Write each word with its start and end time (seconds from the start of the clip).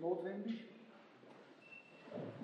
notwendig 0.00 0.64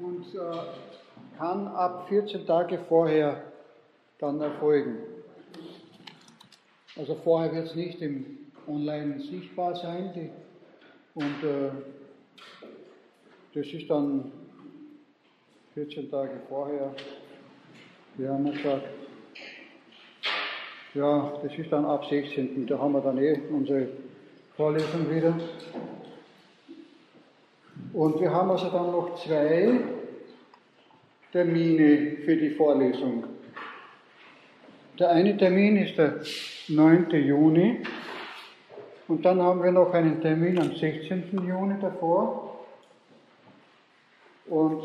und 0.01 0.27
äh, 0.35 1.39
kann 1.39 1.69
ab 1.69 2.09
14 2.09 2.47
Tage 2.47 2.79
vorher 2.89 3.43
dann 4.19 4.41
erfolgen. 4.41 4.99
Also 6.97 7.15
vorher 7.17 7.53
wird 7.53 7.69
es 7.69 7.75
nicht 7.75 8.01
im 8.01 8.39
Online 8.67 9.21
sichtbar 9.21 9.75
sein 9.77 10.13
die, 10.15 10.31
und 11.15 11.45
äh, 11.45 11.71
das 13.55 13.67
ist 13.67 13.89
dann 13.89 14.33
14 15.75 16.11
Tage 16.11 16.41
vorher. 16.49 16.95
Wir 18.17 18.31
haben 18.31 18.45
gesagt, 18.53 18.87
ja, 20.95 21.33
das 21.43 21.59
ist 21.59 21.73
dann 21.73 21.85
ab 21.85 22.05
16. 22.09 22.67
Da 22.67 22.79
haben 22.79 22.93
wir 22.93 23.01
dann 23.01 23.19
eh 23.19 23.41
unsere 23.51 23.89
Vorlesung 24.57 25.11
wieder. 25.11 25.37
Und 27.95 28.21
wir 28.21 28.31
haben 28.33 28.51
also 28.51 28.69
dann 28.71 28.91
noch 28.91 29.15
zwei 29.25 29.81
Termine 31.31 32.17
für 32.25 32.37
die 32.37 32.51
Vorlesung. 32.51 33.23
Der 34.99 35.11
eine 35.11 35.37
Termin 35.37 35.77
ist 35.77 35.97
der 35.97 36.17
9. 36.69 37.11
Juni 37.11 37.85
und 39.07 39.25
dann 39.25 39.41
haben 39.41 39.63
wir 39.63 39.71
noch 39.71 39.93
einen 39.93 40.21
Termin 40.21 40.59
am 40.59 40.75
16. 40.75 41.41
Juni 41.47 41.77
davor. 41.81 42.67
Und 44.47 44.83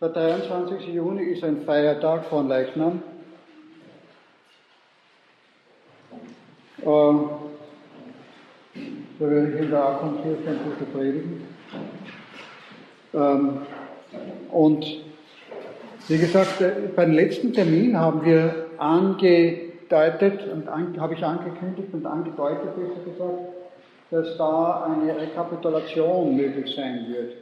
der 0.00 0.08
23. 0.08 0.88
Juni 0.88 1.22
ist 1.22 1.44
ein 1.44 1.62
Feiertag 1.62 2.24
von 2.24 2.48
Leichnam. 2.48 3.00
Äh, 6.78 6.84
da 6.84 7.38
werde 9.30 9.52
ich 9.54 9.60
in 9.62 9.70
der 9.70 9.84
Akkonkirche 9.84 10.50
ein 10.50 10.58
bisschen 10.58 10.92
predigen. 10.92 11.55
Ähm, 13.14 13.58
und 14.50 14.86
wie 16.08 16.18
gesagt, 16.18 16.60
äh, 16.60 16.72
beim 16.94 17.12
letzten 17.12 17.52
Termin 17.52 17.98
haben 17.98 18.24
wir 18.24 18.66
angedeutet 18.78 20.46
und 20.52 20.68
an, 20.68 21.00
habe 21.00 21.14
ich 21.14 21.24
angekündigt 21.24 21.88
und 21.92 22.06
angedeutet, 22.06 22.76
besser 22.76 23.10
gesagt, 23.10 23.38
dass 24.10 24.36
da 24.36 24.84
eine 24.84 25.16
Rekapitulation 25.16 26.36
möglich 26.36 26.74
sein 26.76 27.06
wird. 27.08 27.32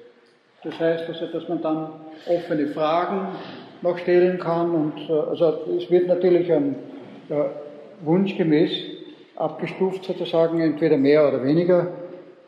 Das 0.62 0.80
heißt 0.80 1.08
also, 1.08 1.26
dass 1.26 1.48
man 1.48 1.60
dann 1.60 1.88
offene 2.26 2.68
Fragen 2.68 3.28
noch 3.82 3.98
stellen 3.98 4.38
kann 4.38 4.70
und 4.70 5.10
äh, 5.10 5.12
also 5.12 5.66
es 5.78 5.90
wird 5.90 6.08
natürlich 6.08 6.50
ein 6.50 6.76
äh, 7.28 7.34
wunschgemäß 8.02 8.70
abgestuft 9.36 10.04
sozusagen, 10.04 10.60
entweder 10.60 10.96
mehr 10.96 11.28
oder 11.28 11.44
weniger 11.44 11.88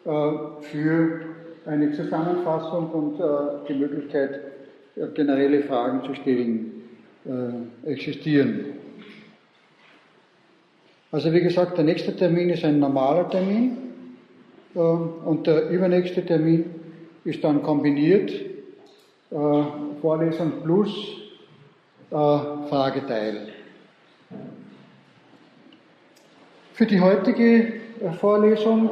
äh, 0.05 0.63
für 0.63 1.36
eine 1.67 1.93
Zusammenfassung 1.93 2.91
und 2.91 3.21
äh, 3.21 3.69
die 3.69 3.75
Möglichkeit, 3.75 4.41
äh, 4.97 5.09
generelle 5.15 5.63
Fragen 5.65 6.05
zu 6.05 6.15
stellen, 6.15 6.73
äh, 7.25 7.91
existieren. 7.91 8.67
Also 11.11 11.33
wie 11.33 11.41
gesagt, 11.41 11.77
der 11.77 11.85
nächste 11.85 12.15
Termin 12.15 12.51
ist 12.51 12.65
ein 12.65 12.79
normaler 12.79 13.29
Termin 13.29 13.77
äh, 14.75 14.79
und 14.79 15.47
der 15.47 15.69
übernächste 15.71 16.25
Termin 16.25 16.67
ist 17.25 17.43
dann 17.43 17.63
kombiniert 17.63 18.33
Vorlesung 20.01 20.63
plus 20.63 20.89
Frageteil. 22.09 23.49
Für 26.75 26.87
die 26.87 27.01
heutige 27.01 27.73
Vorlesung 28.21 28.91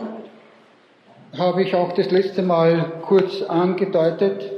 habe 1.38 1.62
ich 1.62 1.74
auch 1.74 1.92
das 1.92 2.10
letzte 2.10 2.42
Mal 2.42 2.92
kurz 3.02 3.42
angedeutet. 3.42 4.50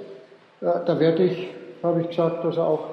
Da 0.60 1.00
werde 1.00 1.24
ich, 1.24 1.48
habe 1.82 2.02
ich 2.02 2.08
gesagt, 2.08 2.44
also 2.44 2.62
auch 2.62 2.90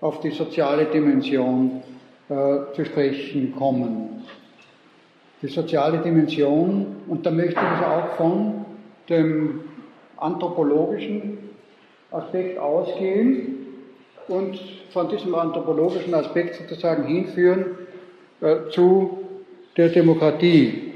auf 0.00 0.20
die 0.20 0.30
soziale 0.30 0.86
Dimension 0.86 1.82
äh, 2.28 2.74
zu 2.74 2.84
sprechen 2.84 3.54
kommen. 3.56 4.24
Die 5.42 5.48
soziale 5.48 5.98
Dimension, 5.98 6.96
und 7.08 7.24
da 7.26 7.30
möchte 7.30 7.52
ich 7.52 7.58
also 7.58 7.84
auch 7.84 8.16
von 8.16 8.64
dem 9.08 9.60
anthropologischen 10.16 11.38
Aspekt 12.10 12.58
ausgehen 12.58 13.66
und 14.28 14.58
von 14.92 15.08
diesem 15.08 15.34
anthropologischen 15.34 16.14
Aspekt 16.14 16.56
sozusagen 16.56 17.04
hinführen 17.04 17.66
äh, 18.40 18.70
zu 18.70 19.18
der 19.76 19.90
Demokratie. 19.90 20.95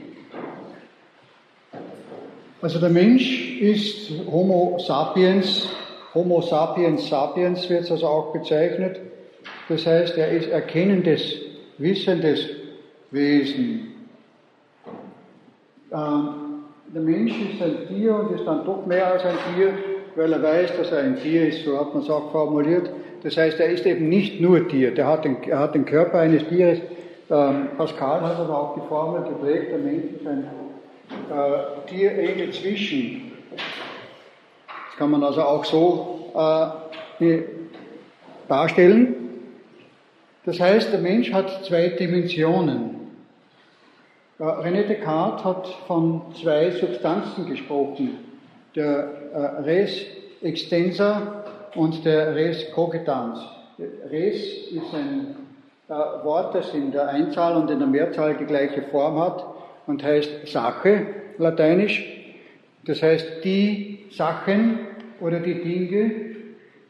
Also 2.62 2.78
der 2.78 2.90
Mensch 2.90 3.58
ist 3.58 4.10
Homo 4.30 4.78
sapiens, 4.86 5.66
Homo 6.14 6.42
sapiens 6.42 7.08
sapiens 7.08 7.70
wird 7.70 7.84
es 7.84 7.90
also 7.90 8.06
auch 8.06 8.32
bezeichnet. 8.34 9.00
Das 9.70 9.86
heißt, 9.86 10.18
er 10.18 10.28
ist 10.28 10.50
erkennendes, 10.50 11.36
wissendes 11.78 12.44
Wesen. 13.10 13.94
Ähm, 15.90 16.64
der 16.94 17.00
Mensch 17.00 17.32
ist 17.32 17.62
ein 17.62 17.88
Tier 17.88 18.14
und 18.14 18.34
ist 18.34 18.44
dann 18.44 18.66
doch 18.66 18.84
mehr 18.84 19.10
als 19.10 19.24
ein 19.24 19.36
Tier, 19.54 19.72
weil 20.16 20.30
er 20.30 20.42
weiß, 20.42 20.76
dass 20.76 20.92
er 20.92 20.98
ein 20.98 21.16
Tier 21.16 21.48
ist, 21.48 21.64
so 21.64 21.78
hat 21.78 21.94
man 21.94 22.02
es 22.02 22.10
auch 22.10 22.30
formuliert. 22.30 22.90
Das 23.22 23.38
heißt, 23.38 23.58
er 23.58 23.70
ist 23.70 23.86
eben 23.86 24.10
nicht 24.10 24.38
nur 24.38 24.68
Tier, 24.68 24.92
der 24.92 25.06
hat 25.06 25.24
den, 25.24 25.42
er 25.44 25.60
hat 25.60 25.74
den 25.74 25.86
Körper 25.86 26.18
eines 26.18 26.46
Tieres. 26.48 26.78
Ähm, 27.30 27.68
Pascal 27.78 28.20
hat 28.20 28.38
aber 28.38 28.58
auch 28.58 28.74
die 28.74 28.86
Formel 28.88 29.22
geprägt, 29.22 29.70
der 29.70 29.78
Mensch 29.78 30.04
ist 30.20 30.26
ein 30.26 30.44
äh, 31.30 31.88
Tierenge 31.88 32.50
zwischen. 32.50 33.32
Das 33.50 34.96
kann 34.98 35.10
man 35.10 35.22
also 35.22 35.42
auch 35.42 35.64
so 35.64 36.32
äh, 37.20 37.38
darstellen. 38.48 39.16
Das 40.44 40.58
heißt, 40.58 40.92
der 40.92 41.00
Mensch 41.00 41.32
hat 41.32 41.64
zwei 41.64 41.88
Dimensionen. 41.88 43.00
Äh, 44.38 44.42
René 44.42 44.86
Descartes 44.86 45.44
hat 45.44 45.66
von 45.86 46.22
zwei 46.40 46.70
Substanzen 46.70 47.46
gesprochen, 47.46 48.18
der 48.74 49.10
äh, 49.32 49.38
Res 49.62 50.06
extensa 50.42 51.44
und 51.74 52.04
der 52.04 52.34
Res 52.34 52.70
cogitans. 52.72 53.38
Res 54.10 54.36
ist 54.70 54.94
ein 54.94 55.36
äh, 55.88 55.92
Wort, 56.24 56.54
das 56.54 56.72
in 56.72 56.90
der 56.90 57.08
Einzahl 57.08 57.56
und 57.56 57.70
in 57.70 57.78
der 57.78 57.88
Mehrzahl 57.88 58.36
die 58.36 58.44
gleiche 58.44 58.82
Form 58.82 59.18
hat 59.18 59.44
und 59.90 60.04
heißt 60.04 60.46
Sache, 60.46 61.06
lateinisch. 61.38 62.06
Das 62.86 63.02
heißt, 63.02 63.44
die 63.44 64.06
Sachen 64.10 64.78
oder 65.20 65.40
die 65.40 65.54
Dinge, 65.54 66.04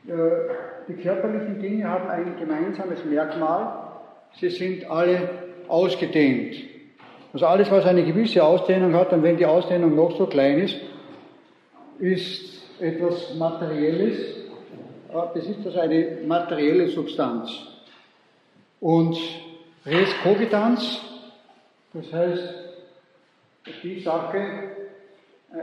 äh, 0.06 0.86
die 0.86 0.94
körperlichen 1.02 1.60
Dinge 1.60 1.88
haben 1.88 2.08
ein 2.10 2.36
gemeinsames 2.38 3.04
Merkmal. 3.04 3.90
Sie 4.38 4.50
sind 4.50 4.88
alle 4.88 5.28
ausgedehnt. 5.66 6.56
Also 7.32 7.46
alles, 7.46 7.70
was 7.70 7.86
eine 7.86 8.04
gewisse 8.04 8.44
Ausdehnung 8.44 8.94
hat, 8.94 9.12
und 9.12 9.22
wenn 9.22 9.36
die 9.36 9.46
Ausdehnung 9.46 9.94
noch 9.94 10.16
so 10.18 10.26
klein 10.26 10.58
ist, 10.58 10.76
ist 12.00 12.62
etwas 12.80 13.34
Materielles, 13.36 14.18
das 15.34 15.46
ist 15.46 15.64
also 15.64 15.80
eine 15.80 16.18
materielle 16.26 16.88
Substanz. 16.88 17.50
Und 18.80 19.16
Res 19.86 20.08
cogitans, 20.22 21.00
das 21.92 22.12
heißt, 22.12 22.69
die 23.82 24.00
Sache, 24.00 24.38
äh, 25.52 25.56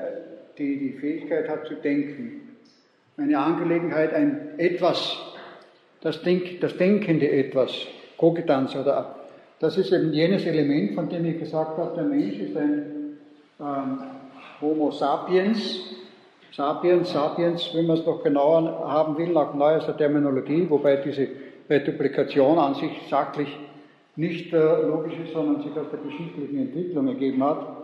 die 0.57 0.77
die 0.79 0.91
Fähigkeit 0.93 1.49
hat 1.49 1.67
zu 1.67 1.75
denken. 1.75 2.41
Eine 3.17 3.37
Angelegenheit, 3.37 4.13
ein 4.13 4.57
etwas, 4.57 5.17
das, 6.01 6.21
Denk, 6.21 6.61
das 6.61 6.77
denkende 6.77 7.29
etwas, 7.31 7.87
Kogitans 8.17 8.75
oder 8.75 9.15
das 9.59 9.77
ist 9.77 9.91
eben 9.91 10.13
jenes 10.13 10.45
Element, 10.45 10.93
von 10.93 11.09
dem 11.09 11.25
ich 11.25 11.39
gesagt 11.39 11.77
habe, 11.77 11.95
der 11.95 12.03
Mensch 12.03 12.37
ist 12.37 12.55
ein 12.55 13.17
ähm, 13.59 13.99
Homo 14.61 14.91
sapiens, 14.91 15.95
sapiens, 16.51 17.11
sapiens, 17.11 17.71
wenn 17.73 17.87
man 17.87 17.97
es 17.97 18.05
noch 18.05 18.23
genauer 18.23 18.87
haben 18.87 19.17
will, 19.17 19.29
nach 19.29 19.55
neuester 19.55 19.97
Terminologie, 19.97 20.67
wobei 20.69 20.97
diese 20.97 21.27
Reduplikation 21.67 22.59
an 22.59 22.75
sich 22.75 22.91
sachlich 23.09 23.49
nicht 24.15 24.53
äh, 24.53 24.81
logisch 24.83 25.15
ist, 25.25 25.33
sondern 25.33 25.63
sich 25.63 25.71
aus 25.71 25.89
der 25.91 25.99
geschichtlichen 25.99 26.59
Entwicklung 26.59 27.07
ergeben 27.07 27.43
hat 27.43 27.76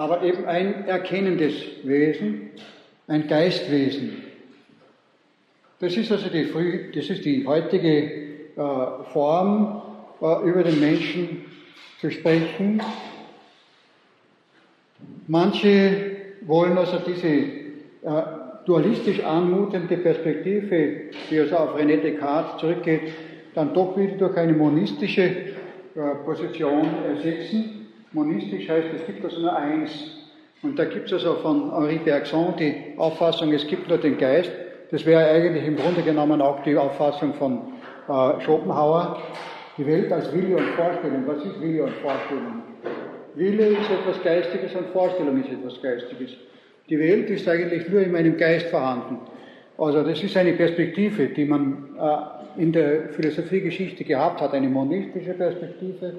aber 0.00 0.22
eben 0.22 0.46
ein 0.46 0.86
erkennendes 0.86 1.52
Wesen, 1.82 2.52
ein 3.06 3.28
Geistwesen. 3.28 4.22
Das 5.78 5.94
ist 5.94 6.10
also 6.10 6.30
die, 6.30 6.44
früh, 6.44 6.90
das 6.94 7.10
ist 7.10 7.22
die 7.26 7.46
heutige 7.46 8.04
äh, 8.56 9.04
Form, 9.12 9.82
äh, 10.22 10.48
über 10.48 10.62
den 10.62 10.80
Menschen 10.80 11.44
zu 12.00 12.10
sprechen. 12.10 12.82
Manche 15.26 16.16
wollen 16.46 16.78
also 16.78 16.98
diese 17.06 17.28
äh, 17.28 17.50
dualistisch 18.64 19.22
anmutende 19.22 19.98
Perspektive, 19.98 21.10
die 21.30 21.40
also 21.40 21.56
auf 21.58 21.76
René 21.76 22.00
Descartes 22.00 22.58
zurückgeht, 22.58 23.12
dann 23.54 23.74
doch 23.74 23.98
wieder 23.98 24.14
durch 24.14 24.36
eine 24.38 24.54
monistische 24.54 25.24
äh, 25.24 25.54
Position 26.24 26.88
ersetzen. 27.04 27.79
Monistisch 28.12 28.68
heißt, 28.68 28.88
es 28.96 29.06
gibt 29.06 29.24
also 29.24 29.40
nur 29.40 29.56
eins. 29.56 29.90
Und 30.62 30.78
da 30.78 30.84
gibt 30.84 31.06
es 31.06 31.12
also 31.12 31.34
von 31.36 31.72
Henri 31.72 31.98
Bergson 31.98 32.54
die 32.58 32.74
Auffassung, 32.96 33.52
es 33.52 33.66
gibt 33.66 33.88
nur 33.88 33.98
den 33.98 34.18
Geist. 34.18 34.50
Das 34.90 35.06
wäre 35.06 35.30
eigentlich 35.30 35.64
im 35.64 35.76
Grunde 35.76 36.02
genommen 36.02 36.42
auch 36.42 36.62
die 36.64 36.76
Auffassung 36.76 37.34
von 37.34 37.60
äh, 38.08 38.40
Schopenhauer. 38.40 39.22
Die 39.78 39.86
Welt 39.86 40.12
als 40.12 40.32
Wille 40.34 40.56
und 40.56 40.66
Vorstellung. 40.70 41.22
Was 41.26 41.44
ist 41.44 41.60
Wille 41.60 41.84
und 41.84 41.92
Vorstellung? 42.02 42.62
Wille 43.36 43.66
ist 43.68 43.90
etwas 43.90 44.22
Geistiges 44.24 44.74
und 44.74 44.88
Vorstellung 44.88 45.40
ist 45.42 45.50
etwas 45.50 45.80
Geistiges. 45.80 46.32
Die 46.88 46.98
Welt 46.98 47.30
ist 47.30 47.48
eigentlich 47.48 47.88
nur 47.88 48.00
in 48.00 48.10
meinem 48.10 48.36
Geist 48.36 48.66
vorhanden. 48.66 49.18
Also 49.78 50.02
das 50.02 50.20
ist 50.22 50.36
eine 50.36 50.54
Perspektive, 50.54 51.28
die 51.28 51.44
man 51.44 51.90
äh, 51.98 52.60
in 52.60 52.72
der 52.72 53.10
Philosophiegeschichte 53.10 54.02
gehabt 54.02 54.40
hat, 54.40 54.52
eine 54.52 54.68
monistische 54.68 55.32
Perspektive. 55.34 56.14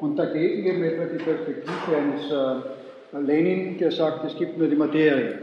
Und 0.00 0.16
dagegen 0.16 0.66
eben 0.66 0.82
etwa 0.82 1.04
die 1.04 1.22
Perspektive 1.22 1.96
eines 1.96 2.30
äh, 2.30 3.20
Lenin, 3.20 3.76
der 3.76 3.92
sagt, 3.92 4.24
es 4.24 4.36
gibt 4.36 4.56
nur 4.56 4.66
die 4.66 4.76
Materie. 4.76 5.38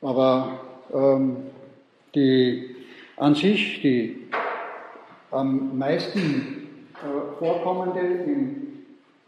Aber 0.00 0.60
ähm, 0.94 1.36
die 2.14 2.76
an 3.16 3.34
sich 3.34 3.82
die 3.82 4.28
am 5.32 5.76
meisten 5.76 6.68
äh, 6.94 7.38
vorkommende 7.38 8.00
im 8.00 8.68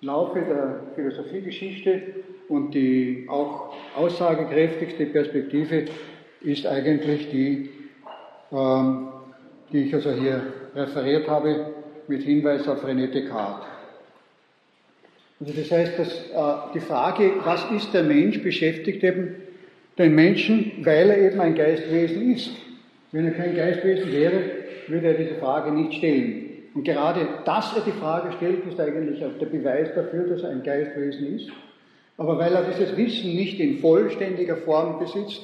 Laufe 0.01 0.41
der 0.41 0.81
Philosophiegeschichte 0.95 2.03
und 2.49 2.73
die 2.73 3.27
auch 3.29 3.75
aussagekräftigste 3.97 5.07
Perspektive 5.07 5.87
ist 6.41 6.67
eigentlich 6.67 7.31
die, 7.31 7.69
ähm, 8.53 9.09
die 9.73 9.85
ich 9.85 9.95
also 9.95 10.13
hier 10.13 10.43
referiert 10.75 11.29
habe, 11.29 11.80
mit 12.11 12.23
Hinweis 12.23 12.67
auf 12.69 12.85
René 12.85 13.07
Descartes. 13.07 13.67
Also 15.41 15.53
das 15.55 15.71
heißt, 15.71 15.99
dass 15.99 16.09
äh, 16.09 16.73
die 16.75 16.81
Frage, 16.81 17.33
was 17.45 17.65
ist 17.71 17.95
der 17.95 18.03
Mensch, 18.03 18.43
beschäftigt 18.43 19.03
eben 19.03 19.37
den 19.97 20.15
Menschen, 20.15 20.73
weil 20.83 21.09
er 21.09 21.19
eben 21.19 21.41
ein 21.41 21.55
Geistwesen 21.55 22.35
ist. 22.35 22.51
Wenn 23.13 23.27
er 23.27 23.33
kein 23.33 23.57
Geistwesen 23.57 24.13
wäre, 24.13 24.43
würde 24.89 25.07
er 25.07 25.15
diese 25.15 25.37
Frage 25.37 25.73
nicht 25.73 25.95
stellen. 25.95 26.47
Und 26.75 26.85
gerade, 26.85 27.27
dass 27.45 27.75
er 27.75 27.83
die 27.83 27.99
Frage 27.99 28.33
stellt, 28.37 28.67
ist 28.67 28.79
eigentlich 28.79 29.25
auch 29.25 29.39
der 29.39 29.47
Beweis 29.47 29.89
dafür, 29.95 30.25
dass 30.29 30.43
er 30.43 30.51
ein 30.51 30.63
Geistwesen 30.63 31.37
ist. 31.37 31.49
Aber 32.19 32.39
weil 32.39 32.53
er 32.53 32.65
dieses 32.65 32.97
Wissen 32.97 33.35
nicht 33.35 33.59
in 33.61 33.79
vollständiger 33.79 34.57
Form 34.57 34.99
besitzt, 34.99 35.43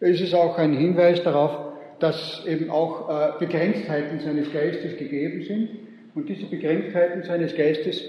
ist 0.00 0.20
es 0.20 0.34
auch 0.34 0.58
ein 0.58 0.72
Hinweis 0.72 1.22
darauf, 1.22 1.68
dass 2.00 2.44
eben 2.46 2.70
auch 2.70 3.08
äh, 3.08 3.38
Begrenztheiten 3.38 4.20
seines 4.20 4.52
Geistes 4.52 4.96
gegeben 4.96 5.42
sind. 5.42 5.87
Und 6.18 6.28
diese 6.28 6.46
Begrenztheiten 6.46 7.22
seines 7.22 7.54
Geistes 7.54 8.02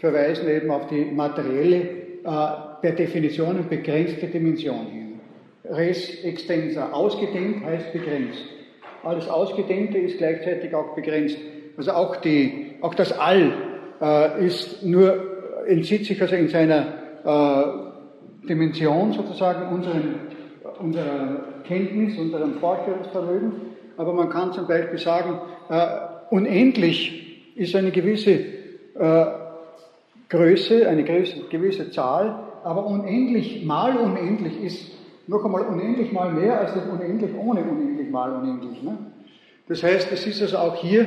verweisen 0.00 0.48
eben 0.48 0.68
auf 0.72 0.88
die 0.88 1.04
materielle, 1.04 1.76
äh, 1.76 2.24
per 2.24 2.90
Definition 2.96 3.68
begrenzte 3.68 4.26
Dimension 4.26 4.86
hin. 4.86 5.20
Res 5.64 6.24
extensa, 6.24 6.90
ausgedehnt 6.90 7.64
heißt 7.64 7.92
begrenzt. 7.92 8.44
Alles 9.04 9.28
Ausgedehnte 9.28 9.96
ist 9.96 10.18
gleichzeitig 10.18 10.74
auch 10.74 10.96
begrenzt. 10.96 11.38
Also 11.76 11.92
auch, 11.92 12.16
die, 12.16 12.72
auch 12.80 12.96
das 12.96 13.16
All 13.16 13.52
äh, 14.00 14.44
ist 14.44 14.82
nur, 14.82 15.64
entzieht 15.68 16.06
sich 16.06 16.20
also 16.20 16.34
in 16.34 16.48
seiner 16.48 16.80
äh, 17.24 18.48
Dimension 18.48 19.12
sozusagen 19.12 19.72
unseren, 19.72 20.14
unserer 20.80 21.44
Kenntnis, 21.62 22.18
unserem 22.18 22.54
Vorstellungsvermögen. 22.54 23.52
Aber 23.96 24.12
man 24.14 24.30
kann 24.30 24.52
zum 24.52 24.66
Beispiel 24.66 24.98
sagen, 24.98 25.38
äh, 25.70 25.86
unendlich 26.30 27.22
ist 27.54 27.74
eine 27.74 27.90
gewisse 27.90 28.30
äh, 28.30 29.26
Größe, 30.28 30.88
eine 30.88 31.04
gewisse, 31.04 31.40
gewisse 31.50 31.90
Zahl, 31.90 32.34
aber 32.64 32.86
unendlich 32.86 33.64
mal 33.64 33.96
unendlich 33.96 34.62
ist 34.62 34.92
noch 35.26 35.44
einmal 35.44 35.62
unendlich 35.62 36.12
mal 36.12 36.32
mehr 36.32 36.58
als 36.58 36.74
das 36.74 36.84
unendlich 36.86 37.30
ohne 37.36 37.62
unendlich 37.62 38.10
mal 38.10 38.32
unendlich. 38.32 38.82
Ne? 38.82 38.96
Das 39.68 39.82
heißt, 39.82 40.10
es 40.12 40.26
ist 40.26 40.42
also 40.42 40.58
auch 40.58 40.76
hier 40.76 41.06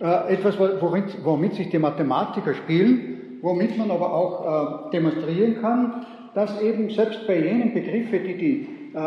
äh, 0.00 0.34
etwas, 0.34 0.58
womit, 0.58 1.24
womit, 1.24 1.54
sich 1.54 1.70
die 1.70 1.78
Mathematiker 1.78 2.54
spielen, 2.54 3.38
womit 3.42 3.78
man 3.78 3.90
aber 3.90 4.12
auch 4.12 4.88
äh, 4.88 4.90
demonstrieren 4.90 5.60
kann, 5.60 6.06
dass 6.34 6.60
eben 6.60 6.90
selbst 6.90 7.26
bei 7.26 7.38
jenen 7.38 7.72
Begriffen, 7.72 8.24
die 8.24 8.36
die 8.36 8.68
äh, 8.94 8.98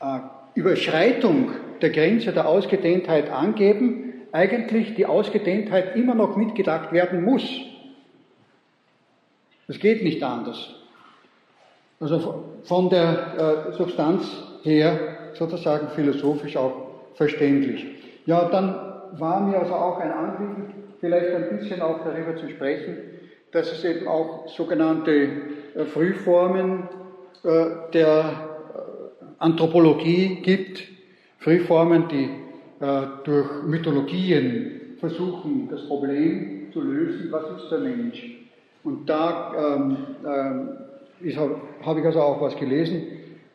äh, 0.00 0.20
Überschreitung 0.54 1.50
der 1.80 1.90
Grenze 1.90 2.32
der 2.32 2.46
Ausgedehntheit 2.46 3.30
angeben, 3.30 4.11
eigentlich 4.32 4.94
die 4.94 5.06
Ausgedehntheit 5.06 5.94
immer 5.94 6.14
noch 6.14 6.36
mitgedacht 6.36 6.92
werden 6.92 7.22
muss. 7.22 7.44
Es 9.68 9.78
geht 9.78 10.02
nicht 10.02 10.22
anders. 10.22 10.74
Also 12.00 12.44
von 12.64 12.90
der 12.90 13.68
äh, 13.70 13.72
Substanz 13.74 14.24
her 14.62 14.98
sozusagen 15.34 15.88
philosophisch 15.90 16.56
auch 16.56 16.72
verständlich. 17.14 17.86
Ja, 18.26 18.48
dann 18.48 18.74
war 19.12 19.40
mir 19.40 19.58
also 19.58 19.74
auch 19.74 19.98
ein 19.98 20.10
Anliegen, 20.10 20.74
vielleicht 21.00 21.34
ein 21.34 21.58
bisschen 21.58 21.80
auch 21.80 22.02
darüber 22.04 22.36
zu 22.36 22.48
sprechen, 22.48 22.98
dass 23.52 23.70
es 23.70 23.84
eben 23.84 24.08
auch 24.08 24.48
sogenannte 24.48 25.12
äh, 25.74 25.84
Frühformen 25.84 26.88
äh, 27.44 27.66
der 27.92 28.48
Anthropologie 29.38 30.40
gibt, 30.42 30.84
Frühformen, 31.38 32.08
die 32.08 32.30
durch 33.24 33.62
Mythologien 33.64 34.96
versuchen, 34.98 35.68
das 35.70 35.86
Problem 35.86 36.68
zu 36.72 36.80
lösen, 36.80 37.30
was 37.30 37.62
ist 37.62 37.70
der 37.70 37.78
Mensch. 37.78 38.38
Und 38.84 39.08
da 39.08 39.52
ähm, 39.56 39.96
ähm, 40.24 41.36
habe 41.36 41.60
hab 41.84 41.98
ich 41.98 42.04
also 42.04 42.20
auch 42.20 42.40
was 42.40 42.56
gelesen. 42.56 43.02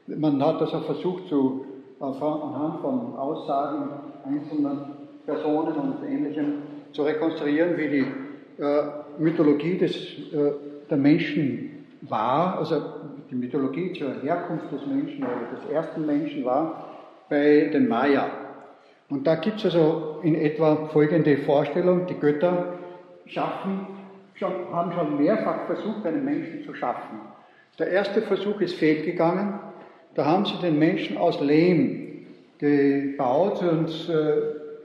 Man 0.07 0.41
hat 0.41 0.61
also 0.61 0.79
versucht, 0.81 1.27
zu, 1.27 1.65
anhand 1.99 2.79
von 2.81 3.15
Aussagen 3.17 3.89
einzelner 4.25 4.89
Personen 5.25 5.75
und 5.75 6.07
Ähnlichem 6.07 6.53
zu 6.93 7.03
rekonstruieren, 7.03 7.77
wie 7.77 7.89
die 7.89 8.05
äh, 8.61 8.83
Mythologie 9.19 9.77
des, 9.77 9.95
äh, 10.31 10.51
der 10.89 10.97
Menschen 10.97 11.85
war, 12.01 12.59
also 12.59 12.81
die 13.29 13.35
Mythologie 13.35 13.93
zur 13.93 14.21
Herkunft 14.21 14.71
des 14.71 14.85
Menschen 14.85 15.23
oder 15.23 15.59
des 15.59 15.69
ersten 15.69 16.05
Menschen 16.05 16.45
war 16.45 16.93
bei 17.29 17.69
den 17.73 17.89
Maya. 17.89 18.46
Und 19.09 19.25
da 19.25 19.35
gibt 19.35 19.57
es 19.57 19.65
also 19.65 20.19
in 20.23 20.35
etwa 20.35 20.87
folgende 20.91 21.37
Vorstellung, 21.37 22.07
die 22.07 22.19
Götter 22.19 22.73
schaffen, 23.25 23.87
schon, 24.35 24.51
haben 24.71 24.91
schon 24.91 25.17
mehrfach 25.17 25.65
versucht, 25.65 26.05
einen 26.05 26.25
Menschen 26.25 26.63
zu 26.65 26.73
schaffen. 26.73 27.19
Der 27.79 27.87
erste 27.87 28.21
Versuch 28.21 28.59
ist 28.59 28.75
fehlgegangen. 28.75 29.59
Da 30.15 30.25
haben 30.25 30.45
sie 30.45 30.57
den 30.61 30.79
Menschen 30.79 31.17
aus 31.17 31.39
Lehm 31.39 32.25
gebaut 32.57 33.61
und 33.61 34.09
äh, 34.09 34.41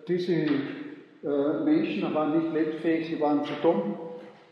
diese 0.06 0.32
äh, 0.32 1.64
Menschen 1.64 2.14
waren 2.14 2.38
nicht 2.38 2.52
lebensfähig, 2.52 3.06
sie 3.08 3.20
waren 3.20 3.44
zu 3.44 3.52
dumm 3.62 3.94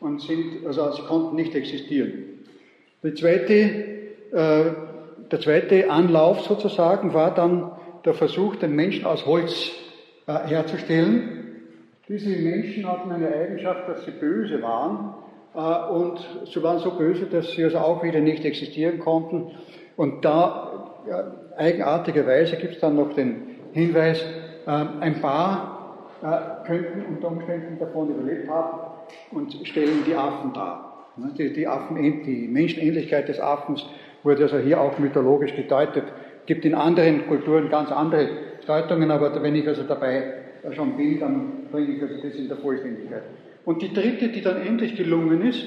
und 0.01 0.23
sind, 0.23 0.67
also 0.67 0.91
sie 0.93 1.03
konnten 1.03 1.37
nicht 1.37 1.55
existieren. 1.55 2.25
Die 3.03 3.15
zweite, 3.15 3.53
äh, 3.53 4.65
der 5.31 5.41
zweite 5.41 5.91
Anlauf 5.91 6.41
sozusagen 6.41 7.13
war 7.13 7.35
dann 7.35 7.73
der 8.05 8.15
Versuch, 8.15 8.57
den 8.57 8.75
Menschen 8.75 9.05
aus 9.07 9.27
Holz 9.27 9.71
äh, 10.27 10.33
herzustellen. 10.47 11.41
Diese 12.09 12.31
Menschen 12.31 12.87
hatten 12.91 13.11
eine 13.13 13.29
Eigenschaft, 13.29 13.89
dass 13.89 14.05
sie 14.05 14.11
böse 14.11 14.61
waren 14.63 15.15
äh, 15.55 15.93
und 15.93 16.19
sie 16.53 16.63
waren 16.63 16.79
so 16.79 16.93
böse, 16.93 17.27
dass 17.27 17.53
sie 17.53 17.65
also 17.65 17.79
auch 17.79 18.03
wieder 18.03 18.21
nicht 18.21 18.45
existieren 18.45 18.99
konnten. 18.99 19.53
Und 19.97 20.25
da, 20.25 20.97
eigenartigerweise, 21.57 22.57
gibt 22.57 22.75
es 22.75 22.81
dann 22.81 22.97
noch 22.97 23.13
den 23.15 23.59
Hinweis, 23.73 24.21
äh, 24.67 24.71
ein 24.71 25.21
paar 25.21 25.81
äh, 26.23 26.67
könnten 26.67 27.15
unter 27.15 27.29
Umständen 27.29 27.79
davon 27.79 28.11
überlebt 28.11 28.49
haben 28.49 28.79
und 29.33 29.55
stellen 29.67 30.05
die 30.07 30.15
Affen 30.15 30.53
dar. 30.53 31.07
Ne, 31.17 31.33
die, 31.37 31.53
die, 31.53 31.67
Affen, 31.67 31.97
die 31.97 32.49
Menschenähnlichkeit 32.49 33.29
des 33.29 33.41
Affens 33.41 33.85
wurde 34.23 34.45
also 34.45 34.59
hier 34.59 34.81
auch 34.81 34.99
mythologisch 34.99 35.55
gedeutet. 35.55 36.05
Gibt 36.51 36.65
in 36.65 36.75
anderen 36.75 37.29
Kulturen 37.29 37.71
ganz 37.71 37.93
andere 37.93 38.29
Deutungen, 38.67 39.13
aber 39.13 39.41
wenn 39.41 39.55
ich 39.55 39.69
also 39.69 39.85
dabei 39.85 40.33
schon 40.73 40.97
bin, 40.97 41.21
dann 41.21 41.69
bringe 41.71 41.95
ich 41.95 42.03
also 42.03 42.15
das 42.21 42.35
in 42.35 42.49
der 42.49 42.57
Vollständigkeit. 42.57 43.23
Und 43.65 43.81
die 43.81 43.95
dritte, 43.95 44.31
die 44.31 44.43
dann 44.43 44.61
endlich 44.61 44.97
gelungen 44.97 45.43
ist, 45.43 45.65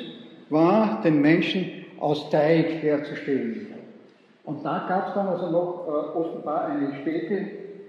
war, 0.49 1.01
den 1.01 1.21
Menschen 1.21 1.85
aus 2.01 2.29
Teig 2.31 2.81
herzustellen. 2.81 3.67
Und 4.43 4.65
da 4.65 4.85
gab 4.89 5.07
es 5.07 5.13
dann 5.13 5.27
also 5.27 5.49
noch 5.51 5.87
äh, 5.87 6.17
offenbar 6.17 6.65
eine 6.65 6.93
späte 6.95 7.33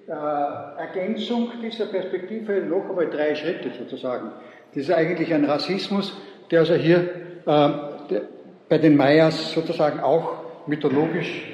äh, 0.06 0.80
Ergänzung 0.80 1.50
dieser 1.60 1.86
Perspektive, 1.86 2.60
noch 2.60 2.88
einmal 2.88 3.10
drei 3.10 3.34
Schritte 3.34 3.70
sozusagen. 3.76 4.30
Das 4.72 4.84
ist 4.84 4.92
eigentlich 4.92 5.34
ein 5.34 5.46
Rassismus, 5.46 6.16
der 6.48 6.60
also 6.60 6.74
hier 6.74 7.00
äh, 7.44 7.70
der, 8.08 8.22
bei 8.68 8.78
den 8.78 8.96
Mayas 8.96 9.52
sozusagen 9.52 9.98
auch 9.98 10.44
mythologisch 10.68 11.50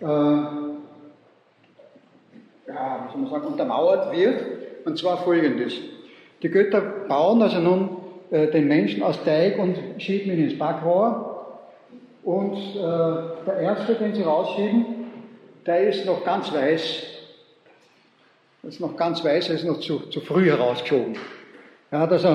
äh, 0.00 0.04
ja, 2.74 3.06
wie 3.06 3.12
soll 3.12 3.20
man 3.22 3.30
sagen, 3.30 3.46
untermauert 3.46 4.16
wird. 4.16 4.42
Und 4.84 4.98
zwar 4.98 5.18
folgendes. 5.18 5.74
Die 6.42 6.48
Götter 6.48 6.80
bauen 6.80 7.42
also 7.42 7.58
nun 7.58 7.96
äh, 8.30 8.48
den 8.48 8.68
Menschen 8.68 9.02
aus 9.02 9.22
Teig 9.24 9.58
und 9.58 9.76
schieben 9.98 10.32
ihn 10.32 10.44
ins 10.44 10.58
Backrohr. 10.58 11.58
Und 12.22 12.56
äh, 12.56 13.46
der 13.46 13.58
erste, 13.60 13.94
den 13.94 14.14
sie 14.14 14.22
rausschieben, 14.22 14.84
der 15.66 15.88
ist 15.88 16.06
noch 16.06 16.24
ganz 16.24 16.52
weiß. 16.52 17.06
Das 18.62 18.74
ist 18.74 18.80
noch 18.80 18.96
ganz 18.96 19.24
weiß, 19.24 19.48
er 19.48 19.54
ist 19.54 19.64
noch 19.64 19.80
zu, 19.80 19.98
zu 20.10 20.20
früh 20.20 20.46
herausgeschoben. 20.46 21.16
Er 21.90 22.00
hat 22.00 22.12
also, 22.12 22.28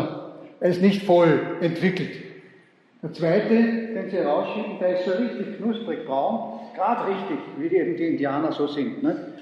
er 0.60 0.70
ist 0.70 0.82
nicht 0.82 1.04
voll 1.04 1.40
entwickelt. 1.62 2.12
Der 3.04 3.14
zweite, 3.14 3.50
den 3.50 4.10
sie 4.10 4.18
rausschieben, 4.18 4.80
der 4.80 5.00
ist 5.00 5.06
so 5.06 5.12
richtig 5.12 5.58
knusprig 5.58 6.06
braun, 6.06 6.60
gerade 6.76 7.12
richtig, 7.12 7.38
wie 7.58 7.70
die, 7.70 7.76
eben 7.76 7.96
die 7.96 8.08
Indianer 8.08 8.52
so 8.52 8.66
sind. 8.66 9.04
Ne? 9.04 9.34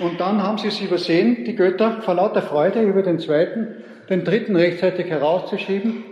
Und 0.00 0.18
dann 0.18 0.42
haben 0.42 0.58
sie 0.58 0.68
es 0.68 0.80
übersehen, 0.80 1.44
die 1.44 1.54
Götter, 1.54 2.00
vor 2.02 2.14
lauter 2.14 2.42
Freude 2.42 2.82
über 2.82 3.02
den 3.02 3.18
zweiten, 3.18 3.84
den 4.08 4.24
dritten 4.24 4.56
rechtzeitig 4.56 5.06
herauszuschieben. 5.08 6.04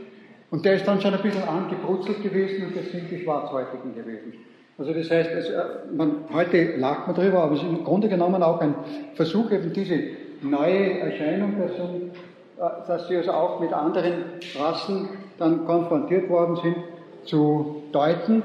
Und 0.51 0.65
der 0.65 0.75
ist 0.75 0.87
dann 0.87 1.01
schon 1.01 1.15
ein 1.15 1.23
bisschen 1.23 1.43
angebrutzelt 1.43 2.23
gewesen 2.23 2.67
und 2.67 2.77
das 2.77 2.91
sind 2.91 3.11
die 3.11 3.21
Schwarzhäutigen 3.23 3.95
gewesen. 3.95 4.33
Also 4.79 4.93
das 4.93 5.11
heißt, 5.11 5.31
äh, 5.31 5.95
man, 5.95 6.25
heute 6.33 6.77
lacht 6.77 7.07
man 7.07 7.17
drüber, 7.17 7.43
aber 7.43 7.55
es 7.55 7.63
ist 7.63 7.69
im 7.69 7.85
Grunde 7.85 8.09
genommen 8.09 8.43
auch 8.43 8.61
ein 8.61 8.75
Versuch, 9.15 9.51
eben 9.51 9.73
diese 9.73 9.99
neue 10.41 11.01
Erscheinung, 11.01 11.55
dass, 11.59 11.73
äh, 11.73 12.87
dass 12.87 13.09
sie 13.09 13.17
also 13.17 13.33
auch 13.33 13.61
mit 13.61 13.73
anderen 13.73 14.25
Rassen 14.59 15.09
dann 15.39 15.67
konfrontiert 15.67 16.29
worden 16.29 16.57
sind, 16.63 16.77
zu 17.25 17.83
deuten, 17.93 18.43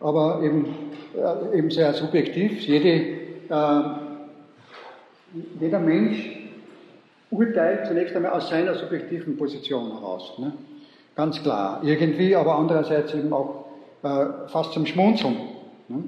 aber 0.00 0.40
eben, 0.42 0.66
äh, 1.14 1.58
eben 1.58 1.70
sehr 1.70 1.92
subjektiv. 1.92 2.60
Jede, 2.60 2.88
äh, 3.48 4.05
jeder 5.60 5.78
Mensch 5.80 6.36
urteilt 7.30 7.86
zunächst 7.86 8.14
einmal 8.14 8.32
aus 8.32 8.48
seiner 8.48 8.74
subjektiven 8.74 9.36
Position 9.36 9.92
heraus. 9.92 10.38
Ne? 10.38 10.52
Ganz 11.14 11.42
klar. 11.42 11.80
Irgendwie, 11.82 12.34
aber 12.36 12.56
andererseits 12.56 13.14
eben 13.14 13.32
auch 13.32 13.66
äh, 14.02 14.48
fast 14.48 14.72
zum 14.72 14.86
Schmunzeln. 14.86 15.36
Ne? 15.88 16.04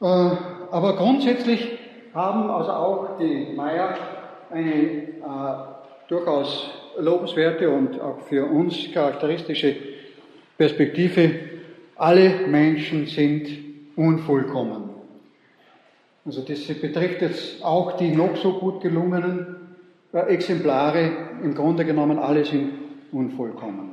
Äh, 0.00 0.36
aber 0.70 0.96
grundsätzlich 0.96 1.78
haben 2.14 2.50
also 2.50 2.70
auch 2.70 3.18
die 3.18 3.52
Meier 3.54 3.94
eine 4.50 4.72
äh, 4.72 5.08
durchaus 6.08 6.70
lobenswerte 6.98 7.70
und 7.70 8.00
auch 8.00 8.20
für 8.22 8.44
uns 8.44 8.92
charakteristische 8.92 9.74
Perspektive. 10.56 11.30
Alle 11.96 12.46
Menschen 12.48 13.06
sind 13.06 13.48
unvollkommen. 13.96 14.93
Also 16.26 16.40
das 16.40 16.66
betrifft 16.66 17.20
jetzt 17.20 17.62
auch 17.62 17.98
die 17.98 18.10
noch 18.10 18.36
so 18.36 18.54
gut 18.54 18.80
gelungenen 18.80 19.56
äh, 20.12 20.20
Exemplare. 20.20 21.10
Im 21.42 21.54
Grunde 21.54 21.84
genommen 21.84 22.18
alle 22.18 22.44
sind 22.44 22.72
unvollkommen. 23.12 23.90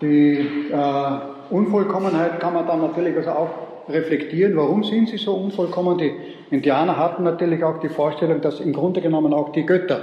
Die 0.00 0.38
äh, 0.70 1.18
Unvollkommenheit 1.50 2.40
kann 2.40 2.54
man 2.54 2.66
dann 2.66 2.80
natürlich 2.80 3.16
also 3.16 3.30
auch 3.30 3.50
reflektieren, 3.88 4.56
warum 4.56 4.82
sind 4.82 5.08
sie 5.08 5.16
so 5.16 5.34
unvollkommen. 5.34 5.96
Die 5.96 6.12
Indianer 6.50 6.96
hatten 6.96 7.22
natürlich 7.22 7.62
auch 7.62 7.78
die 7.78 7.88
Vorstellung, 7.88 8.40
dass 8.40 8.58
im 8.58 8.72
Grunde 8.72 9.00
genommen 9.00 9.32
auch 9.32 9.52
die 9.52 9.64
Götter 9.64 10.00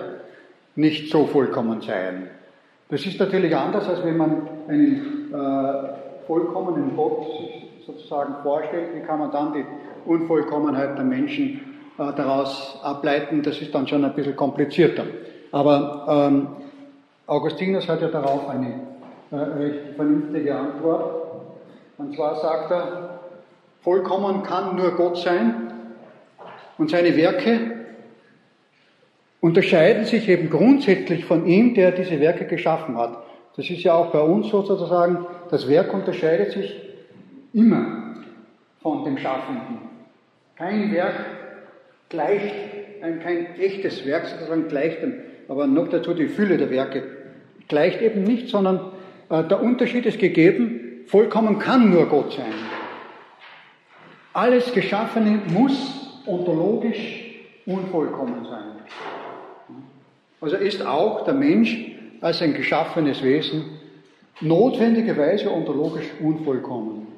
nicht 0.76 1.12
so 1.12 1.26
vollkommen 1.28 1.82
seien. 1.82 2.30
Das 2.90 3.06
ist 3.06 3.20
natürlich 3.20 3.56
anders, 3.56 3.88
als 3.88 4.04
wenn 4.04 4.18
man 4.18 4.48
einen 4.68 5.34
äh, 5.34 6.26
vollkommenen 6.26 6.96
Gott 6.96 7.28
sich 7.38 7.63
sozusagen 7.86 8.36
vorstellt. 8.44 8.96
Wie 8.96 9.02
kann 9.02 9.20
man 9.20 9.32
dann 9.32 9.54
die 9.54 9.66
Unvollkommenheit 10.06 10.98
der 10.98 11.06
Menschen 11.06 11.62
äh, 11.98 12.14
daraus 12.16 12.80
ableiten? 12.84 13.44
Das 13.44 13.62
ist 13.62 13.74
dann 13.74 13.88
schon 13.88 14.04
ein 14.04 14.14
bisschen 14.14 14.36
komplizierter. 14.36 15.06
Aber 15.52 16.06
ähm, 16.32 16.48
Augustinus 17.28 17.88
hat 17.88 18.02
ja 18.02 18.08
darauf 18.08 18.50
eine 18.50 18.82
äh, 19.32 19.36
recht 19.36 19.96
vernünftige 19.96 20.56
Antwort. 20.56 21.24
Und 21.98 22.16
zwar 22.16 22.36
sagt 22.36 22.72
er, 22.72 23.20
vollkommen 23.82 24.44
kann 24.44 24.76
nur 24.76 24.92
Gott 24.92 25.18
sein 25.18 25.72
und 26.78 26.90
seine 26.90 27.16
Werke 27.16 27.84
unterscheiden 29.42 30.06
sich 30.06 30.30
eben 30.30 30.50
grundsätzlich 30.50 31.26
von 31.26 31.46
ihm, 31.46 31.76
der 31.76 31.92
diese 31.92 32.20
Werke 32.20 32.46
geschaffen 32.46 32.98
hat. 32.98 33.18
Das 33.56 33.70
ist 33.70 33.84
ja 33.84 33.94
auch 33.94 34.12
bei 34.12 34.22
uns 34.22 34.50
sozusagen, 34.50 35.28
das 35.52 35.68
Werk 35.68 35.94
unterscheidet 35.94 36.54
sich 36.54 36.83
immer 37.54 38.16
von 38.82 39.06
dem 39.06 39.18
Schaffenden. 39.18 39.78
Kein 40.56 40.92
Werk 40.92 41.14
gleicht, 42.10 42.56
kein 43.02 43.56
echtes 43.60 44.06
Werk 44.06 44.28
sozusagen 44.28 44.68
gleicht 44.68 45.02
dem, 45.02 45.14
aber 45.48 45.68
noch 45.68 45.88
dazu 45.88 46.14
die 46.14 46.28
Fülle 46.28 46.58
der 46.58 46.70
Werke 46.70 47.04
gleicht 47.68 48.02
eben 48.02 48.24
nicht, 48.24 48.50
sondern 48.50 48.92
äh, 49.30 49.44
der 49.44 49.62
Unterschied 49.62 50.06
ist 50.06 50.20
gegeben, 50.20 51.04
vollkommen 51.08 51.60
kann 51.60 51.90
nur 51.90 52.06
Gott 52.08 52.34
sein. 52.34 52.54
Alles 54.34 54.74
Geschaffene 54.74 55.42
muss 55.48 56.22
ontologisch 56.26 57.24
unvollkommen 57.66 58.46
sein. 58.46 58.64
Also 60.42 60.58
ist 60.58 60.86
auch 60.86 61.24
der 61.24 61.34
Mensch 61.34 61.78
als 62.20 62.42
ein 62.42 62.54
geschaffenes 62.54 63.24
Wesen 63.24 63.64
notwendigerweise 64.42 65.52
ontologisch 65.52 66.10
unvollkommen. 66.22 67.13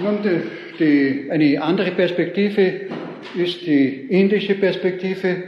Nun, 0.00 0.22
die, 0.22 0.42
die, 0.78 1.30
eine 1.30 1.60
andere 1.60 1.90
Perspektive 1.90 2.82
ist 3.34 3.66
die 3.66 4.06
indische 4.08 4.54
Perspektive, 4.54 5.42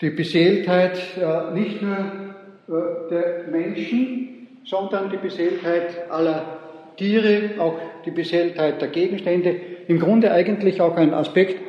die 0.00 0.10
Beseeltheit 0.10 0.98
äh, 1.16 1.52
nicht 1.58 1.82
nur 1.82 1.96
äh, 1.96 3.10
der 3.10 3.44
Menschen, 3.50 4.60
sondern 4.64 5.10
die 5.10 5.16
Beseeltheit 5.16 6.08
aller 6.10 6.58
Tiere, 6.96 7.50
auch 7.58 7.74
die 8.04 8.12
Beseeltheit 8.12 8.80
der 8.80 8.88
Gegenstände. 8.88 9.56
Im 9.88 9.98
Grunde 9.98 10.30
eigentlich 10.30 10.80
auch 10.80 10.96
ein 10.96 11.12
Aspekt, 11.12 11.60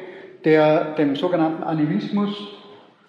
der 0.45 0.93
dem 0.95 1.15
sogenannten 1.15 1.63
Animismus 1.63 2.29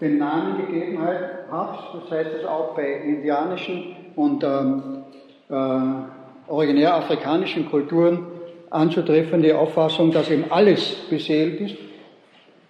den 0.01 0.17
Namen 0.17 0.67
gegeben 0.67 0.99
hat. 1.03 1.51
Das 1.51 2.11
heißt 2.11 2.31
es 2.41 2.45
auch 2.47 2.75
bei 2.75 2.91
indianischen 3.05 3.97
und 4.17 4.43
ähm, 4.43 5.03
äh, 5.51 6.51
originär 6.51 6.95
afrikanischen 6.95 7.69
Kulturen 7.69 8.38
anzutreffende 8.71 9.57
Auffassung, 9.59 10.13
dass 10.13 10.31
eben 10.31 10.45
alles 10.51 10.95
beseelt 11.09 11.61
ist. 11.61 11.77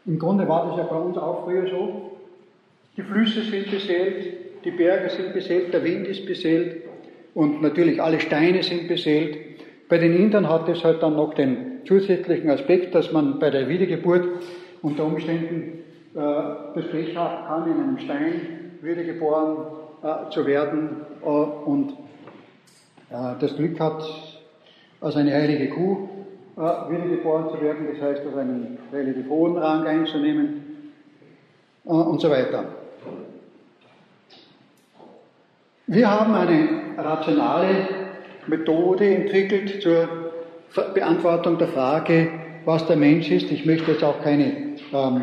Im 0.07 0.19
Grunde 0.19 0.49
war 0.49 0.69
das 0.69 0.79
ja 0.79 0.85
bei 0.85 0.97
uns 0.97 1.19
auch 1.19 1.45
früher 1.45 1.69
so. 1.69 2.13
Die 2.97 3.03
Flüsse 3.03 3.43
sind 3.43 3.71
beseelt, 3.71 4.65
die 4.65 4.71
Berge 4.71 5.11
sind 5.11 5.33
beseelt, 5.33 5.73
der 5.73 5.85
Wind 5.85 6.07
ist 6.09 6.27
beseelt 6.27 6.83
und 7.35 7.63
natürlich 7.63 8.03
alle 8.03 8.21
Steine 8.21 8.63
sind 8.63 8.89
beseelt. 8.89 9.39
Bei 9.89 9.99
den 9.99 10.17
Indern 10.17 10.49
hat 10.49 10.69
es 10.69 10.83
halt 10.85 11.03
dann 11.03 11.17
noch 11.17 11.35
den 11.35 11.81
zusätzlichen 11.87 12.51
Aspekt, 12.51 12.95
dass 12.95 13.13
man 13.13 13.39
bei 13.39 13.51
der 13.51 13.69
Wiedergeburt 13.69 14.27
unter 14.83 15.05
Umständen 15.05 15.85
äh, 16.15 16.21
das 16.75 16.89
Pech 16.91 17.17
hat, 17.17 17.47
kann, 17.47 17.71
in 17.71 17.83
einem 17.83 17.99
Stein 17.99 18.79
wiedergeboren 18.83 19.67
äh, 20.03 20.31
zu 20.31 20.47
werden 20.47 21.03
äh, 21.23 21.27
und 21.27 21.93
äh, 23.11 23.35
das 23.41 23.57
Glück 23.57 23.79
hat, 23.81 24.05
als 25.01 25.17
eine 25.17 25.33
heilige 25.33 25.69
Kuh 25.69 26.09
äh, 26.57 26.61
wiedergeboren 26.61 27.51
zu 27.51 27.61
werden, 27.61 27.87
das 27.93 28.03
heißt, 28.03 28.27
als 28.27 28.37
einen 28.37 28.79
relativ 28.93 29.29
hohen 29.29 29.57
Rang 29.57 29.87
einzunehmen 29.87 30.91
äh, 31.85 31.91
und 31.91 32.21
so 32.21 32.31
weiter. 32.31 32.65
Wir 35.87 36.11
haben 36.11 36.35
eine 36.35 36.69
rationale 36.99 37.89
Methode 38.47 39.07
entwickelt 39.07 39.83
zur 39.83 40.09
Beantwortung 40.95 41.59
der 41.59 41.69
Frage, 41.69 42.29
was 42.65 42.87
der 42.87 42.97
Mensch 42.97 43.31
ist. 43.31 43.51
Ich 43.51 43.65
möchte 43.65 43.93
jetzt 43.93 44.05
auch 44.05 44.21
keine 44.23 44.77
ähm, 44.93 45.23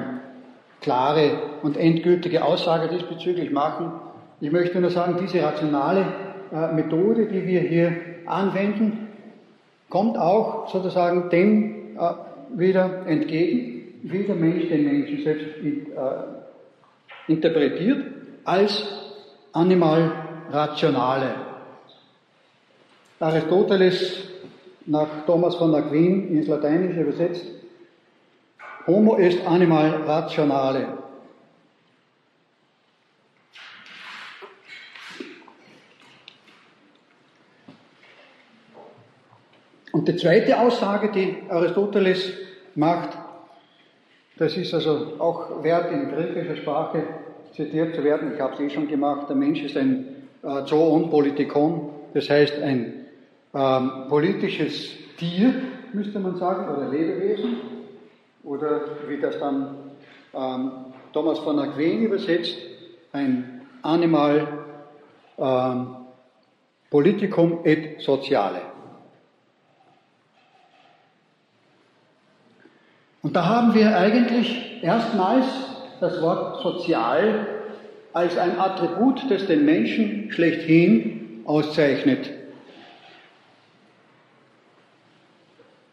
klare 0.82 1.40
und 1.62 1.78
endgültige 1.78 2.44
Aussage 2.44 2.88
diesbezüglich 2.88 3.52
machen. 3.52 3.92
Ich 4.42 4.52
möchte 4.52 4.80
nur 4.80 4.90
sagen, 4.90 5.18
diese 5.22 5.44
rationale 5.44 6.06
äh, 6.52 6.74
Methode, 6.74 7.28
die 7.28 7.46
wir 7.46 7.60
hier 7.60 7.96
anwenden, 8.26 9.05
kommt 9.96 10.18
auch 10.18 10.68
sozusagen 10.68 11.30
dem 11.30 11.96
äh, 11.98 12.60
wieder 12.60 13.08
entgegen, 13.08 13.94
wie 14.04 14.24
der 14.24 14.36
Mensch 14.36 14.68
den 14.68 14.84
Menschen 14.84 15.24
selbst 15.24 15.46
äh, 15.64 17.32
interpretiert, 17.32 18.04
als 18.44 18.84
Animal 19.54 20.12
Rationale. 20.52 21.36
Aristoteles 23.22 24.18
nach 24.86 25.08
Thomas 25.26 25.56
von 25.56 25.74
Aquin 25.74 26.36
ins 26.36 26.48
Lateinische 26.48 27.00
übersetzt, 27.00 27.46
Homo 28.88 29.16
est 29.16 29.48
animal 29.48 30.02
rationale. 30.06 31.05
Und 39.96 40.10
die 40.10 40.18
zweite 40.18 40.60
Aussage, 40.60 41.10
die 41.10 41.38
Aristoteles 41.48 42.34
macht, 42.76 43.18
das 44.38 44.58
ist 44.58 44.74
also 44.74 45.14
auch 45.20 45.64
wert 45.64 45.90
in 45.90 46.12
griechischer 46.12 46.58
Sprache 46.58 47.04
zitiert 47.54 47.96
zu 47.96 48.04
werden, 48.04 48.34
ich 48.36 48.42
habe 48.42 48.56
es 48.56 48.60
eh 48.60 48.70
schon 48.70 48.90
gemacht, 48.90 49.30
der 49.30 49.38
Mensch 49.38 49.64
ist 49.64 49.78
ein 49.78 50.28
äh, 50.44 50.66
Zoon 50.66 51.10
Politikon, 51.10 51.92
das 52.14 52.30
heißt 52.30 52.62
ein 52.62 53.06
ähm, 53.54 53.92
politisches 54.10 54.90
Tier, 55.18 55.54
müsste 55.94 56.20
man 56.20 56.36
sagen, 56.36 56.76
oder 56.76 56.90
Lebewesen, 56.90 57.56
oder 58.44 58.82
wie 59.08 59.22
das 59.22 59.40
dann 59.40 59.78
ähm, 60.34 60.72
Thomas 61.14 61.40
von 61.40 61.58
Aquin 61.58 62.02
übersetzt, 62.02 62.58
ein 63.14 63.62
Animal 63.82 64.46
ähm, 65.38 65.88
Politicum 66.90 67.60
et 67.64 68.02
Soziale. 68.02 68.75
Und 73.26 73.36
da 73.36 73.44
haben 73.48 73.74
wir 73.74 73.98
eigentlich 73.98 74.84
erstmals 74.84 75.48
das 76.00 76.22
Wort 76.22 76.62
sozial 76.62 77.48
als 78.14 78.38
ein 78.38 78.60
Attribut, 78.60 79.20
das 79.32 79.48
den 79.48 79.66
Menschen 79.66 80.30
schlechthin 80.30 81.42
auszeichnet. 81.44 82.30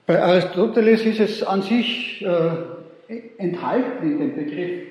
Bei 0.05 0.23
Aristoteles 0.23 1.07
ist 1.07 1.21
es 1.21 1.43
an 1.43 1.63
sich 1.63 2.23
äh, 2.23 3.15
enthalten 3.39 4.13
in 4.13 4.19
dem 4.19 4.37
Begriff 4.37 4.83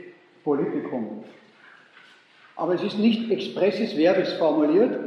Politikum. 0.44 1.24
Aber 2.56 2.74
es 2.74 2.82
ist 2.82 2.98
nicht 2.98 3.30
expressis 3.30 3.94
verbis 3.94 4.34
formuliert. 4.34 4.98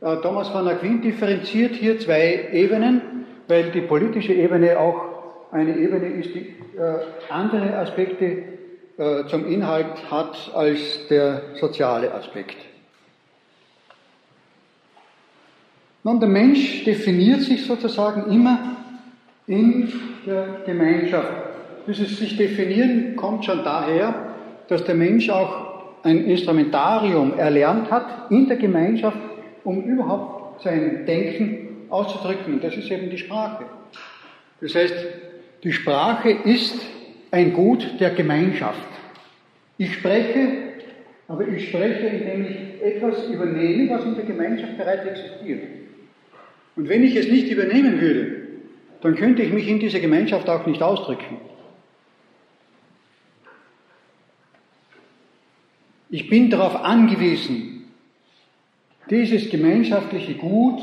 Äh, 0.00 0.16
Thomas 0.16 0.48
von 0.48 0.66
Aquin 0.66 1.00
differenziert 1.00 1.76
hier 1.76 2.00
zwei 2.00 2.48
Ebenen, 2.50 3.24
weil 3.46 3.70
die 3.70 3.82
politische 3.82 4.32
Ebene 4.32 4.80
auch 4.80 5.15
eine 5.50 5.76
Ebene 5.76 6.06
ist, 6.06 6.34
die 6.34 6.54
äh, 6.78 6.98
andere 7.28 7.76
Aspekte 7.78 8.42
äh, 8.98 9.26
zum 9.28 9.46
Inhalt 9.46 10.10
hat 10.10 10.50
als 10.54 11.06
der 11.08 11.42
soziale 11.60 12.12
Aspekt. 12.12 12.56
Nun, 16.02 16.20
der 16.20 16.28
Mensch 16.28 16.84
definiert 16.84 17.42
sich 17.42 17.66
sozusagen 17.66 18.30
immer 18.32 18.76
in 19.46 19.92
der 20.24 20.60
Gemeinschaft. 20.64 21.32
Dieses 21.86 22.18
sich 22.18 22.36
definieren 22.36 23.16
kommt 23.16 23.44
schon 23.44 23.64
daher, 23.64 24.32
dass 24.68 24.84
der 24.84 24.94
Mensch 24.94 25.28
auch 25.30 25.66
ein 26.02 26.24
Instrumentarium 26.24 27.36
erlernt 27.38 27.90
hat 27.90 28.30
in 28.30 28.46
der 28.46 28.56
Gemeinschaft, 28.56 29.18
um 29.64 29.82
überhaupt 29.82 30.62
sein 30.62 31.04
Denken 31.06 31.86
auszudrücken. 31.90 32.60
Das 32.60 32.76
ist 32.76 32.90
eben 32.90 33.10
die 33.10 33.18
Sprache. 33.18 33.64
Das 34.60 34.74
heißt, 34.74 34.94
die 35.66 35.72
Sprache 35.72 36.30
ist 36.30 36.76
ein 37.32 37.52
Gut 37.52 37.98
der 37.98 38.10
Gemeinschaft. 38.10 38.86
Ich 39.78 39.94
spreche, 39.94 40.74
aber 41.26 41.48
ich 41.48 41.70
spreche, 41.70 42.06
indem 42.06 42.46
ich 42.46 42.80
etwas 42.80 43.26
übernehme, 43.26 43.90
was 43.90 44.04
in 44.04 44.14
der 44.14 44.26
Gemeinschaft 44.26 44.78
bereits 44.78 45.04
existiert. 45.06 45.64
Und 46.76 46.88
wenn 46.88 47.02
ich 47.02 47.16
es 47.16 47.26
nicht 47.26 47.50
übernehmen 47.50 48.00
würde, 48.00 48.46
dann 49.00 49.16
könnte 49.16 49.42
ich 49.42 49.52
mich 49.52 49.66
in 49.66 49.80
dieser 49.80 49.98
Gemeinschaft 49.98 50.48
auch 50.48 50.66
nicht 50.66 50.80
ausdrücken. 50.84 51.38
Ich 56.10 56.30
bin 56.30 56.48
darauf 56.48 56.76
angewiesen, 56.76 57.92
dieses 59.10 59.50
gemeinschaftliche 59.50 60.34
Gut 60.34 60.80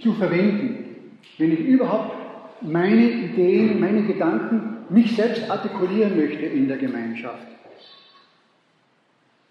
zu 0.00 0.14
verwenden, 0.14 1.10
wenn 1.36 1.52
ich 1.52 1.60
überhaupt 1.60 2.17
meine 2.60 3.10
Ideen, 3.10 3.80
meine 3.80 4.02
Gedanken 4.02 4.78
mich 4.88 5.14
selbst 5.14 5.50
artikulieren 5.50 6.16
möchte 6.16 6.46
in 6.46 6.68
der 6.68 6.78
Gemeinschaft. 6.78 7.46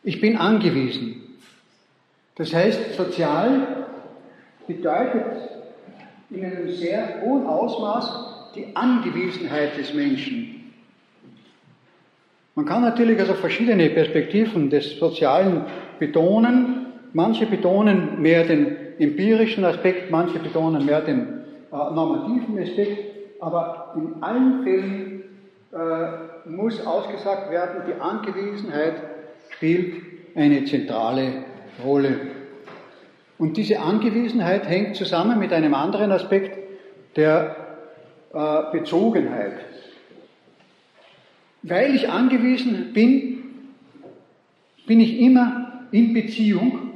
Ich 0.03 0.21
bin 0.21 0.37
angewiesen. 0.37 1.21
Das 2.35 2.53
heißt, 2.53 2.93
sozial 2.93 3.85
bedeutet 4.67 5.49
in 6.29 6.45
einem 6.45 6.69
sehr 6.69 7.21
hohen 7.21 7.45
Ausmaß 7.45 8.53
die 8.55 8.75
Angewiesenheit 8.75 9.77
des 9.77 9.93
Menschen. 9.93 10.73
Man 12.55 12.65
kann 12.65 12.81
natürlich 12.81 13.19
also 13.19 13.33
verschiedene 13.33 13.89
Perspektiven 13.89 14.69
des 14.69 14.97
Sozialen 14.97 15.61
betonen. 15.99 16.87
Manche 17.13 17.45
betonen 17.45 18.21
mehr 18.21 18.45
den 18.45 18.75
empirischen 18.99 19.63
Aspekt, 19.63 20.09
manche 20.09 20.39
betonen 20.39 20.85
mehr 20.85 21.01
den 21.01 21.37
normativen 21.71 22.59
Aspekt, 22.59 23.41
aber 23.41 23.93
in 23.95 24.21
allen 24.23 24.63
Fällen 24.63 25.23
äh, 25.71 26.49
muss 26.49 26.85
ausgesagt 26.85 27.51
werden, 27.51 27.83
die 27.87 27.99
Angewiesenheit 27.99 28.95
spielt 29.49 29.95
eine 30.35 30.65
zentrale 30.65 31.43
Rolle. 31.83 32.19
Und 33.37 33.57
diese 33.57 33.79
Angewiesenheit 33.79 34.67
hängt 34.67 34.95
zusammen 34.95 35.37
mit 35.39 35.53
einem 35.53 35.73
anderen 35.73 36.11
Aspekt 36.11 36.57
der 37.15 37.55
äh, 38.33 38.71
Bezogenheit. 38.71 39.53
Weil 41.63 41.95
ich 41.95 42.09
angewiesen 42.09 42.93
bin, 42.93 43.43
bin 44.85 44.99
ich 45.01 45.19
immer 45.19 45.83
in 45.91 46.13
Beziehung, 46.13 46.91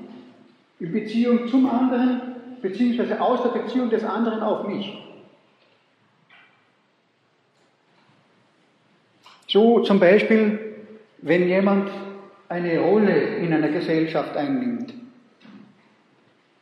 in 0.79 0.93
Beziehung 0.93 1.47
zum 1.47 1.69
anderen, 1.69 2.30
beziehungsweise 2.61 3.19
aus 3.19 3.43
der 3.43 3.59
Beziehung 3.59 3.89
des 3.89 4.03
anderen 4.03 4.41
auf 4.41 4.67
mich. 4.67 4.97
So 9.47 9.79
zum 9.79 9.99
Beispiel, 9.99 10.59
wenn 11.17 11.47
jemand 11.47 11.89
eine 12.47 12.79
Rolle 12.79 13.37
in 13.37 13.53
einer 13.53 13.69
Gesellschaft 13.69 14.35
einnimmt. 14.35 14.93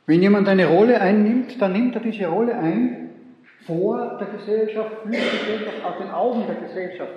Wenn 0.06 0.22
jemand 0.22 0.48
eine 0.48 0.68
Rolle 0.68 1.00
einnimmt, 1.02 1.62
dann 1.62 1.74
nimmt 1.74 1.96
er 1.96 2.02
diese 2.02 2.28
Rolle 2.28 2.58
ein 2.58 3.10
vor 3.66 4.18
der 4.20 4.28
Gesellschaft, 4.28 4.92
für 5.04 5.10
die 5.10 5.18
Gesellschaft, 5.18 5.86
aus 5.86 5.98
den 6.00 6.10
Augen 6.10 6.46
der 6.48 6.56
Gesellschaft. 6.68 7.14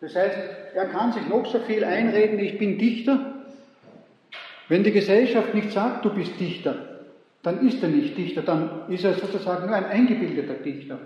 Das 0.00 0.14
heißt, 0.14 0.38
er 0.74 0.86
kann 0.86 1.12
sich 1.12 1.26
noch 1.28 1.44
so 1.46 1.58
viel 1.60 1.84
einreden, 1.84 2.38
ich 2.38 2.58
bin 2.58 2.78
Dichter. 2.78 3.34
Wenn 4.68 4.84
die 4.84 4.92
Gesellschaft 4.92 5.54
nicht 5.54 5.72
sagt, 5.72 6.04
du 6.04 6.14
bist 6.14 6.40
Dichter, 6.40 6.93
dann 7.44 7.66
ist 7.66 7.80
er 7.82 7.88
nicht 7.88 8.16
Dichter, 8.16 8.42
dann 8.42 8.88
ist 8.88 9.04
er 9.04 9.14
sozusagen 9.14 9.66
nur 9.66 9.76
ein 9.76 9.84
eingebildeter 9.84 10.54
Dichter. 10.54 10.98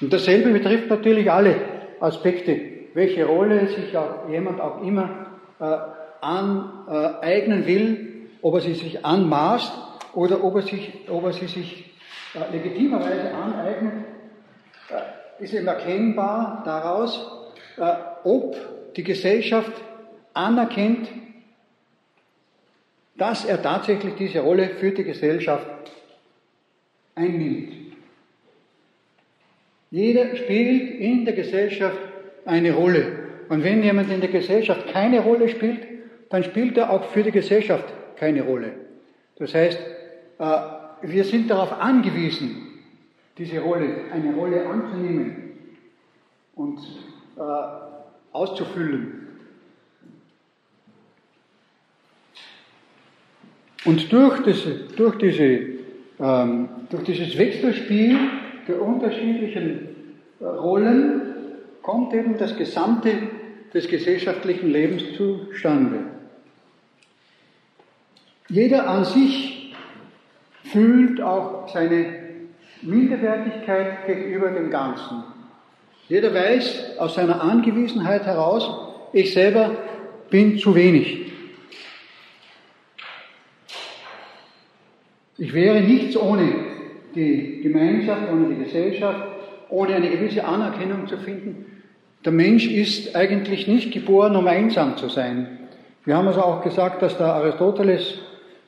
Und 0.00 0.12
dasselbe 0.12 0.52
betrifft 0.52 0.90
natürlich 0.90 1.30
alle 1.30 1.56
Aspekte 2.00 2.72
welche 2.94 3.24
Rolle 3.24 3.68
sich 3.68 3.96
auch 3.96 4.28
jemand 4.28 4.60
auch 4.60 4.82
immer 4.82 5.26
äh, 5.58 5.76
aneignen 6.20 7.66
will, 7.66 8.28
ob 8.42 8.54
er 8.54 8.60
sie 8.60 8.74
sich 8.74 9.04
anmaßt 9.04 9.72
oder 10.14 10.42
ob 10.44 10.56
er, 10.56 10.62
sich, 10.62 11.08
ob 11.08 11.24
er 11.24 11.32
sie 11.32 11.46
sich 11.46 11.94
äh, 12.34 12.52
legitimerweise 12.52 13.32
aneignet, 13.34 14.04
äh, 14.90 15.42
ist 15.42 15.54
eben 15.54 15.66
erkennbar 15.66 16.62
daraus, 16.64 17.50
äh, 17.78 17.94
ob 18.24 18.56
die 18.96 19.04
Gesellschaft 19.04 19.72
anerkennt, 20.34 21.08
dass 23.16 23.44
er 23.44 23.62
tatsächlich 23.62 24.14
diese 24.14 24.40
Rolle 24.40 24.70
für 24.70 24.90
die 24.90 25.04
Gesellschaft 25.04 25.66
einnimmt. 27.14 27.72
Jeder 29.90 30.36
spielt 30.36 31.00
in 31.00 31.24
der 31.24 31.34
Gesellschaft 31.34 31.98
eine 32.46 32.72
Rolle. 32.72 33.18
Und 33.48 33.62
wenn 33.62 33.82
jemand 33.82 34.10
in 34.10 34.20
der 34.20 34.30
Gesellschaft 34.30 34.88
keine 34.88 35.20
Rolle 35.20 35.48
spielt, 35.48 35.86
dann 36.30 36.42
spielt 36.42 36.78
er 36.78 36.90
auch 36.90 37.04
für 37.10 37.22
die 37.22 37.30
Gesellschaft 37.30 37.84
keine 38.16 38.42
Rolle. 38.42 38.72
Das 39.36 39.54
heißt, 39.54 39.78
äh, 40.38 40.44
wir 41.02 41.24
sind 41.24 41.50
darauf 41.50 41.72
angewiesen, 41.78 42.80
diese 43.36 43.60
Rolle, 43.60 44.04
eine 44.10 44.34
Rolle 44.34 44.66
anzunehmen 44.66 45.58
und 46.54 46.78
äh, 47.36 47.91
auszufüllen. 48.32 49.22
Und 53.84 54.12
durch, 54.12 54.40
das, 54.44 54.64
durch, 54.96 55.18
diese, 55.18 55.60
ähm, 56.20 56.68
durch 56.90 57.02
dieses 57.04 57.36
Wechselspiel 57.36 58.16
der 58.68 58.80
unterschiedlichen 58.80 59.88
äh, 60.40 60.44
Rollen 60.44 61.22
kommt 61.82 62.14
eben 62.14 62.38
das 62.38 62.56
Gesamte 62.56 63.12
des 63.74 63.88
gesellschaftlichen 63.88 64.70
Lebens 64.70 65.02
zustande. 65.16 66.04
Jeder 68.48 68.88
an 68.88 69.04
sich 69.04 69.74
fühlt 70.64 71.20
auch 71.20 71.68
seine 71.68 72.22
Minderwertigkeit 72.82 74.06
gegenüber 74.06 74.50
dem 74.50 74.70
Ganzen. 74.70 75.24
Jeder 76.08 76.34
weiß 76.34 76.98
aus 76.98 77.14
seiner 77.14 77.40
Angewiesenheit 77.40 78.24
heraus, 78.24 78.68
ich 79.12 79.32
selber 79.32 79.70
bin 80.30 80.58
zu 80.58 80.74
wenig. 80.74 81.32
Ich 85.38 85.52
wäre 85.52 85.80
nichts 85.80 86.16
ohne 86.16 86.52
die 87.14 87.60
Gemeinschaft, 87.62 88.22
ohne 88.30 88.54
die 88.54 88.64
Gesellschaft, 88.64 89.28
ohne 89.68 89.94
eine 89.94 90.10
gewisse 90.10 90.44
Anerkennung 90.44 91.06
zu 91.06 91.16
finden. 91.18 91.82
Der 92.24 92.32
Mensch 92.32 92.66
ist 92.66 93.16
eigentlich 93.16 93.66
nicht 93.66 93.92
geboren, 93.92 94.36
um 94.36 94.46
einsam 94.46 94.96
zu 94.96 95.08
sein. 95.08 95.58
Wir 96.04 96.16
haben 96.16 96.28
also 96.28 96.42
auch 96.42 96.62
gesagt, 96.62 97.02
dass 97.02 97.16
der 97.16 97.26
Aristoteles 97.26 98.12
äh, 98.12 98.16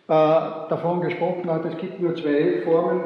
davon 0.08 1.00
gesprochen 1.00 1.50
hat, 1.50 1.64
es 1.64 1.76
gibt 1.78 2.00
nur 2.00 2.14
zwei 2.16 2.62
Formen 2.64 3.04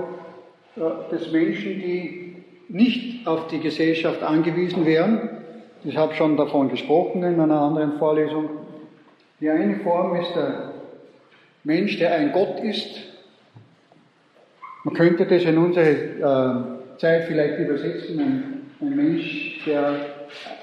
äh, 0.77 1.11
des 1.15 1.31
Menschen, 1.31 1.81
die 1.81 2.28
nicht 2.69 3.27
auf 3.27 3.49
die 3.49 3.61
Gesellschaft 3.61 4.23
angewiesen 4.23 4.85
wären. 4.85 5.31
Ich 5.85 5.97
habe 5.97 6.15
schon 6.15 6.37
davon 6.37 6.69
gesprochen 6.69 7.23
in 7.23 7.41
einer 7.41 7.61
anderen 7.61 7.99
Vorlesung. 7.99 8.51
Die 9.41 9.49
eine 9.49 9.77
Form 9.81 10.17
ist 10.17 10.35
der 10.35 10.73
Mensch, 11.65 11.99
der 11.99 12.15
ein 12.15 12.33
Gott 12.33 12.61
ist. 12.61 13.01
Man 14.85 14.95
könnte 14.95 15.27
das 15.27 15.43
in 15.45 15.59
unsere 15.59 15.91
äh, 15.91 16.99
Zeit 16.99 17.25
vielleicht 17.25 17.59
übersetzen, 17.59 18.21
ein, 18.21 18.71
ein 18.81 18.97
Mensch, 18.97 19.63
der 19.67 19.95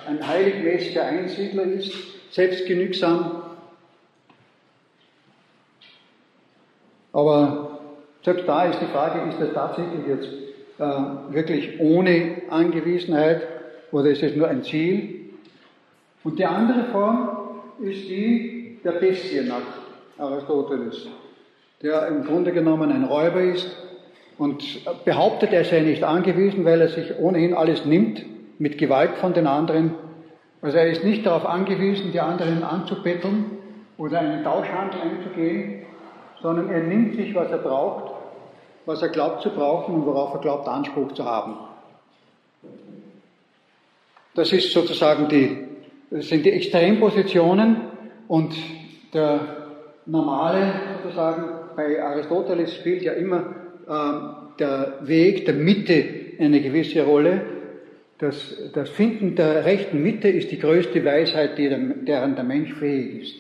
ein 0.08 0.26
heiligmäßiger 0.28 1.04
Einsiedler 1.04 1.63
ist, 1.63 1.91
selbstgenügsam. 2.32 3.44
Aber 7.13 7.80
selbst 8.24 8.48
da 8.48 8.65
ist 8.65 8.82
die 8.82 8.91
Frage, 8.91 9.30
ist 9.30 9.39
er 9.39 9.54
tatsächlich 9.54 10.06
jetzt 10.08 10.44
äh, 10.77 10.83
wirklich 11.33 11.79
ohne 11.79 12.41
Angewiesenheit 12.49 13.41
oder 13.91 14.09
ist 14.09 14.23
es 14.23 14.35
nur 14.35 14.47
ein 14.47 14.63
Ziel? 14.63 15.29
Und 16.23 16.39
die 16.39 16.45
andere 16.45 16.85
Form 16.91 17.29
ist 17.81 18.09
die 18.09 18.79
der 18.83 18.93
Bestie 18.93 19.41
nach 19.41 19.61
Aristoteles, 20.17 21.07
der 21.81 22.07
im 22.07 22.23
Grunde 22.23 22.51
genommen 22.51 22.91
ein 22.91 23.03
Räuber 23.03 23.41
ist 23.41 23.67
und 24.38 24.63
behauptet, 25.05 25.53
er 25.53 25.65
sei 25.65 25.79
nicht 25.79 26.03
angewiesen, 26.03 26.65
weil 26.65 26.81
er 26.81 26.89
sich 26.89 27.17
ohnehin 27.19 27.53
alles 27.53 27.85
nimmt 27.85 28.23
mit 28.59 28.77
Gewalt 28.77 29.15
von 29.17 29.33
den 29.33 29.47
anderen. 29.47 29.95
Also 30.61 30.77
er 30.77 30.88
ist 30.88 31.03
nicht 31.03 31.25
darauf 31.25 31.45
angewiesen, 31.45 32.11
die 32.11 32.19
anderen 32.19 32.63
anzubetteln 32.63 33.45
oder 33.97 34.19
einen 34.19 34.43
Tauschhandel 34.43 34.99
einzugehen, 35.01 35.83
sondern 36.41 36.69
er 36.69 36.83
nimmt 36.83 37.15
sich, 37.15 37.33
was 37.33 37.49
er 37.51 37.59
braucht, 37.59 38.14
was 38.86 39.02
er 39.02 39.10
glaubt 39.10 39.41
zu 39.41 39.50
brauchen 39.50 39.95
und 39.95 40.06
worauf 40.06 40.34
er 40.34 40.41
glaubt, 40.41 40.67
Anspruch 40.67 41.12
zu 41.13 41.26
haben. 41.26 41.56
Das 44.36 44.52
ist 44.52 44.71
sozusagen 44.71 45.30
die, 45.30 45.58
das 46.12 46.28
sind 46.28 46.45
die 46.45 46.52
Extrempositionen 46.52 47.78
und 48.28 48.54
der 49.13 49.39
normale, 50.06 50.74
sozusagen, 51.04 51.43
bei 51.76 52.02
Aristoteles 52.02 52.76
spielt 52.76 53.02
ja 53.02 53.13
immer 53.13 53.56
äh, 53.88 54.60
der 54.60 55.00
Weg 55.02 55.45
der 55.45 55.56
Mitte 55.56 56.06
eine 56.39 56.62
gewisse 56.62 57.04
Rolle. 57.04 57.41
Das, 58.17 58.71
das 58.74 58.89
Finden 58.89 59.36
der 59.36 59.65
rechten 59.65 60.02
Mitte 60.02 60.30
ist 60.30 60.52
die 60.52 60.60
größte 60.60 61.04
Weisheit, 61.04 61.58
die 61.58 61.69
der, 61.69 61.80
deren 61.80 62.36
der 62.36 62.43
Mensch 62.43 62.74
fähig 62.74 63.24
ist. 63.24 63.36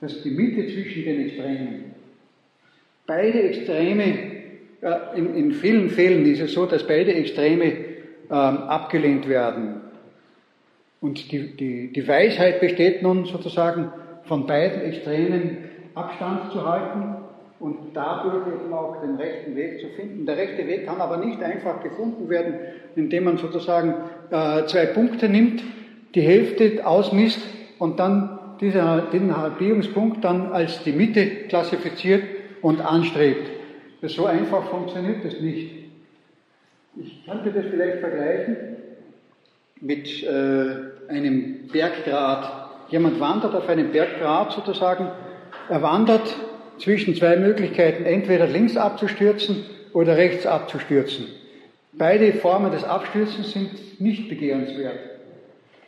Das 0.00 0.14
ist 0.14 0.24
die 0.24 0.30
Mitte 0.30 0.66
zwischen 0.66 1.04
den 1.04 1.26
Extremen. 1.26 1.94
Beide 3.06 3.42
Extreme, 3.42 4.31
in, 5.14 5.34
in, 5.34 5.52
vielen 5.52 5.90
Fällen 5.90 6.26
ist 6.26 6.40
es 6.40 6.54
so, 6.54 6.66
dass 6.66 6.86
beide 6.86 7.14
Extreme 7.14 7.64
ähm, 7.64 7.76
abgelehnt 8.30 9.28
werden. 9.28 9.80
Und 11.00 11.30
die, 11.30 11.56
die, 11.56 11.92
die 11.92 12.08
Weisheit 12.08 12.60
besteht 12.60 13.02
nun 13.02 13.24
sozusagen 13.26 13.92
von 14.24 14.46
beiden 14.46 14.82
Extremen 14.82 15.58
Abstand 15.94 16.52
zu 16.52 16.66
halten 16.66 17.16
und 17.60 17.76
dadurch 17.94 18.46
eben 18.48 18.72
auch 18.72 19.00
den 19.02 19.16
rechten 19.16 19.54
Weg 19.54 19.80
zu 19.80 19.88
finden. 19.90 20.26
Der 20.26 20.36
rechte 20.36 20.66
Weg 20.66 20.86
kann 20.86 21.00
aber 21.00 21.18
nicht 21.18 21.40
einfach 21.42 21.82
gefunden 21.82 22.28
werden, 22.28 22.54
indem 22.96 23.24
man 23.24 23.38
sozusagen 23.38 23.94
äh, 24.30 24.64
zwei 24.66 24.86
Punkte 24.86 25.28
nimmt, 25.28 25.62
die 26.14 26.22
Hälfte 26.22 26.84
ausmisst 26.84 27.40
und 27.78 28.00
dann 28.00 28.38
dieser, 28.60 29.02
den 29.12 29.36
Halbierungspunkt 29.36 30.24
dann 30.24 30.52
als 30.52 30.82
die 30.82 30.92
Mitte 30.92 31.26
klassifiziert 31.48 32.22
und 32.62 32.80
anstrebt. 32.80 33.51
Das 34.02 34.14
so 34.14 34.26
einfach 34.26 34.68
funktioniert 34.68 35.24
das 35.24 35.40
nicht. 35.40 35.70
Ich 36.96 37.24
könnte 37.24 37.52
das 37.52 37.64
vielleicht 37.70 38.00
vergleichen 38.00 38.56
mit 39.80 40.22
äh, 40.24 41.08
einem 41.08 41.68
Berggrat. 41.68 42.70
Jemand 42.90 43.20
wandert 43.20 43.54
auf 43.54 43.68
einem 43.68 43.92
Berggrat 43.92 44.52
sozusagen, 44.52 45.08
er 45.68 45.82
wandert 45.82 46.34
zwischen 46.78 47.14
zwei 47.14 47.36
Möglichkeiten, 47.36 48.04
entweder 48.04 48.46
links 48.46 48.76
abzustürzen 48.76 49.64
oder 49.92 50.16
rechts 50.16 50.46
abzustürzen. 50.46 51.26
Beide 51.92 52.32
Formen 52.32 52.72
des 52.72 52.82
Abstürzens 52.82 53.52
sind 53.52 54.00
nicht 54.00 54.28
begehrenswert. 54.28 54.98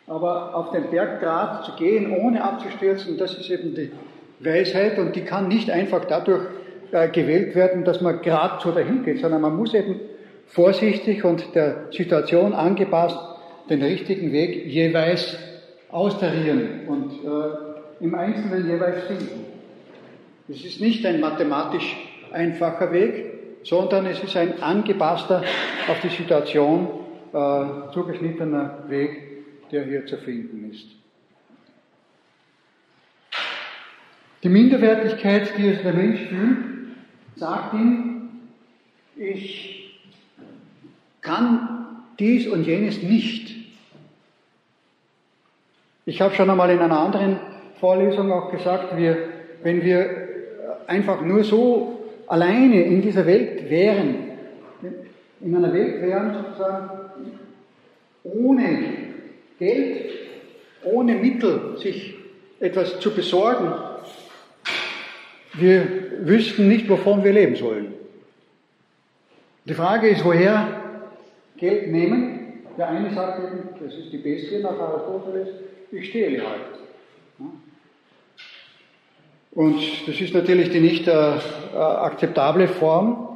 Aber 0.07 0.55
auf 0.55 0.71
den 0.71 0.89
Berggrat 0.91 1.65
zu 1.65 1.73
gehen, 1.73 2.17
ohne 2.17 2.45
abzustürzen, 2.45 3.19
das 3.19 3.35
ist 3.35 3.51
eben 3.51 3.75
die 3.75 3.91
Weisheit 4.39 4.99
und 4.99 5.17
die 5.17 5.25
kann 5.25 5.49
nicht 5.49 5.71
einfach 5.71 6.05
dadurch 6.05 6.47
äh, 6.93 7.09
gewählt 7.09 7.55
werden, 7.55 7.85
dass 7.85 8.01
man 8.01 8.23
gerade 8.23 8.63
so 8.63 8.73
dahin 8.73 9.05
geht, 9.05 9.21
sondern 9.21 9.41
man 9.41 9.57
muss 9.57 9.75
eben 9.75 10.01
vorsichtig 10.47 11.25
und 11.25 11.55
der 11.55 11.87
Situation 11.91 12.53
angepasst 12.53 13.19
den 13.71 13.83
richtigen 13.83 14.33
Weg 14.33 14.67
jeweils 14.67 15.37
austarieren 15.91 16.87
und 16.87 17.13
äh, 17.13 18.05
im 18.05 18.15
Einzelnen 18.15 18.67
jeweils 18.67 19.05
finden. 19.05 19.47
Es 20.49 20.65
ist 20.65 20.81
nicht 20.81 21.07
ein 21.07 21.21
mathematisch 21.21 21.97
einfacher 22.33 22.93
Weg, 22.93 23.33
sondern 23.63 24.07
es 24.07 24.23
ist 24.23 24.37
ein 24.37 24.63
angepasster, 24.63 25.43
auf 25.89 26.01
die 26.03 26.09
Situation 26.09 26.89
äh, 27.33 27.93
zugeschnittener 27.93 28.85
Weg, 28.89 29.71
der 29.71 29.85
hier 29.85 30.05
zu 30.07 30.19
finden 30.19 30.71
ist. 30.71 30.87
Die 34.43 34.51
Minderwertigkeit, 34.51 35.57
die 35.57 35.69
es 35.69 35.83
der 35.83 35.95
Mensch 35.95 36.21
fühlt, 36.21 36.74
sagt 37.37 37.75
ihm, 37.75 38.31
ich 39.17 40.01
kann 41.21 41.87
dies 42.19 42.47
und 42.47 42.65
jenes 42.65 43.03
nicht. 43.03 43.55
Ich 46.07 46.21
habe 46.21 46.35
schon 46.35 46.51
einmal 46.51 46.71
in 46.71 46.81
einer 46.81 47.01
anderen 47.01 47.39
Vorlesung 47.81 48.31
auch 48.31 48.51
gesagt, 48.51 48.97
wir, 48.97 49.17
wenn 49.63 49.83
wir 49.83 50.29
einfach 50.87 51.23
nur 51.23 51.45
so 51.45 52.11
alleine 52.27 52.83
in 52.85 53.03
dieser 53.03 53.27
Welt 53.27 53.71
wären, 53.71 54.17
in 55.41 55.57
einer 55.57 55.73
Welt 55.73 56.03
wären 56.03 56.35
sozusagen 56.35 56.91
ohne 58.23 58.79
Geld, 59.59 60.11
ohne 60.85 61.15
Mittel, 61.15 61.77
sich 61.79 62.15
etwas 62.61 63.01
zu 63.01 63.11
besorgen, 63.15 63.73
wir 65.57 65.87
wüssten 66.21 66.69
nicht, 66.69 66.89
wovon 66.89 67.25
wir 67.25 67.33
leben 67.33 67.57
sollen. 67.57 67.95
Die 69.65 69.75
Frage 69.75 70.09
ist, 70.09 70.25
woher 70.25 70.69
Geld 71.57 71.91
nehmen? 71.91 72.65
Der 72.77 72.89
eine 72.89 73.15
sagt 73.15 73.39
eben, 73.39 73.69
das 73.83 73.95
ist 73.95 74.13
die 74.13 74.19
Bestie 74.19 74.61
nach 74.61 74.79
Aristoteles, 74.79 75.49
ich 75.91 76.09
stehle 76.09 76.43
halt. 76.43 76.61
Und 79.53 80.09
das 80.09 80.21
ist 80.21 80.35
natürlich 80.35 80.71
die 80.71 80.81
nicht 80.81 81.07
äh, 81.07 81.13
äh, 81.13 81.77
akzeptable 81.77 82.67
Form. 82.67 83.29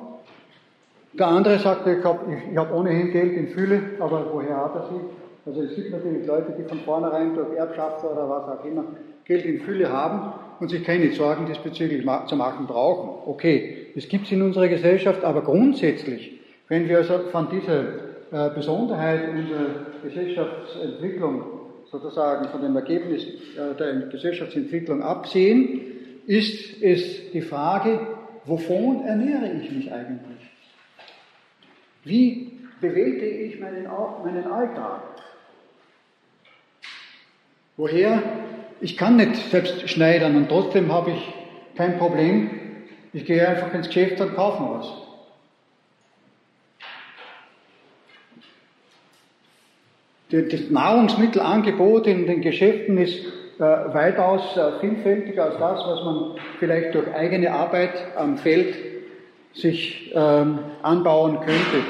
Der 1.12 1.28
andere 1.28 1.58
sagt, 1.60 1.86
ich 1.86 2.04
habe 2.04 2.36
hab 2.56 2.74
ohnehin 2.74 3.12
Geld 3.12 3.36
in 3.36 3.48
Fülle, 3.48 3.82
aber 4.00 4.26
woher 4.32 4.56
hat 4.56 4.74
er 4.74 4.88
sie? 4.88 5.00
Also 5.46 5.62
es 5.62 5.76
gibt 5.76 5.92
natürlich 5.92 6.26
Leute, 6.26 6.54
die 6.58 6.64
von 6.64 6.80
vornherein 6.80 7.34
durch 7.34 7.56
Erbschaft 7.56 8.04
oder 8.04 8.28
was 8.28 8.58
auch 8.58 8.64
immer 8.64 8.84
Geld 9.28 9.44
in 9.44 9.60
Fülle 9.60 9.92
haben 9.92 10.32
und 10.58 10.70
sich 10.70 10.82
keine 10.82 11.12
Sorgen 11.12 11.46
diesbezüglich 11.46 12.04
zu 12.26 12.36
machen 12.36 12.66
brauchen. 12.66 13.30
Okay, 13.30 13.88
das 13.94 14.08
gibt 14.08 14.24
es 14.24 14.32
in 14.32 14.42
unserer 14.42 14.68
Gesellschaft, 14.68 15.22
aber 15.22 15.42
grundsätzlich, 15.42 16.40
wenn 16.68 16.88
wir 16.88 16.98
also 16.98 17.18
von 17.30 17.48
dieser 17.50 18.08
äh, 18.32 18.54
Besonderheit 18.54 19.28
unserer 19.28 19.86
Gesellschaftsentwicklung 20.02 21.42
sozusagen 21.90 22.48
von 22.48 22.62
dem 22.62 22.74
Ergebnis 22.74 23.24
äh, 23.24 23.74
der 23.78 24.08
Gesellschaftsentwicklung 24.08 25.02
absehen, 25.02 25.80
ist 26.26 26.82
es 26.82 27.30
die 27.30 27.42
Frage, 27.42 28.00
wovon 28.46 29.04
ernähre 29.04 29.52
ich 29.62 29.70
mich 29.70 29.92
eigentlich? 29.92 30.38
Wie 32.04 32.52
bewältige 32.80 33.26
ich 33.26 33.60
meinen, 33.60 33.84
meinen 34.24 34.46
Alltag? 34.46 35.02
Woher? 37.76 38.22
Ich 38.80 38.96
kann 38.96 39.16
nicht 39.16 39.36
selbst 39.50 39.88
schneidern 39.88 40.36
und 40.36 40.48
trotzdem 40.48 40.92
habe 40.92 41.10
ich 41.10 41.34
kein 41.76 41.98
Problem. 41.98 42.50
Ich 43.12 43.24
gehe 43.24 43.46
einfach 43.46 43.74
ins 43.74 43.88
Geschäft 43.88 44.20
und 44.20 44.36
kaufe 44.36 44.62
mir 44.62 44.78
was. 44.78 44.92
Das 50.30 50.70
Nahrungsmittelangebot 50.70 52.06
in 52.06 52.26
den 52.26 52.42
Geschäften 52.42 52.98
ist 52.98 53.24
äh, 53.58 53.62
weitaus 53.62 54.56
äh, 54.56 54.78
vielfältiger 54.78 55.44
als 55.46 55.58
das, 55.58 55.80
was 55.86 56.04
man 56.04 56.36
vielleicht 56.58 56.94
durch 56.94 57.12
eigene 57.14 57.50
Arbeit 57.50 57.94
am 58.14 58.36
Feld 58.36 58.76
sich 59.54 60.12
ähm, 60.14 60.58
anbauen 60.82 61.40
könnte. 61.40 61.86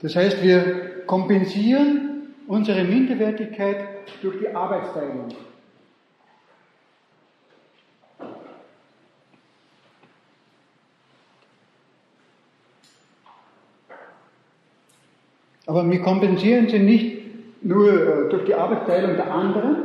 Das 0.00 0.16
heißt, 0.16 0.42
wir 0.42 1.04
kompensieren 1.06 2.11
unsere 2.46 2.84
Minderwertigkeit 2.84 3.88
durch 4.20 4.38
die 4.38 4.54
Arbeitsteilung. 4.54 5.28
Aber 15.66 15.88
wir 15.88 16.02
kompensieren 16.02 16.68
sie 16.68 16.80
nicht 16.80 17.64
nur 17.64 17.88
äh, 17.92 18.28
durch 18.28 18.44
die 18.44 18.54
Arbeitsteilung 18.54 19.16
der 19.16 19.32
anderen, 19.32 19.76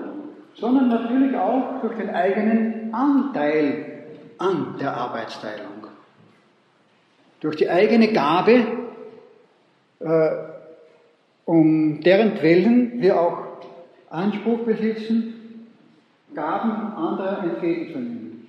sondern 0.55 0.89
natürlich 0.89 1.35
auch 1.37 1.81
durch 1.81 1.95
den 1.97 2.09
eigenen 2.09 2.93
Anteil 2.93 4.03
an 4.39 4.75
der 4.79 4.95
Arbeitsteilung. 4.95 5.87
Durch 7.39 7.55
die 7.55 7.69
eigene 7.69 8.11
Gabe, 8.11 8.65
äh, 9.99 10.29
um 11.47 12.01
deren 12.01 12.41
Willen 12.41 13.01
wir 13.01 13.19
auch 13.19 13.37
Anspruch 14.09 14.65
besitzen, 14.65 15.33
Gaben 16.35 16.93
anderer 16.93 17.41
entgegenzunehmen. 17.43 18.47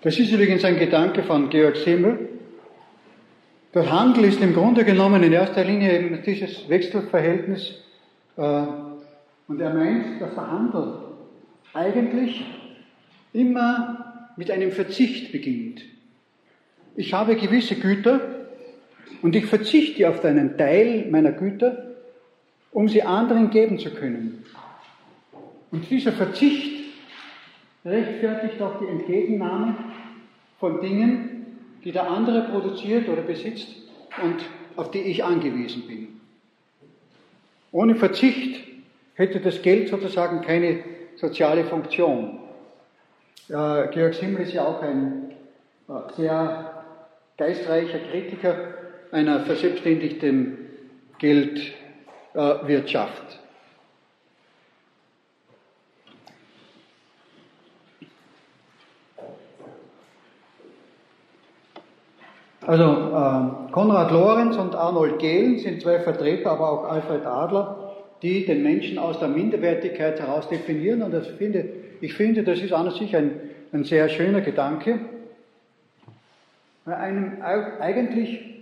Das 0.00 0.18
ist 0.18 0.32
übrigens 0.32 0.64
ein 0.64 0.78
Gedanke 0.78 1.22
von 1.22 1.50
Georg 1.50 1.76
Simmel, 1.76 2.30
der 3.74 3.90
Handel 3.92 4.24
ist 4.24 4.40
im 4.40 4.54
Grunde 4.54 4.84
genommen 4.84 5.22
in 5.22 5.32
erster 5.34 5.62
Linie 5.62 5.98
eben 5.98 6.22
dieses 6.24 6.66
Wechselverhältnis 6.66 7.74
äh, 8.38 8.62
und 9.46 9.60
er 9.60 9.74
meint, 9.74 10.22
dass 10.22 10.34
der 10.34 10.50
Handel 10.50 10.94
eigentlich 11.74 12.42
immer 13.34 14.30
mit 14.38 14.50
einem 14.50 14.72
Verzicht 14.72 15.32
beginnt. 15.32 15.82
Ich 16.94 17.12
habe 17.12 17.36
gewisse 17.36 17.74
Güter 17.74 18.35
und 19.26 19.34
ich 19.34 19.46
verzichte 19.46 20.08
auf 20.08 20.24
einen 20.24 20.56
Teil 20.56 21.08
meiner 21.10 21.32
Güter, 21.32 21.96
um 22.70 22.88
sie 22.88 23.02
anderen 23.02 23.50
geben 23.50 23.76
zu 23.76 23.90
können. 23.90 24.44
Und 25.72 25.90
dieser 25.90 26.12
Verzicht 26.12 26.94
rechtfertigt 27.84 28.62
auch 28.62 28.78
die 28.78 28.86
Entgegennahme 28.86 29.74
von 30.60 30.80
Dingen, 30.80 31.58
die 31.82 31.90
der 31.90 32.08
andere 32.08 32.42
produziert 32.42 33.08
oder 33.08 33.22
besitzt 33.22 33.66
und 34.22 34.44
auf 34.76 34.92
die 34.92 35.00
ich 35.00 35.24
angewiesen 35.24 35.88
bin. 35.88 36.20
Ohne 37.72 37.96
Verzicht 37.96 38.64
hätte 39.14 39.40
das 39.40 39.60
Geld 39.60 39.88
sozusagen 39.88 40.42
keine 40.42 40.84
soziale 41.16 41.64
Funktion. 41.64 42.38
Äh, 43.48 43.88
Georg 43.88 44.14
Simmel 44.14 44.42
ist 44.42 44.52
ja 44.52 44.64
auch 44.66 44.80
ein 44.82 45.32
äh, 45.88 46.14
sehr 46.16 46.84
geistreicher 47.36 47.98
Kritiker 47.98 48.75
einer 49.12 49.40
verselbstständigten 49.40 50.56
Geldwirtschaft. 51.18 53.40
Also 62.66 62.84
äh, 62.84 63.70
Konrad 63.70 64.10
Lorenz 64.10 64.56
und 64.56 64.74
Arnold 64.74 65.20
Gehlen 65.20 65.60
sind 65.60 65.82
zwei 65.82 66.00
Vertreter, 66.00 66.50
aber 66.50 66.70
auch 66.70 66.90
Alfred 66.90 67.24
Adler, 67.24 67.94
die 68.22 68.44
den 68.44 68.64
Menschen 68.64 68.98
aus 68.98 69.20
der 69.20 69.28
Minderwertigkeit 69.28 70.18
heraus 70.18 70.48
definieren. 70.48 71.02
Und 71.02 71.12
das 71.12 71.28
finde, 71.28 71.64
ich 72.00 72.14
finde, 72.14 72.42
das 72.42 72.58
ist 72.58 72.72
an 72.72 72.90
sich 72.90 73.14
ein, 73.14 73.38
ein 73.72 73.84
sehr 73.84 74.08
schöner 74.08 74.40
Gedanke, 74.40 74.98
einem 76.86 77.40
eigentlich 77.80 78.55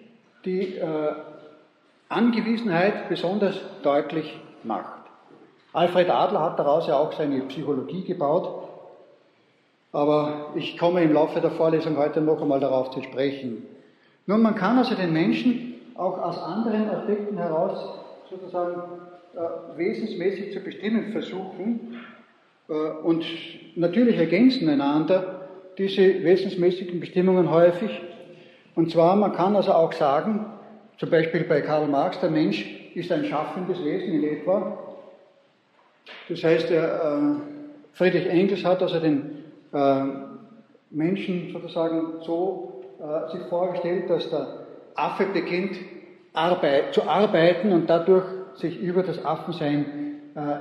die 0.44 0.76
äh, 0.76 1.12
Angewiesenheit 2.08 3.08
besonders 3.08 3.58
deutlich 3.82 4.38
macht. 4.62 5.04
Alfred 5.72 6.08
Adler 6.08 6.40
hat 6.40 6.58
daraus 6.58 6.86
ja 6.86 6.96
auch 6.96 7.12
seine 7.12 7.40
Psychologie 7.42 8.04
gebaut, 8.04 8.68
aber 9.92 10.52
ich 10.54 10.78
komme 10.78 11.02
im 11.02 11.12
Laufe 11.12 11.40
der 11.40 11.50
Vorlesung 11.50 11.96
heute 11.96 12.20
noch 12.20 12.40
einmal 12.40 12.60
darauf 12.60 12.90
zu 12.90 13.02
sprechen. 13.02 13.66
Nun, 14.26 14.42
man 14.42 14.54
kann 14.54 14.78
also 14.78 14.94
den 14.94 15.12
Menschen 15.12 15.74
auch 15.94 16.18
aus 16.18 16.38
anderen 16.38 16.88
Aspekten 16.88 17.36
heraus 17.36 17.98
sozusagen 18.30 18.82
äh, 19.34 19.78
wesensmäßig 19.78 20.52
zu 20.52 20.60
bestimmen 20.60 21.12
versuchen 21.12 22.00
äh, 22.68 22.72
und 22.72 23.24
natürlich 23.76 24.16
ergänzen 24.16 24.68
einander 24.68 25.48
diese 25.76 26.22
wesensmäßigen 26.22 27.00
Bestimmungen 27.00 27.50
häufig. 27.50 27.90
Und 28.74 28.90
zwar, 28.90 29.14
man 29.16 29.32
kann 29.32 29.54
also 29.54 29.72
auch 29.72 29.92
sagen, 29.92 30.46
zum 30.98 31.10
Beispiel 31.10 31.44
bei 31.44 31.60
Karl 31.60 31.86
Marx, 31.86 32.20
der 32.20 32.30
Mensch 32.30 32.90
ist 32.94 33.10
ein 33.12 33.24
schaffendes 33.24 33.82
Wesen 33.84 34.14
in 34.14 34.24
etwa. 34.24 34.78
Das 36.28 36.42
heißt, 36.42 36.70
äh, 36.70 36.88
Friedrich 37.92 38.26
Engels 38.28 38.64
hat 38.64 38.82
also 38.82 39.00
den 39.00 39.44
äh, 39.72 40.04
Menschen 40.90 41.50
sozusagen 41.52 42.20
so 42.22 42.84
äh, 43.00 43.32
sich 43.32 43.46
vorgestellt, 43.48 44.08
dass 44.08 44.28
der 44.30 44.46
Affe 44.94 45.26
beginnt 45.26 45.76
Arbeit, 46.32 46.94
zu 46.94 47.08
arbeiten 47.08 47.72
und 47.72 47.88
dadurch 47.88 48.24
sich 48.56 48.80
über 48.80 49.02
das 49.02 49.24
Affensein 49.24 49.86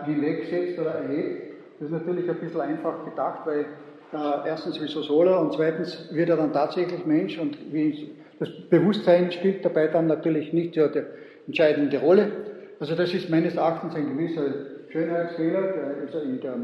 hinwegsetzt 0.05 0.77
oder 0.79 0.91
erhebt. 0.91 1.53
Das 1.79 1.89
ist 1.89 1.93
natürlich 1.93 2.29
ein 2.29 2.35
bisschen 2.35 2.61
einfach 2.61 3.05
gedacht, 3.05 3.39
weil 3.45 3.65
äh, 4.13 4.47
erstens 4.47 4.79
wieso 4.81 5.01
soll 5.01 5.27
er 5.27 5.39
und 5.39 5.53
zweitens 5.53 6.09
wird 6.11 6.29
er 6.29 6.37
dann 6.37 6.53
tatsächlich 6.53 7.05
Mensch 7.05 7.37
und 7.37 7.57
wie, 7.71 8.11
das 8.39 8.49
Bewusstsein 8.69 9.31
spielt 9.31 9.63
dabei 9.63 9.87
dann 9.87 10.07
natürlich 10.07 10.53
nicht 10.53 10.75
die 10.75 11.03
entscheidende 11.47 11.99
Rolle. 11.99 12.31
Also 12.79 12.95
das 12.95 13.13
ist 13.13 13.29
meines 13.29 13.55
Erachtens 13.55 13.95
ein 13.95 14.17
gewisser 14.17 14.53
Schönheitsfehler, 14.89 15.61
der 15.61 15.95
also 16.01 16.19
in 16.19 16.41
der 16.41 16.55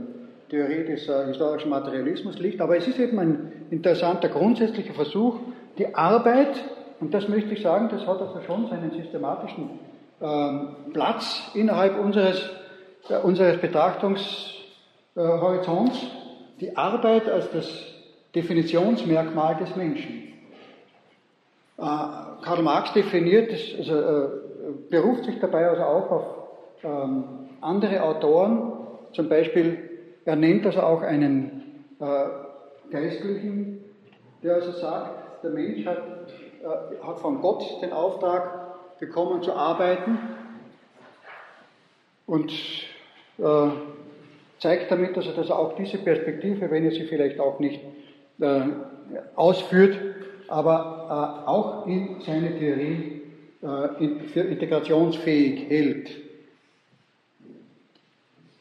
Theorie 0.50 0.86
des 0.86 1.08
äh, 1.08 1.28
historischen 1.28 1.70
Materialismus 1.70 2.40
liegt. 2.40 2.60
Aber 2.62 2.78
es 2.78 2.88
ist 2.88 3.00
eben 3.00 3.20
ein 3.20 3.52
interessanter 3.70 4.30
grundsätzlicher 4.30 4.94
Versuch, 4.94 5.40
die 5.78 5.94
Arbeit, 5.96 6.64
und 7.00 7.14
das 7.14 7.30
möchte 7.30 7.54
ich 7.54 7.62
sagen, 7.62 7.88
das 7.90 8.06
hat 8.06 8.22
also 8.22 8.42
schon 8.46 8.68
seinen 8.68 8.92
systematischen 8.92 9.70
ähm, 10.22 10.76
Platz 10.94 11.50
innerhalb 11.54 11.98
unseres, 12.00 12.50
äh, 13.10 13.18
unseres 13.18 13.60
Betrachtungshorizonts, 13.62 16.08
die 16.60 16.76
Arbeit 16.76 17.30
als 17.30 17.52
das 17.52 17.68
Definitionsmerkmal 18.36 19.56
des 19.58 19.76
Menschen. 19.76 20.34
Äh, 21.78 21.82
Karl 21.82 22.62
Marx 22.62 22.94
definiert, 22.94 23.52
also, 23.78 23.96
äh, 23.96 24.30
beruft 24.90 25.26
sich 25.26 25.40
dabei 25.40 25.68
also 25.68 25.84
auch 25.84 26.12
auf 26.12 26.24
ähm, 26.84 27.24
andere 27.62 28.04
Autoren, 28.04 28.74
zum 29.14 29.30
Beispiel, 29.30 29.90
er 30.26 30.36
nennt 30.36 30.66
also 30.66 30.82
auch 30.82 31.02
einen 31.02 31.86
äh, 32.00 32.92
Geistlichen, 32.92 33.84
der 34.44 34.56
also 34.56 34.72
sagt, 34.72 35.44
der 35.44 35.52
Mensch 35.52 35.86
hat, 35.86 35.98
äh, 36.62 37.06
hat 37.06 37.20
von 37.20 37.42
Gott 37.42 37.64
den 37.82 37.92
Auftrag 37.92 38.98
bekommen 39.00 39.42
zu 39.42 39.54
arbeiten 39.54 40.18
und 42.28 42.52
äh, 43.38 43.70
zeigt 44.60 44.92
damit, 44.92 45.16
dass 45.18 45.26
er 45.26 45.34
das 45.34 45.52
auch 45.52 45.76
diese 45.76 45.98
Perspektive, 45.98 46.70
wenn 46.70 46.86
er 46.86 46.92
sie 46.92 47.06
vielleicht 47.06 47.40
auch 47.40 47.60
nicht 47.60 47.80
äh, 48.40 48.62
ausführt, 49.36 49.98
aber 50.48 51.44
äh, 51.46 51.50
auch 51.50 51.88
in 51.88 52.22
seine 52.26 52.58
Theorie 52.58 53.22
äh, 53.62 54.04
in, 54.04 54.22
für 54.30 54.42
integrationsfähig 54.42 55.70
hält. 55.70 56.10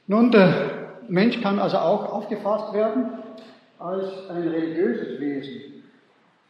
Nun, 0.07 0.31
der 0.31 0.89
Mensch 1.09 1.41
kann 1.41 1.59
also 1.59 1.79
auch 1.79 2.13
aufgefasst 2.13 2.73
werden 2.73 3.11
als 3.79 4.29
ein 4.31 4.49
religiöses 4.49 5.21
Wesen. 5.21 5.85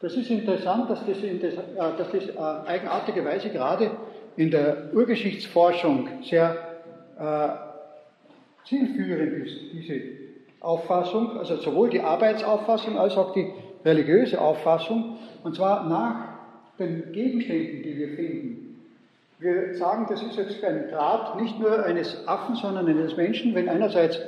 Das 0.01 0.15
ist 0.15 0.31
interessant, 0.31 0.89
dass 0.89 1.05
das, 1.05 1.19
in 1.19 1.43
äh, 1.43 1.51
dass 1.77 2.13
das 2.13 2.29
äh, 2.29 2.69
eigenartigerweise 2.69 3.51
gerade 3.51 3.91
in 4.37 4.51
der 4.51 4.91
Urgeschichtsforschung 4.95 6.09
sehr 6.23 6.57
äh, 7.19 7.68
zielführend 8.69 9.47
ist, 9.47 9.57
diese 9.73 10.01
Auffassung, 10.61 11.39
also 11.39 11.57
sowohl 11.57 11.91
die 11.91 12.01
Arbeitsauffassung 12.01 12.99
als 12.99 13.17
auch 13.17 13.33
die 13.33 13.51
religiöse 13.85 14.41
Auffassung, 14.41 15.17
und 15.45 15.55
zwar 15.55 15.89
nach 15.89 16.39
den 16.79 17.13
Gegenständen, 17.13 17.83
die 17.83 17.97
wir 17.97 18.09
finden. 18.11 18.81
Wir 19.39 19.75
sagen, 19.75 20.07
das 20.09 20.23
ist 20.23 20.37
jetzt 20.37 20.63
ein 20.65 20.89
Grad 20.91 21.41
nicht 21.41 21.59
nur 21.61 21.85
eines 21.85 22.27
Affen, 22.27 22.57
sondern 22.57 22.89
eines 22.89 23.17
Menschen, 23.17 23.55
wenn 23.55 23.69
einerseits 23.69 24.19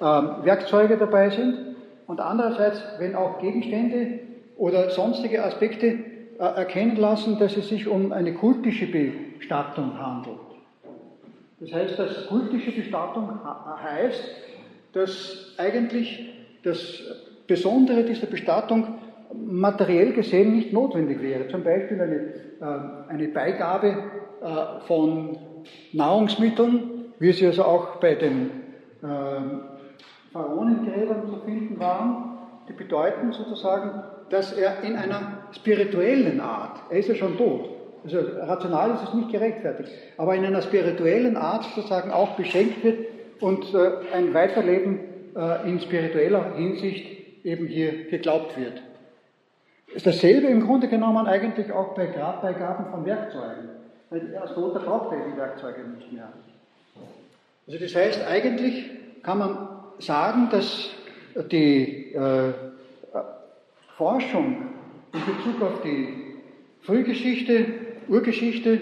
ähm, 0.00 0.36
Werkzeuge 0.44 0.96
dabei 0.96 1.30
sind 1.30 1.76
und 2.06 2.20
andererseits, 2.20 2.80
wenn 2.98 3.16
auch 3.16 3.40
Gegenstände 3.40 4.20
oder 4.56 4.90
sonstige 4.90 5.44
Aspekte 5.44 5.86
äh, 5.86 5.98
erkennen 6.38 6.96
lassen, 6.96 7.38
dass 7.38 7.56
es 7.56 7.68
sich 7.68 7.88
um 7.88 8.12
eine 8.12 8.34
kultische 8.34 8.86
Bestattung 8.86 9.98
handelt. 9.98 10.38
Das 11.60 11.72
heißt, 11.72 11.98
dass 11.98 12.26
kultische 12.26 12.72
Bestattung 12.72 13.38
heißt, 13.82 14.24
dass 14.92 15.54
eigentlich 15.58 16.34
das 16.62 17.02
Besondere 17.46 18.04
dieser 18.04 18.26
Bestattung 18.26 18.94
materiell 19.34 20.12
gesehen 20.12 20.56
nicht 20.56 20.72
notwendig 20.72 21.20
wäre. 21.22 21.48
Zum 21.48 21.62
Beispiel 21.62 22.00
eine, 22.00 22.16
äh, 22.60 23.10
eine 23.10 23.28
Beigabe 23.28 23.88
äh, 24.40 24.80
von 24.86 25.38
Nahrungsmitteln, 25.92 27.12
wie 27.18 27.32
sie 27.32 27.46
also 27.46 27.64
auch 27.64 27.96
bei 27.96 28.14
den 28.14 28.50
äh, 29.02 29.06
Pharaonengräbern 30.32 31.28
zu 31.28 31.40
finden 31.44 31.78
waren, 31.78 32.38
die 32.68 32.72
bedeuten 32.72 33.32
sozusagen, 33.32 34.02
dass 34.30 34.52
er 34.52 34.82
in 34.82 34.96
einer 34.96 35.48
spirituellen 35.52 36.40
Art, 36.40 36.80
er 36.90 36.98
ist 36.98 37.08
ja 37.08 37.14
schon 37.14 37.36
tot, 37.36 37.68
also 38.04 38.18
rational 38.18 38.92
ist 38.92 39.02
es 39.08 39.14
nicht 39.14 39.30
gerechtfertigt, 39.30 39.90
aber 40.16 40.34
in 40.34 40.44
einer 40.44 40.62
spirituellen 40.62 41.36
Art 41.36 41.64
sozusagen 41.74 42.10
auch 42.10 42.36
beschenkt 42.36 42.82
wird 42.84 43.06
und 43.40 43.74
äh, 43.74 43.90
ein 44.14 44.32
Weiterleben 44.34 45.00
äh, 45.36 45.68
in 45.68 45.80
spiritueller 45.80 46.54
Hinsicht 46.54 47.44
eben 47.44 47.66
hier 47.66 48.08
geglaubt 48.08 48.58
wird. 48.58 48.82
Ist 49.94 50.06
dasselbe 50.06 50.46
im 50.46 50.64
Grunde 50.66 50.88
genommen 50.88 51.26
eigentlich 51.26 51.72
auch 51.72 51.94
bei 51.94 52.06
Grabbeigaben 52.06 52.86
von 52.90 53.04
Werkzeugen. 53.04 53.70
Weil 54.10 54.36
als 54.36 54.54
Toter 54.54 54.80
braucht 54.80 55.12
er 55.12 55.30
die 55.30 55.36
Werkzeuge 55.36 55.80
nicht 55.96 56.12
mehr. 56.12 56.28
Also 57.66 57.78
das 57.78 57.94
heißt, 57.94 58.26
eigentlich 58.26 58.90
kann 59.22 59.38
man 59.38 59.68
sagen, 59.98 60.48
dass 60.50 60.90
die 61.50 62.12
äh, 62.12 62.52
Forschung 63.96 64.68
in 65.12 65.20
Bezug 65.26 65.62
auf 65.62 65.82
die 65.82 66.36
Frühgeschichte, 66.82 67.66
Urgeschichte 68.10 68.80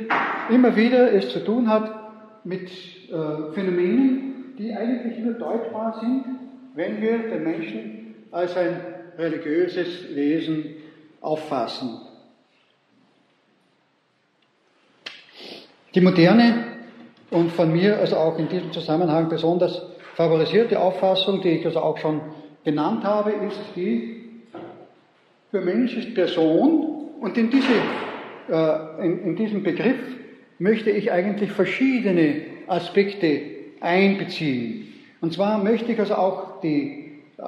immer 0.51 0.75
wieder 0.75 1.13
es 1.13 1.29
zu 1.29 1.45
tun 1.45 1.69
hat 1.69 2.45
mit 2.45 2.71
äh, 2.71 3.53
Phänomenen, 3.53 4.55
die 4.59 4.73
eigentlich 4.73 5.19
nur 5.19 5.35
deutbar 5.35 5.99
sind, 6.01 6.25
wenn 6.75 7.01
wir 7.01 7.19
den 7.19 7.45
Menschen 7.45 8.15
als 8.31 8.57
ein 8.57 8.81
religiöses 9.19 10.15
Wesen 10.15 10.77
auffassen. 11.21 12.01
Die 15.95 16.01
moderne 16.01 16.65
und 17.31 17.53
von 17.53 17.73
mir 17.73 17.99
also 17.99 18.17
auch 18.17 18.39
in 18.39 18.49
diesem 18.49 18.73
Zusammenhang 18.73 19.29
besonders 19.29 19.83
favorisierte 20.15 20.81
Auffassung, 20.81 21.43
die 21.43 21.51
ich 21.51 21.67
also 21.67 21.81
auch 21.81 21.99
schon 21.99 22.21
genannt 22.65 23.05
habe, 23.05 23.33
ist 23.33 23.61
die, 23.77 24.43
für 25.51 25.61
Mensch 25.61 25.97
ist 25.97 26.15
Person 26.15 27.11
und 27.21 27.37
in, 27.37 27.51
diese, 27.51 27.75
in, 28.49 29.23
in 29.25 29.37
diesem 29.37 29.63
Begriff 29.63 29.99
möchte 30.59 30.91
ich 30.91 31.13
eigentlich 31.13 31.53
verschiedene 31.53 32.43
Aspekte 32.67 33.41
einbeziehen. 33.81 34.89
Und 35.21 35.33
zwar 35.33 35.63
möchte 35.63 35.93
ich 35.93 35.99
also 35.99 36.15
auch 36.15 36.61
die 36.61 37.23
äh, 37.39 37.43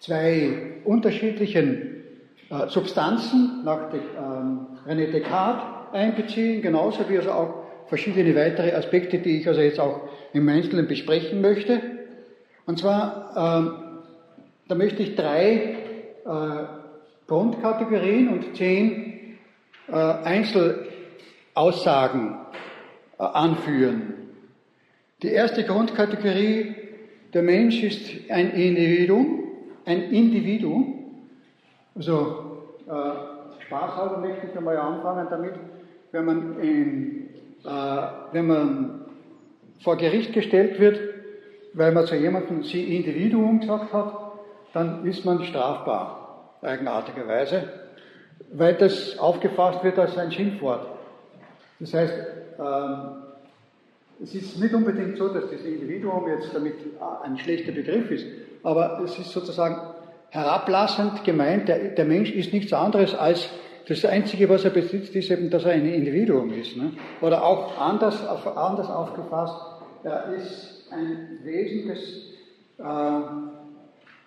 zwei 0.00 0.50
unterschiedlichen 0.84 2.02
äh, 2.50 2.68
Substanzen 2.68 3.64
nach 3.64 3.92
ähm, 3.92 4.66
René 4.86 5.10
Descartes 5.10 5.64
einbeziehen, 5.92 6.62
genauso 6.62 7.08
wie 7.08 7.18
also 7.18 7.30
auch 7.32 7.54
verschiedene 7.86 8.34
weitere 8.34 8.72
Aspekte, 8.72 9.18
die 9.18 9.40
ich 9.40 9.48
also 9.48 9.60
jetzt 9.60 9.80
auch 9.80 10.08
im 10.32 10.48
Einzelnen 10.48 10.86
besprechen 10.86 11.40
möchte. 11.40 11.80
Und 12.66 12.78
zwar, 12.78 13.32
ähm, 13.36 13.74
da 14.68 14.74
möchte 14.74 15.02
ich 15.02 15.16
drei 15.16 15.76
äh, 16.24 16.64
Grundkategorien 17.26 18.28
und 18.28 18.56
zehn 18.56 19.13
äh, 19.88 19.92
Einzelaussagen 19.92 22.38
äh, 23.18 23.22
anführen. 23.22 24.14
Die 25.22 25.28
erste 25.28 25.64
Grundkategorie, 25.64 26.74
der 27.32 27.42
Mensch 27.42 27.82
ist 27.82 28.30
ein 28.30 28.50
Individuum, 28.52 29.44
ein 29.84 30.10
Individuum. 30.10 31.24
Also 31.94 32.62
äh, 32.86 33.62
spaßhalber 33.66 34.18
möchte 34.18 34.46
ich 34.46 34.56
einmal 34.56 34.76
anfangen 34.76 35.26
damit, 35.30 35.54
wenn 36.12 36.24
man, 36.24 36.60
in, 36.60 37.28
äh, 37.64 38.06
wenn 38.32 38.46
man 38.46 39.00
vor 39.82 39.96
Gericht 39.96 40.32
gestellt 40.32 40.80
wird, 40.80 41.00
weil 41.74 41.92
man 41.92 42.06
zu 42.06 42.16
jemandem 42.16 42.62
sie 42.62 42.96
Individuum 42.96 43.60
gesagt 43.60 43.92
hat, 43.92 44.32
dann 44.72 45.04
ist 45.06 45.24
man 45.24 45.44
strafbar, 45.44 46.56
eigenartigerweise, 46.62 47.83
weil 48.52 48.74
das 48.74 49.18
aufgefasst 49.18 49.82
wird 49.82 49.98
als 49.98 50.16
ein 50.16 50.30
Schimpfwort. 50.30 50.86
Das 51.80 51.94
heißt, 51.94 52.14
ähm, 52.58 53.24
es 54.22 54.34
ist 54.34 54.58
nicht 54.60 54.74
unbedingt 54.74 55.16
so, 55.16 55.28
dass 55.28 55.50
das 55.50 55.62
Individuum 55.62 56.28
jetzt 56.28 56.54
damit 56.54 56.74
ein 57.22 57.36
schlechter 57.38 57.72
Begriff 57.72 58.10
ist, 58.10 58.26
aber 58.62 59.00
es 59.04 59.18
ist 59.18 59.30
sozusagen 59.30 59.76
herablassend 60.30 61.24
gemeint, 61.24 61.68
der, 61.68 61.90
der 61.90 62.04
Mensch 62.04 62.30
ist 62.30 62.52
nichts 62.52 62.72
anderes 62.72 63.14
als 63.14 63.48
das 63.86 64.04
Einzige, 64.04 64.48
was 64.48 64.64
er 64.64 64.70
besitzt, 64.70 65.14
ist 65.14 65.30
eben, 65.30 65.50
dass 65.50 65.64
er 65.64 65.72
ein 65.72 65.86
Individuum 65.86 66.52
ist. 66.54 66.76
Ne? 66.76 66.92
Oder 67.20 67.44
auch 67.44 67.78
anders, 67.78 68.24
anders 68.26 68.88
aufgefasst, 68.88 69.56
er 70.04 70.34
ist 70.34 70.88
ein 70.90 71.40
Wesen, 71.42 71.88
das 71.88 72.00
äh, 72.78 73.26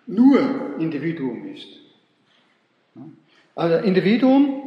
nur 0.05 0.39
Individuum 0.79 1.47
ist. 1.53 1.67
Also 3.57 3.77
Individuum 3.77 4.61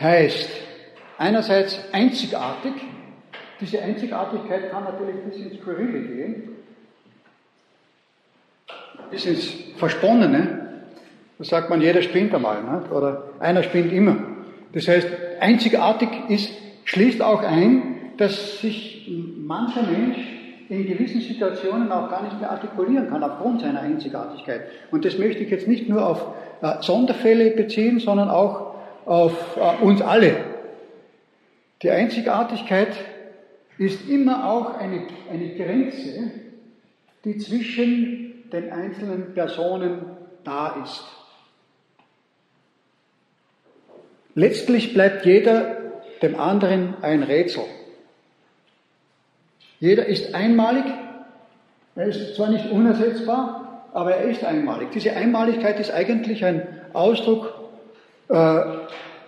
heißt 0.00 0.48
einerseits 1.18 1.78
einzigartig, 1.92 2.72
diese 3.60 3.82
Einzigartigkeit 3.82 4.70
kann 4.70 4.84
natürlich 4.84 5.16
bis 5.26 5.36
ins 5.36 5.60
Skurrile 5.60 6.00
gehen, 6.00 6.48
bis 9.10 9.26
ins 9.26 9.54
Versponnene. 9.76 10.84
Da 11.38 11.44
sagt 11.44 11.68
man, 11.68 11.82
jeder 11.82 12.00
spinnt 12.00 12.34
einmal, 12.34 12.62
ne? 12.62 12.84
oder 12.90 13.24
einer 13.40 13.62
spinnt 13.62 13.92
immer. 13.92 14.16
Das 14.72 14.88
heißt, 14.88 15.06
einzigartig 15.40 16.08
ist, 16.28 16.50
schließt 16.84 17.20
auch 17.20 17.42
ein, 17.42 18.12
dass 18.16 18.60
sich 18.60 19.06
mancher 19.36 19.82
Mensch 19.82 20.16
in 20.68 20.86
gewissen 20.86 21.20
Situationen 21.20 21.90
auch 21.92 22.08
gar 22.10 22.22
nicht 22.22 22.40
mehr 22.40 22.50
artikulieren 22.50 23.08
kann 23.08 23.22
aufgrund 23.22 23.60
seiner 23.60 23.80
Einzigartigkeit. 23.80 24.62
Und 24.90 25.04
das 25.04 25.18
möchte 25.18 25.42
ich 25.42 25.50
jetzt 25.50 25.68
nicht 25.68 25.88
nur 25.88 26.06
auf 26.06 26.26
äh, 26.62 26.80
Sonderfälle 26.80 27.50
beziehen, 27.50 28.00
sondern 28.00 28.30
auch 28.30 28.74
auf 29.04 29.56
äh, 29.56 29.84
uns 29.84 30.00
alle. 30.00 30.36
Die 31.82 31.90
Einzigartigkeit 31.90 32.94
ist 33.78 34.08
immer 34.08 34.48
auch 34.50 34.78
eine, 34.78 35.02
eine 35.30 35.48
Grenze, 35.54 36.30
die 37.24 37.38
zwischen 37.38 38.50
den 38.50 38.72
einzelnen 38.72 39.34
Personen 39.34 40.06
da 40.44 40.82
ist. 40.82 41.04
Letztlich 44.34 44.94
bleibt 44.94 45.26
jeder 45.26 45.76
dem 46.22 46.38
anderen 46.38 46.94
ein 47.02 47.22
Rätsel. 47.22 47.64
Jeder 49.80 50.06
ist 50.06 50.34
einmalig, 50.34 50.84
er 51.96 52.06
ist 52.06 52.34
zwar 52.36 52.50
nicht 52.50 52.70
unersetzbar, 52.70 53.84
aber 53.92 54.14
er 54.16 54.30
ist 54.30 54.44
einmalig. 54.44 54.90
Diese 54.92 55.12
Einmaligkeit 55.12 55.78
ist 55.78 55.92
eigentlich 55.92 56.44
ein 56.44 56.66
Ausdruck 56.92 57.54
äh, 58.28 58.34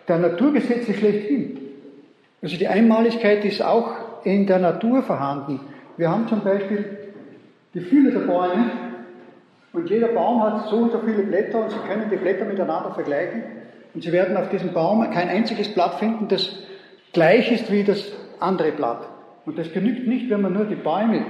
der 0.08 0.18
Naturgesetze 0.18 0.94
schlechthin. 0.94 1.58
Also 2.42 2.56
die 2.56 2.66
Einmaligkeit 2.68 3.44
ist 3.44 3.62
auch 3.62 4.24
in 4.24 4.46
der 4.46 4.58
Natur 4.58 5.02
vorhanden. 5.02 5.60
Wir 5.96 6.10
haben 6.10 6.28
zum 6.28 6.42
Beispiel 6.42 6.84
die 7.74 7.80
Fülle 7.80 8.10
der 8.10 8.20
Bäume 8.20 8.70
und 9.72 9.88
jeder 9.88 10.08
Baum 10.08 10.42
hat 10.42 10.68
so 10.68 10.76
und 10.76 10.92
so 10.92 10.98
viele 11.00 11.22
Blätter 11.22 11.62
und 11.62 11.70
Sie 11.70 11.78
können 11.88 12.08
die 12.10 12.16
Blätter 12.16 12.44
miteinander 12.44 12.92
vergleichen. 12.92 13.42
Und 13.94 14.02
Sie 14.02 14.12
werden 14.12 14.36
auf 14.36 14.48
diesem 14.48 14.72
Baum 14.72 15.08
kein 15.10 15.28
einziges 15.28 15.72
Blatt 15.72 15.94
finden, 15.94 16.28
das 16.28 16.58
gleich 17.12 17.50
ist 17.52 17.70
wie 17.70 17.84
das 17.84 18.12
andere 18.40 18.72
Blatt. 18.72 19.08
Und 19.46 19.56
das 19.58 19.72
genügt 19.72 20.06
nicht, 20.06 20.28
wenn 20.28 20.42
man 20.42 20.52
nur 20.52 20.64
die 20.64 20.74
Bäume, 20.74 21.24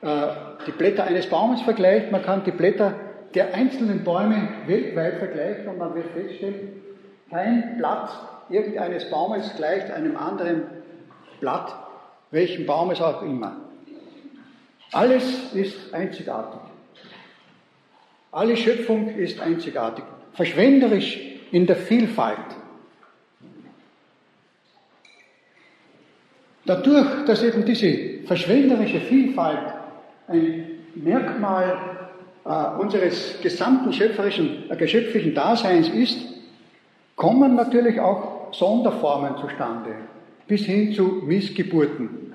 äh, 0.00 0.26
die 0.66 0.72
Blätter 0.72 1.04
eines 1.04 1.26
Baumes 1.26 1.60
vergleicht. 1.60 2.10
Man 2.10 2.22
kann 2.22 2.42
die 2.44 2.50
Blätter 2.50 2.94
der 3.34 3.54
einzelnen 3.54 4.02
Bäume 4.02 4.48
weltweit 4.66 5.18
vergleichen 5.18 5.68
und 5.68 5.78
man 5.78 5.94
wird 5.94 6.06
feststellen, 6.08 6.82
kein 7.30 7.76
Blatt 7.76 8.10
irgendeines 8.48 9.08
Baumes 9.10 9.54
gleicht 9.56 9.90
einem 9.90 10.16
anderen 10.16 10.62
Blatt, 11.38 11.72
welchen 12.30 12.66
Baum 12.66 12.90
es 12.90 13.00
auch 13.00 13.22
immer. 13.22 13.56
Alles 14.92 15.52
ist 15.54 15.94
einzigartig. 15.94 16.60
Alle 18.32 18.56
Schöpfung 18.56 19.14
ist 19.16 19.40
einzigartig. 19.40 20.04
Verschwenderisch 20.32 21.20
in 21.52 21.66
der 21.66 21.76
Vielfalt. 21.76 22.38
Dadurch, 26.70 27.24
dass 27.26 27.42
eben 27.42 27.64
diese 27.64 28.20
verschwenderische 28.26 29.00
Vielfalt 29.00 29.74
ein 30.28 30.66
Merkmal 30.94 31.76
äh, 32.44 32.80
unseres 32.80 33.40
gesamten 33.42 33.92
schöpferischen, 33.92 34.70
äh, 34.70 34.76
geschöpflichen 34.76 35.34
Daseins 35.34 35.88
ist, 35.88 36.16
kommen 37.16 37.56
natürlich 37.56 37.98
auch 37.98 38.52
Sonderformen 38.52 39.36
zustande, 39.38 39.90
bis 40.46 40.64
hin 40.64 40.92
zu 40.92 41.22
Missgeburten. 41.26 42.34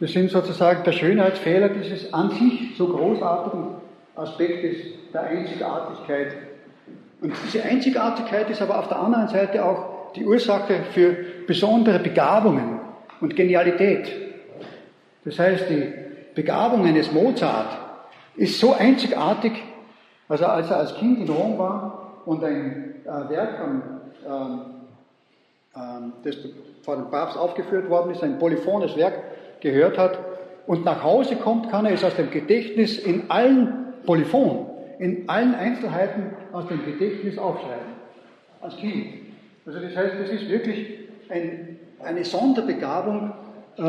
Das 0.00 0.10
sind 0.10 0.32
sozusagen 0.32 0.82
der 0.82 0.90
Schönheitsfehler 0.90 1.68
dieses 1.68 2.12
an 2.12 2.32
sich 2.32 2.76
so 2.76 2.88
großartigen 2.88 3.76
Aspektes 4.16 4.76
der 5.14 5.22
Einzigartigkeit 5.22 6.32
Und 7.20 7.32
diese 7.46 7.62
Einzigartigkeit 7.62 8.50
ist 8.50 8.60
aber 8.60 8.76
auf 8.76 8.88
der 8.88 8.98
anderen 8.98 9.28
Seite 9.28 9.64
auch 9.64 10.12
die 10.14 10.26
Ursache 10.26 10.80
für 10.92 11.16
besondere 11.46 12.00
Begabungen 12.00 12.77
und 13.20 13.36
Genialität. 13.36 14.10
Das 15.24 15.38
heißt, 15.38 15.68
die 15.68 15.92
Begabung 16.34 16.86
eines 16.86 17.12
Mozart 17.12 17.76
ist 18.36 18.60
so 18.60 18.72
einzigartig, 18.72 19.52
also 20.28 20.46
als 20.46 20.70
er 20.70 20.78
als 20.78 20.94
Kind 20.96 21.18
in 21.18 21.28
Rom 21.28 21.58
war 21.58 22.22
und 22.24 22.44
ein 22.44 22.94
äh, 23.04 23.30
Werk, 23.30 23.58
von, 23.58 23.82
ähm, 24.26 24.60
ähm, 25.74 26.12
das 26.22 26.36
von 26.82 26.98
dem 26.98 27.10
Papst 27.10 27.36
aufgeführt 27.36 27.90
worden 27.90 28.12
ist, 28.12 28.22
ein 28.22 28.38
polyphones 28.38 28.96
Werk 28.96 29.14
gehört 29.60 29.98
hat 29.98 30.18
und 30.66 30.84
nach 30.84 31.02
Hause 31.02 31.36
kommt, 31.36 31.70
kann 31.70 31.86
er 31.86 31.92
es 31.92 32.04
aus 32.04 32.14
dem 32.14 32.30
Gedächtnis 32.30 32.98
in 32.98 33.30
allen 33.30 33.94
Polyphon, 34.06 34.66
in 34.98 35.28
allen 35.28 35.54
Einzelheiten 35.54 36.30
aus 36.52 36.66
dem 36.68 36.84
Gedächtnis 36.84 37.38
aufschreiben. 37.38 37.98
Als 38.60 38.76
Kind. 38.76 39.06
Also 39.66 39.80
das 39.80 39.94
heißt, 39.94 40.14
das 40.20 40.30
ist 40.30 40.48
wirklich 40.48 40.98
ein, 41.28 41.67
eine 42.02 42.24
Sonderbegabung, 42.24 43.32
äh, 43.76 43.82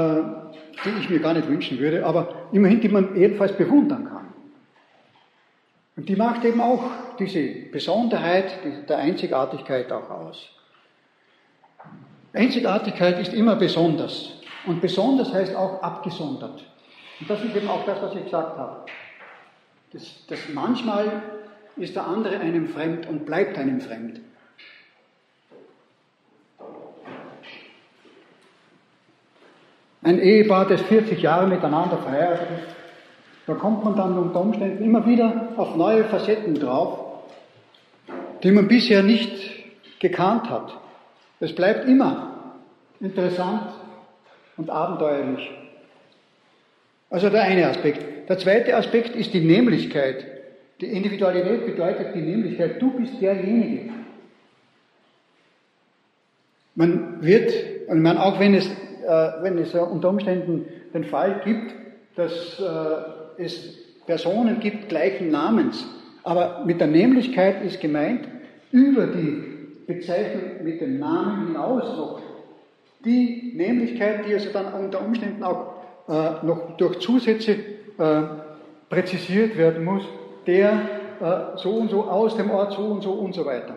die 0.84 1.00
ich 1.00 1.10
mir 1.10 1.20
gar 1.20 1.34
nicht 1.34 1.48
wünschen 1.48 1.80
würde, 1.80 2.06
aber 2.06 2.34
immerhin, 2.52 2.82
die 2.82 2.90
man 2.90 3.16
jedenfalls 3.16 3.54
bewundern 3.54 4.06
kann. 4.06 4.28
Und 5.96 6.08
die 6.08 6.16
macht 6.16 6.46
eben 6.46 6.62
auch 6.62 6.84
diese 7.20 7.42
Besonderheit 7.72 8.54
der 8.88 8.98
Einzigartigkeit 9.00 9.92
auch 9.92 10.10
aus. 10.10 10.50
Einzigartigkeit 12.34 13.20
ist 13.20 13.34
immer 13.34 13.56
besonders. 13.56 14.34
Und 14.66 14.82
besonders 14.82 15.34
heißt 15.34 15.56
auch 15.56 15.82
abgesondert. 15.82 16.64
Und 17.20 17.30
das 17.30 17.44
ist 17.44 17.56
eben 17.56 17.68
auch 17.68 17.86
das, 17.86 18.02
was 18.02 18.16
ich 18.16 18.24
gesagt 18.24 18.58
habe. 18.58 18.86
Das, 19.92 20.26
das 20.28 20.40
manchmal 20.54 21.22
ist 21.76 21.96
der 21.96 22.06
andere 22.08 22.40
einem 22.40 22.68
fremd 22.68 23.08
und 23.08 23.26
bleibt 23.26 23.58
einem 23.58 23.82
fremd. 23.82 24.22
Ein 30.02 30.20
Ehepaar, 30.20 30.68
das 30.68 30.82
40 30.84 31.22
Jahre 31.22 31.48
miteinander 31.48 31.98
verheiratet 31.98 32.48
ist, 32.58 32.76
da 33.48 33.56
kommt 33.56 33.84
man 33.84 33.96
dann 33.96 34.18
unter 34.18 34.42
Umständen 34.42 34.84
immer 34.84 35.06
wieder 35.06 35.54
auf 35.58 35.76
neue 35.76 36.06
Facetten 36.06 36.56
drauf, 36.56 37.24
die 38.44 38.52
man 38.52 38.68
bisher 38.68 39.04
nicht 39.04 40.00
gekannt 40.00 40.50
hat. 40.50 40.78
Es 41.40 41.54
bleibt 41.54 41.86
immer 41.88 42.54
interessant 43.00 43.72
und 44.56 44.70
abenteuerlich. 44.70 45.50
Also 47.10 47.30
der 47.30 47.44
eine 47.44 47.68
Aspekt. 47.68 48.30
Der 48.30 48.38
zweite 48.38 48.76
Aspekt 48.76 49.16
ist 49.16 49.34
die 49.34 49.42
Nämlichkeit. 49.42 50.26
Die 50.80 50.86
Individualität 50.86 51.66
bedeutet 51.66 52.14
die 52.14 52.22
Nämlichkeit. 52.22 52.82
Du 52.82 52.92
bist 52.92 53.20
derjenige. 53.20 53.92
Man 56.76 57.22
wird, 57.22 57.52
und 57.88 58.02
man, 58.02 58.18
auch 58.18 58.40
wenn 58.40 58.54
es, 58.54 58.70
wenn 59.42 59.58
es 59.58 59.74
unter 59.74 60.10
Umständen 60.10 60.66
den 60.94 61.04
Fall 61.04 61.42
gibt, 61.44 61.74
dass 62.16 62.60
äh, 62.60 63.44
es 63.44 63.78
Personen 64.06 64.60
gibt 64.60 64.90
gleichen 64.90 65.30
Namens, 65.32 65.86
aber 66.24 66.64
mit 66.66 66.80
der 66.80 66.88
Nämlichkeit 66.88 67.64
ist 67.64 67.80
gemeint, 67.80 68.28
über 68.72 69.08
die 69.08 69.44
Bezeichnung 69.88 70.64
mit 70.64 70.82
dem 70.82 71.00
Namen 71.00 71.48
hinaus 71.48 71.84
noch 71.98 72.22
die 73.06 73.54
Nämlichkeit, 73.56 74.28
die 74.28 74.34
also 74.34 74.50
dann 74.52 74.74
unter 74.74 75.02
Umständen 75.02 75.44
auch 75.44 75.74
äh, 76.08 76.46
noch 76.46 76.76
durch 76.78 77.00
Zusätze 77.00 77.54
äh, 77.98 78.22
präzisiert 78.90 79.58
werden 79.58 79.86
muss, 79.86 80.04
der 80.46 80.72
äh, 81.22 81.58
so 81.58 81.72
und 81.72 81.90
so 81.90 82.04
aus 82.04 82.36
dem 82.36 82.52
Ort 82.52 82.74
so 82.74 82.82
und 82.82 83.02
so 83.02 83.12
und 83.12 83.34
so 83.34 83.46
weiter. 83.46 83.76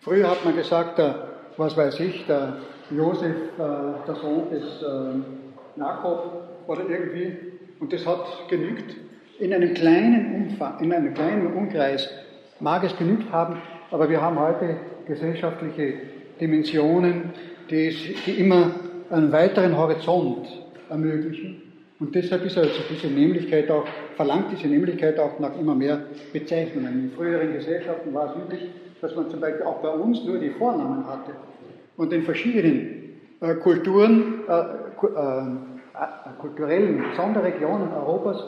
Früher 0.00 0.30
hat 0.30 0.44
man 0.44 0.56
gesagt, 0.56 0.98
der, 0.98 1.28
was 1.56 1.76
weiß 1.76 2.00
ich, 2.00 2.26
der 2.26 2.58
Josef, 2.90 3.34
äh, 3.58 4.06
der 4.06 4.14
Sohn 4.14 4.50
des 4.50 4.82
äh, 4.82 5.78
Jakob 5.78 6.48
oder 6.66 6.82
irgendwie, 6.88 7.36
und 7.80 7.92
das 7.92 8.06
hat 8.06 8.48
genügt. 8.48 8.96
In 9.38 9.52
einem 9.52 9.74
kleinen 9.74 10.34
Umfang, 10.34 10.80
in 10.80 10.92
einem 10.92 11.12
kleinen 11.12 11.52
Umkreis 11.52 12.08
mag 12.60 12.84
es 12.84 12.96
genügt 12.96 13.30
haben, 13.30 13.60
aber 13.90 14.08
wir 14.08 14.20
haben 14.20 14.38
heute 14.38 14.76
gesellschaftliche 15.06 15.94
Dimensionen, 16.40 17.30
die, 17.70 17.94
die 18.24 18.32
immer 18.32 18.70
einen 19.10 19.32
weiteren 19.32 19.76
Horizont 19.76 20.46
ermöglichen. 20.88 21.62
Und 21.98 22.14
deshalb 22.14 22.44
ist 22.44 22.58
also 22.58 22.70
diese 22.90 23.06
Nämlichkeit 23.08 23.70
auch, 23.70 23.86
verlangt 24.16 24.52
diese 24.52 24.68
Nämlichkeit 24.68 25.18
auch 25.18 25.38
nach 25.38 25.58
immer 25.58 25.74
mehr 25.74 26.02
Bezeichnungen. 26.32 27.04
In 27.04 27.10
früheren 27.12 27.52
Gesellschaften 27.54 28.12
war 28.12 28.30
es 28.30 28.42
üblich, 28.42 28.70
dass 29.00 29.14
man 29.14 29.30
zum 29.30 29.40
Beispiel 29.40 29.64
auch 29.64 29.80
bei 29.80 29.90
uns 29.90 30.22
nur 30.24 30.38
die 30.38 30.50
Vornamen 30.50 31.06
hatte. 31.06 31.32
Und 31.96 32.12
in 32.12 32.22
verschiedenen 32.22 33.20
äh, 33.40 33.54
Kulturen, 33.54 34.40
äh, 34.48 34.60
äh, 34.60 35.46
kulturellen 36.40 37.04
Sonderregionen 37.16 37.92
Europas 37.92 38.42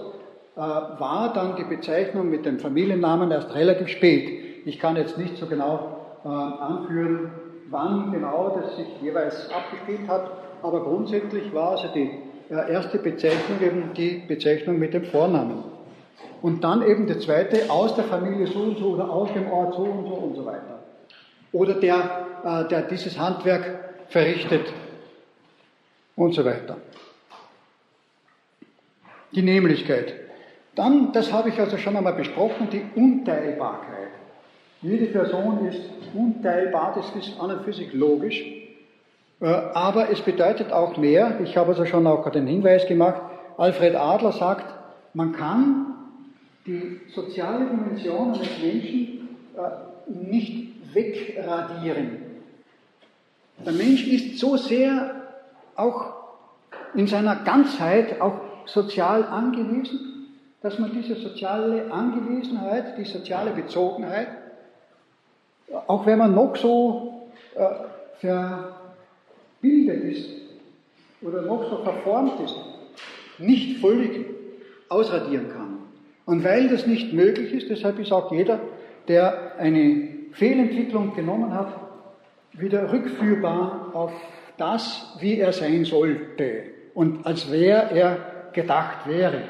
war 0.55 1.33
dann 1.35 1.55
die 1.55 1.63
Bezeichnung 1.63 2.29
mit 2.31 2.45
dem 2.45 2.59
Familiennamen 2.59 3.31
erst 3.31 3.55
relativ 3.55 3.87
spät. 3.87 4.65
Ich 4.67 4.81
kann 4.81 4.97
jetzt 4.97 5.17
nicht 5.17 5.37
so 5.37 5.47
genau 5.47 6.19
anführen, 6.25 7.31
wann 7.71 8.11
genau 8.11 8.61
das 8.61 8.77
sich 8.77 8.89
jeweils 9.01 9.49
abgespielt 9.53 10.09
hat, 10.09 10.29
aber 10.65 10.83
grundsätzlich 10.83 11.55
war 11.55 11.71
also 11.71 11.87
die 11.95 12.11
erste 12.51 12.99
Bezeichnung 12.99 13.61
eben 13.65 13.95
die 13.97 14.25
Bezeichnung 14.27 14.81
mit 14.81 14.95
dem 14.95 15.05
Vornamen. 15.05 15.63
Und 16.43 16.65
dann 16.65 16.83
eben 16.83 17.07
die 17.07 17.21
zweite 17.21 17.71
aus 17.71 17.95
der 17.95 18.05
Familie 18.05 18.49
so 18.49 18.59
und 18.59 18.79
so 18.79 18.87
oder 18.95 19.09
aus 19.09 19.33
dem 19.33 19.49
Ort 19.53 19.75
so 19.75 19.83
und 19.83 20.07
so 20.09 20.15
und 20.15 20.35
so 20.35 20.45
weiter. 20.45 20.78
Oder 21.53 21.75
der, 21.75 22.27
äh, 22.45 22.69
der 22.69 22.83
dieses 22.83 23.19
Handwerk 23.19 23.91
verrichtet 24.09 24.73
und 26.17 26.35
so 26.35 26.45
weiter. 26.45 26.77
Die 29.33 29.43
Nämlichkeit. 29.43 30.15
Dann, 30.75 31.13
das 31.13 31.33
habe 31.33 31.49
ich 31.49 31.59
also 31.59 31.77
schon 31.77 31.97
einmal 31.97 32.15
besprochen, 32.15 32.69
die 32.71 32.85
Unteilbarkeit. 32.95 34.09
Jede 34.81 35.07
Person 35.07 35.67
ist 35.67 35.81
unteilbar, 36.15 36.95
das 36.95 37.11
ist 37.17 37.39
an 37.41 37.51
und 37.51 37.65
für 37.65 37.73
sich 37.73 37.93
logisch. 37.93 38.45
Äh, 39.41 39.47
aber 39.47 40.11
es 40.11 40.21
bedeutet 40.23 40.73
auch 40.73 40.97
mehr, 40.97 41.41
ich 41.43 41.57
habe 41.57 41.71
also 41.71 41.85
schon 41.85 42.07
auch 42.07 42.29
den 42.31 42.47
Hinweis 42.47 42.87
gemacht, 42.87 43.21
Alfred 43.57 43.97
Adler 43.97 44.33
sagt, 44.33 44.67
man 45.15 45.33
kann 45.33 45.87
die 46.67 47.01
soziale 47.13 47.67
Dimension 47.67 48.35
eines 48.35 48.59
Menschen 48.63 49.29
äh, 49.57 50.31
nicht 50.31 50.78
wegradieren. 50.93 52.19
Der 53.65 53.73
Mensch 53.73 54.07
ist 54.07 54.39
so 54.39 54.57
sehr 54.57 55.23
auch 55.75 56.15
in 56.95 57.07
seiner 57.07 57.37
Ganzheit 57.37 58.21
auch 58.21 58.41
sozial 58.67 59.25
angewiesen, 59.25 60.29
dass 60.63 60.79
man 60.79 60.93
diese 60.93 61.15
soziale 61.17 61.91
Angewiesenheit, 61.91 62.99
die 62.99 63.05
soziale 63.05 63.51
Bezogenheit, 63.51 64.29
auch 65.87 66.07
wenn 66.07 66.19
man 66.19 66.35
noch 66.35 66.57
so 66.57 67.29
äh, 67.55 67.69
verbildet 69.61 70.05
ist 70.05 70.31
oder 71.23 71.43
noch 71.43 71.69
so 71.69 71.83
verformt 71.83 72.41
ist, 72.41 72.57
nicht 73.39 73.81
völlig 73.81 74.27
ausradieren 74.89 75.51
kann. 75.53 75.79
Und 76.27 76.45
weil 76.45 76.69
das 76.69 76.87
nicht 76.87 77.13
möglich 77.13 77.53
ist, 77.53 77.71
deshalb 77.71 77.99
ist 77.99 78.13
auch 78.13 78.33
jeder, 78.33 78.61
der 79.07 79.57
eine 79.59 80.18
Fehlentwicklung 80.39 81.15
genommen 81.15 81.53
hat, 81.53 81.75
wieder 82.53 82.93
rückführbar 82.93 83.91
auf 83.93 84.13
das, 84.57 85.17
wie 85.21 85.39
er 85.39 85.53
sein 85.53 85.85
sollte 85.85 86.63
und 86.95 87.27
als 87.27 87.51
wer 87.51 87.91
er 87.91 88.19
gedacht 88.53 89.07
wäre, 89.07 89.43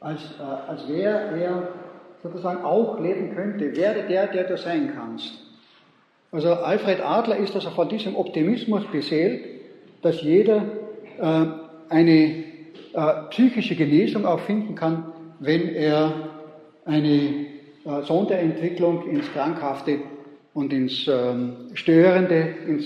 als, 0.00 0.22
äh, 0.38 0.42
als 0.42 0.84
wer 0.88 1.12
er 1.32 1.68
sozusagen 2.22 2.64
auch 2.64 2.98
leben 3.00 3.34
könnte, 3.34 3.76
werde 3.76 4.02
der, 4.08 4.26
der 4.26 4.44
du 4.44 4.56
sein 4.56 4.92
kannst. 4.94 5.32
Also 6.32 6.52
Alfred 6.54 7.00
Adler 7.00 7.36
ist 7.36 7.54
also 7.54 7.70
von 7.70 7.88
diesem 7.88 8.16
Optimismus 8.16 8.84
beseelt, 8.90 9.44
dass 10.02 10.22
jeder 10.22 10.62
äh, 11.18 11.46
eine 11.88 12.44
äh, 12.94 13.12
psychische 13.30 13.76
Genesung 13.76 14.24
auch 14.24 14.40
finden 14.40 14.74
kann, 14.74 15.12
wenn 15.38 15.68
er 15.74 16.12
eine 16.84 17.47
Sonderentwicklung 18.02 19.08
ins 19.08 19.32
Krankhafte 19.32 20.00
und 20.54 20.72
ins 20.72 21.08
ähm, 21.08 21.70
Störende, 21.74 22.48
ins 22.66 22.84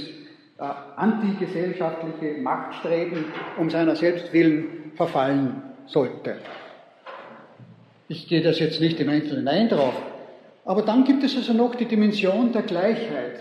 äh, 0.59 0.64
antigesellschaftliche 0.96 2.40
Machtstreben 2.40 3.24
um 3.59 3.68
seiner 3.68 3.96
selbst 3.96 4.32
willen 4.32 4.92
verfallen 4.94 5.62
sollte. 5.86 6.36
Ich 8.09 8.28
gehe 8.28 8.42
das 8.42 8.59
jetzt 8.61 8.80
nicht 8.80 9.00
im 9.00 9.09
Einzelnen 9.09 9.48
ein 9.48 9.68
drauf. 9.68 9.94
Aber 10.64 10.82
dann 10.82 11.05
gibt 11.05 11.24
es 11.24 11.36
also 11.36 11.53
noch 11.53 11.74
die 11.74 11.86
Dimension 11.86 12.53
der 12.53 12.62
Gleichheit. 12.62 13.40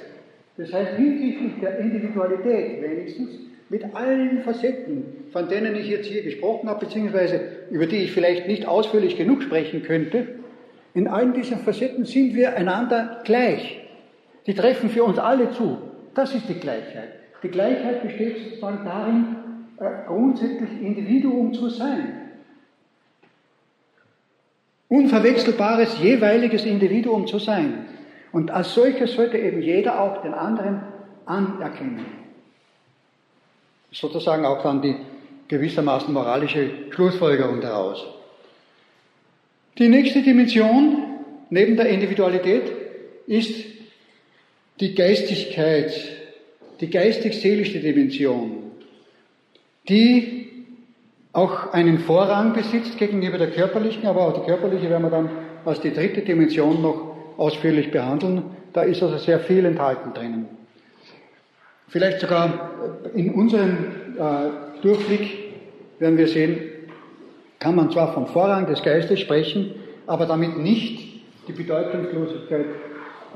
Das 0.57 0.73
heißt, 0.73 0.93
hinsichtlich 0.95 1.53
der 1.61 1.77
Individualität 1.79 2.81
wenigstens, 2.81 3.29
mit 3.69 3.95
allen 3.95 4.41
Facetten, 4.43 5.05
von 5.31 5.47
denen 5.47 5.75
ich 5.75 5.87
jetzt 5.87 6.07
hier 6.07 6.23
gesprochen 6.23 6.67
habe, 6.67 6.85
beziehungsweise 6.85 7.39
über 7.69 7.85
die 7.85 7.97
ich 7.97 8.11
vielleicht 8.11 8.47
nicht 8.47 8.67
ausführlich 8.67 9.15
genug 9.15 9.43
sprechen 9.43 9.83
könnte, 9.83 10.27
In 10.93 11.07
allen 11.07 11.33
diesen 11.33 11.59
Facetten 11.59 12.05
sind 12.05 12.35
wir 12.35 12.55
einander 12.55 13.21
gleich. 13.23 13.79
Die 14.45 14.53
treffen 14.53 14.89
für 14.89 15.03
uns 15.03 15.19
alle 15.19 15.51
zu. 15.51 15.77
Das 16.13 16.33
ist 16.33 16.49
die 16.49 16.55
Gleichheit. 16.55 17.13
Die 17.43 17.49
Gleichheit 17.49 18.03
besteht 18.03 18.37
sozusagen 18.43 18.85
darin, 18.85 19.35
äh, 19.77 20.05
grundsätzlich 20.07 20.81
Individuum 20.81 21.53
zu 21.53 21.69
sein. 21.69 22.17
Unverwechselbares, 24.89 25.99
jeweiliges 25.99 26.65
Individuum 26.65 27.25
zu 27.25 27.39
sein. 27.39 27.85
Und 28.33 28.51
als 28.51 28.73
solches 28.73 29.13
sollte 29.13 29.37
eben 29.37 29.61
jeder 29.61 30.01
auch 30.01 30.21
den 30.21 30.33
anderen 30.33 30.81
anerkennen. 31.25 32.05
Sozusagen 33.91 34.45
auch 34.45 34.61
dann 34.63 34.81
die 34.81 34.97
gewissermaßen 35.47 36.13
moralische 36.13 36.69
Schlussfolgerung 36.91 37.61
daraus. 37.61 38.05
Die 39.77 39.87
nächste 39.87 40.21
Dimension 40.21 40.97
neben 41.49 41.77
der 41.77 41.89
Individualität 41.89 42.63
ist 43.27 43.65
die 44.79 44.95
Geistigkeit, 44.95 45.93
die 46.81 46.89
geistig-seelische 46.89 47.79
Dimension, 47.79 48.71
die 49.87 50.49
auch 51.33 51.71
einen 51.71 51.99
Vorrang 51.99 52.53
besitzt 52.53 52.97
gegenüber 52.97 53.37
der 53.37 53.51
körperlichen, 53.51 54.05
aber 54.05 54.27
auch 54.27 54.41
die 54.41 54.45
körperliche 54.45 54.89
werden 54.89 55.03
wir 55.03 55.09
dann 55.09 55.29
als 55.63 55.79
die 55.79 55.93
dritte 55.93 56.21
Dimension 56.21 56.81
noch 56.81 57.15
ausführlich 57.37 57.91
behandeln. 57.91 58.43
Da 58.73 58.81
ist 58.81 59.01
also 59.01 59.17
sehr 59.17 59.39
viel 59.39 59.65
enthalten 59.65 60.13
drinnen. 60.13 60.45
Vielleicht 61.87 62.21
sogar 62.21 62.71
in 63.13 63.33
unserem 63.33 63.77
äh, 64.17 64.81
Durchblick 64.81 65.53
werden 65.99 66.17
wir 66.17 66.27
sehen, 66.27 66.70
kann 67.61 67.75
man 67.75 67.91
zwar 67.91 68.11
vom 68.13 68.25
Vorrang 68.27 68.65
des 68.65 68.81
Geistes 68.81 69.19
sprechen, 69.19 69.75
aber 70.07 70.25
damit 70.25 70.57
nicht 70.57 71.21
die 71.47 71.53
Bedeutungslosigkeit 71.53 72.65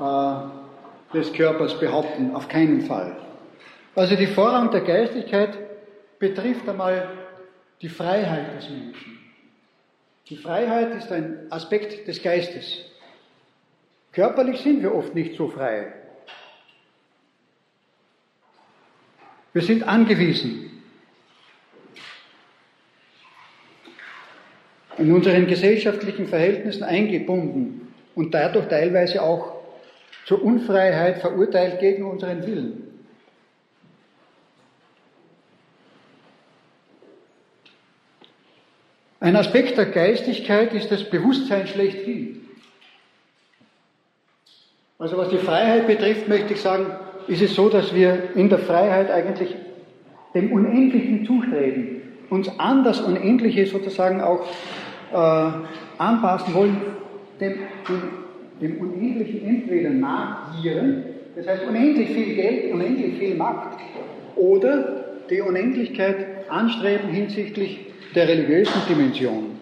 äh, 0.00 1.16
des 1.16 1.32
Körpers 1.32 1.78
behaupten, 1.78 2.34
auf 2.34 2.48
keinen 2.48 2.82
Fall. 2.82 3.16
Also 3.94 4.16
die 4.16 4.26
Vorrang 4.26 4.70
der 4.72 4.80
Geistigkeit 4.80 5.56
betrifft 6.18 6.68
einmal 6.68 7.08
die 7.80 7.88
Freiheit 7.88 8.58
des 8.58 8.68
Menschen. 8.68 9.18
Die 10.28 10.36
Freiheit 10.36 10.96
ist 10.96 11.12
ein 11.12 11.46
Aspekt 11.50 12.08
des 12.08 12.20
Geistes. 12.20 12.84
Körperlich 14.10 14.60
sind 14.60 14.82
wir 14.82 14.92
oft 14.92 15.14
nicht 15.14 15.36
so 15.36 15.46
frei. 15.48 15.92
Wir 19.52 19.62
sind 19.62 19.84
angewiesen. 19.84 20.75
In 25.06 25.12
unseren 25.12 25.46
gesellschaftlichen 25.46 26.26
Verhältnissen 26.26 26.82
eingebunden 26.82 27.92
und 28.16 28.34
dadurch 28.34 28.66
teilweise 28.66 29.22
auch 29.22 29.52
zur 30.24 30.42
Unfreiheit 30.42 31.18
verurteilt 31.18 31.78
gegen 31.78 32.02
unseren 32.02 32.44
Willen. 32.44 32.82
Ein 39.20 39.36
Aspekt 39.36 39.78
der 39.78 39.86
Geistigkeit 39.86 40.74
ist 40.74 40.90
das 40.90 41.04
Bewusstsein 41.04 41.68
schlechthin. 41.68 42.40
Also 44.98 45.16
was 45.16 45.28
die 45.28 45.38
Freiheit 45.38 45.86
betrifft, 45.86 46.26
möchte 46.26 46.54
ich 46.54 46.60
sagen, 46.60 46.86
ist 47.28 47.42
es 47.42 47.54
so, 47.54 47.68
dass 47.68 47.94
wir 47.94 48.30
in 48.34 48.48
der 48.48 48.58
Freiheit 48.58 49.12
eigentlich 49.12 49.54
dem 50.34 50.50
Unendlichen 50.50 51.24
zustreben, 51.24 52.02
uns 52.28 52.48
an 52.58 52.82
das 52.82 53.00
Unendliche 53.00 53.66
sozusagen 53.66 54.20
auch 54.20 54.44
äh, 55.12 55.50
anpassen 55.98 56.54
wollen, 56.54 56.76
dem, 57.40 57.52
dem, 57.88 58.02
dem 58.60 58.80
Unendlichen 58.80 59.46
entweder 59.46 59.90
nachgieren, 59.90 61.04
das 61.36 61.46
heißt 61.46 61.64
unendlich 61.68 62.08
viel 62.10 62.34
Geld, 62.34 62.72
unendlich 62.72 63.18
viel 63.18 63.34
Macht, 63.34 63.78
oder 64.36 65.04
die 65.30 65.40
Unendlichkeit 65.40 66.48
anstreben 66.48 67.08
hinsichtlich 67.10 67.86
der 68.14 68.28
religiösen 68.28 68.80
Dimension. 68.88 69.56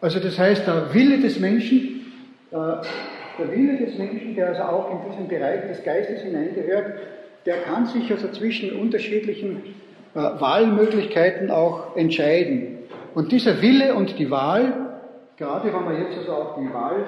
Also 0.00 0.18
das 0.18 0.38
heißt, 0.38 0.66
der 0.66 0.92
Wille 0.92 1.18
des 1.18 1.38
Menschen, 1.38 2.12
äh, 2.50 2.56
der 2.56 3.50
Wille 3.52 3.78
des 3.78 3.96
Menschen, 3.96 4.34
der 4.34 4.48
also 4.48 4.62
auch 4.62 4.90
in 4.90 5.10
diesen 5.10 5.28
Bereich 5.28 5.68
des 5.68 5.82
Geistes 5.84 6.22
hineingehört, 6.22 6.94
der 7.46 7.58
kann 7.58 7.86
sich 7.86 8.10
also 8.10 8.28
zwischen 8.28 8.72
unterschiedlichen 8.72 9.62
Wahlmöglichkeiten 10.14 11.50
auch 11.50 11.96
entscheiden. 11.96 12.78
Und 13.14 13.32
dieser 13.32 13.60
Wille 13.60 13.94
und 13.94 14.18
die 14.18 14.30
Wahl, 14.30 14.98
gerade 15.36 15.72
wenn 15.72 15.88
wir 15.88 15.98
jetzt 15.98 16.18
also 16.18 16.32
auch 16.32 16.58
die 16.58 16.72
Wahl 16.72 17.04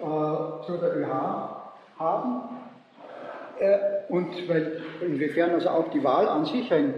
äh, 0.00 0.66
zu 0.66 0.76
der 0.78 0.96
ÖH 0.96 1.08
haben, 1.98 2.42
äh, 3.60 3.78
und 4.08 4.48
weil 4.48 4.82
inwiefern 5.00 5.50
also 5.50 5.68
auch 5.68 5.90
die 5.90 6.02
Wahl 6.02 6.28
an 6.28 6.44
sich 6.44 6.72
ein 6.72 6.94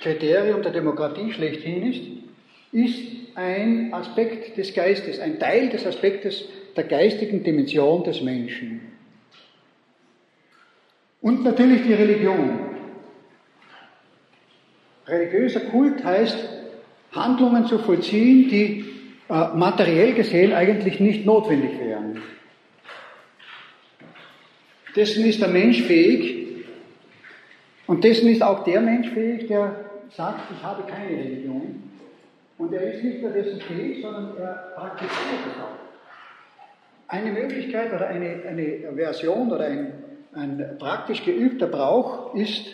Kriterium 0.00 0.62
der 0.62 0.72
Demokratie 0.72 1.32
schlechthin 1.32 1.90
ist, 1.90 2.02
ist 2.72 3.16
ein 3.34 3.92
Aspekt 3.92 4.56
des 4.56 4.74
Geistes, 4.74 5.20
ein 5.20 5.38
Teil 5.38 5.68
des 5.68 5.86
Aspektes 5.86 6.48
der 6.76 6.84
geistigen 6.84 7.42
Dimension 7.42 8.04
des 8.04 8.20
Menschen. 8.22 8.80
Und 11.20 11.44
natürlich 11.44 11.82
die 11.82 11.94
Religion. 11.94 12.65
Religiöser 15.06 15.60
Kult 15.60 16.04
heißt, 16.04 16.36
Handlungen 17.12 17.66
zu 17.66 17.78
vollziehen, 17.78 18.48
die 18.48 18.84
äh, 19.28 19.48
materiell 19.54 20.14
gesehen 20.14 20.52
eigentlich 20.52 21.00
nicht 21.00 21.24
notwendig 21.24 21.78
wären. 21.80 22.22
Dessen 24.94 25.24
ist 25.24 25.40
der 25.40 25.48
Mensch 25.48 25.82
fähig 25.82 26.64
und 27.86 28.02
dessen 28.02 28.28
ist 28.28 28.42
auch 28.42 28.64
der 28.64 28.80
Mensch 28.80 29.08
fähig, 29.10 29.46
der 29.46 29.84
sagt, 30.10 30.50
ich 30.56 30.62
habe 30.62 30.82
keine 30.90 31.10
Religion. 31.10 31.82
Und 32.58 32.72
er 32.72 32.94
ist 32.94 33.04
nicht 33.04 33.22
nur 33.22 33.30
dessen 33.30 33.60
fähig, 33.60 34.02
sondern 34.02 34.36
er 34.38 34.72
praktiziert 34.74 35.40
es 35.46 35.62
auch. 35.62 35.76
Eine 37.08 37.30
Möglichkeit 37.32 37.92
oder 37.92 38.08
eine, 38.08 38.42
eine 38.48 38.92
Version 38.94 39.52
oder 39.52 39.66
ein, 39.66 39.92
ein 40.34 40.76
praktisch 40.78 41.24
geübter 41.24 41.66
Brauch 41.66 42.34
ist 42.34 42.66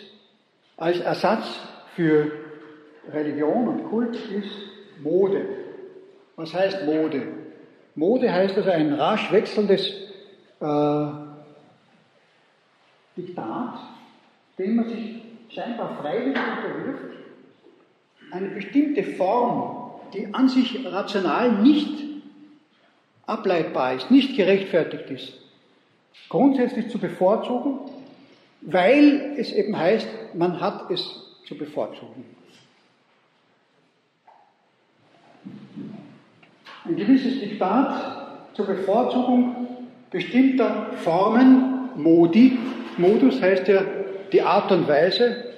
als 0.77 0.99
Ersatz 1.01 1.59
für 1.95 2.31
Religion 3.11 3.67
und 3.67 3.89
Kult 3.89 4.15
ist 4.15 4.51
Mode. 5.01 5.45
Was 6.35 6.53
heißt 6.53 6.85
Mode? 6.85 7.27
Mode 7.95 8.31
heißt 8.31 8.57
also 8.57 8.69
ein 8.71 8.93
rasch 8.93 9.31
wechselndes 9.31 9.87
äh, 10.59 11.05
Diktat, 13.15 13.79
dem 14.57 14.75
man 14.75 14.89
sich 14.89 15.21
scheinbar 15.49 15.97
freiwillig 16.01 16.37
unterwirft 16.37 17.13
eine 18.33 18.47
bestimmte 18.47 19.03
Form, 19.03 19.91
die 20.13 20.33
an 20.33 20.49
sich 20.49 20.85
rational 20.85 21.61
nicht 21.61 22.03
ableitbar 23.27 23.93
ist, 23.93 24.09
nicht 24.09 24.35
gerechtfertigt 24.35 25.09
ist, 25.11 25.33
grundsätzlich 26.29 26.89
zu 26.89 26.97
bevorzugen, 26.97 27.79
weil 28.61 29.35
es 29.37 29.51
eben 29.51 29.77
heißt, 29.77 30.07
man 30.33 30.59
hat 30.59 30.89
es 30.89 31.32
zu 31.45 31.57
bevorzugen. 31.57 32.25
Ein 36.85 36.95
gewisses 36.95 37.39
Diktat 37.39 38.53
zur 38.53 38.65
Bevorzugung 38.65 39.67
bestimmter 40.11 40.91
Formen, 40.97 41.89
Modi, 41.95 42.57
Modus 42.97 43.41
heißt 43.41 43.67
ja 43.67 43.83
die 44.31 44.41
Art 44.41 44.71
und 44.71 44.87
Weise, 44.87 45.53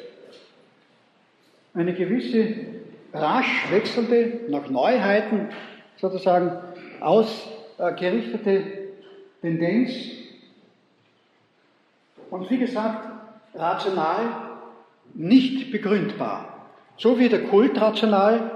eine 1.73 1.93
gewisse 1.93 2.55
rasch 3.13 3.69
wechselnde, 3.71 4.41
nach 4.49 4.69
Neuheiten 4.69 5.49
sozusagen 5.97 6.51
ausgerichtete 7.01 8.63
Tendenz. 9.41 9.91
Und 12.29 12.49
wie 12.49 12.57
gesagt, 12.57 13.09
rational 13.53 14.44
nicht 15.13 15.71
begründbar. 15.71 16.67
So 16.97 17.19
wie 17.19 17.29
der 17.29 17.43
Kult 17.43 17.79
rational 17.79 18.51